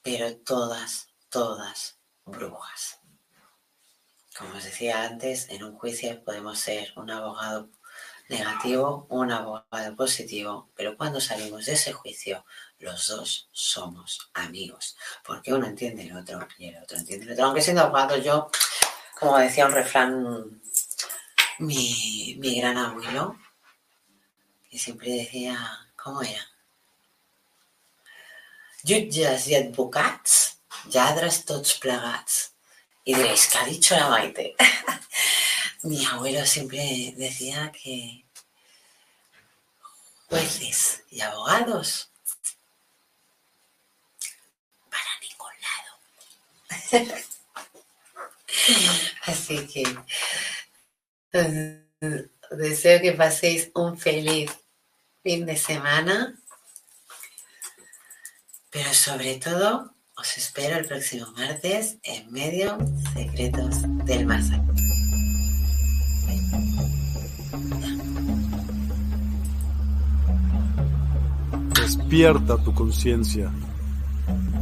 pero 0.02 0.38
todas, 0.38 1.10
todas 1.30 2.00
brujas. 2.26 3.00
Como 4.38 4.56
os 4.56 4.64
decía 4.64 5.04
antes, 5.04 5.50
en 5.50 5.64
un 5.66 5.78
juicio 5.78 6.24
podemos 6.24 6.58
ser 6.60 6.94
un 6.96 7.12
abogado 7.12 7.70
negativo 8.30 9.08
un 9.10 9.32
abogado 9.32 9.96
positivo, 9.96 10.70
pero 10.76 10.96
cuando 10.96 11.20
salimos 11.20 11.66
de 11.66 11.74
ese 11.74 11.94
juicio, 11.94 12.46
los 12.78 13.08
dos 13.08 13.50
somos 13.52 14.30
amigos, 14.36 14.96
porque 15.26 15.52
uno 15.52 15.66
entiende 15.66 16.04
el 16.04 16.16
otro 16.16 16.48
y 16.60 16.68
el 16.68 16.78
otro 16.82 16.98
entiende 16.98 17.26
el 17.26 17.32
otro. 17.32 17.46
Aunque 17.46 17.62
siendo 17.62 17.82
abogado 17.82 18.18
yo 18.18 18.50
como 19.20 19.38
decía 19.38 19.66
un 19.66 19.74
refrán, 19.74 20.62
mi, 21.60 22.60
gran 22.60 22.78
abuelo, 22.78 23.38
que 24.70 24.80
siempre 24.80 25.12
decía, 25.12 25.88
¿cómo 25.96 26.22
era? 26.22 26.46
Jutges 28.84 29.48
y 29.48 29.56
advocats, 29.56 30.60
lladres 30.90 31.46
tots 31.46 31.78
plegats. 31.80 32.54
Y 33.04 33.14
diréis, 33.14 33.48
¿qué 33.48 33.58
ha 33.58 33.66
dicho 33.66 33.96
la 33.96 34.10
Maite? 34.10 34.56
mi 35.84 36.06
abuelo 36.06 36.46
siempre 36.46 37.14
decía 37.18 37.72
que 37.72 38.26
jueces 40.28 41.04
y 41.10 41.22
abogados 41.22 42.12
para 44.90 45.20
ningún 45.22 45.52
lado. 47.02 47.16
Así 49.26 49.68
que 49.68 49.84
Deseo 51.32 53.02
que 53.02 53.12
paséis 53.12 53.70
un 53.76 53.98
feliz 53.98 54.50
fin 55.22 55.46
de 55.46 55.56
semana, 55.56 56.36
pero 58.72 58.92
sobre 58.94 59.36
todo 59.36 59.94
os 60.18 60.38
espero 60.38 60.78
el 60.78 60.86
próximo 60.86 61.28
martes 61.38 61.98
en 62.04 62.32
medio 62.32 62.78
Secretos 63.14 63.82
del 64.06 64.26
Más 64.26 64.50
Despierta 71.80 72.58
tu 72.64 72.74
conciencia. 72.74 73.52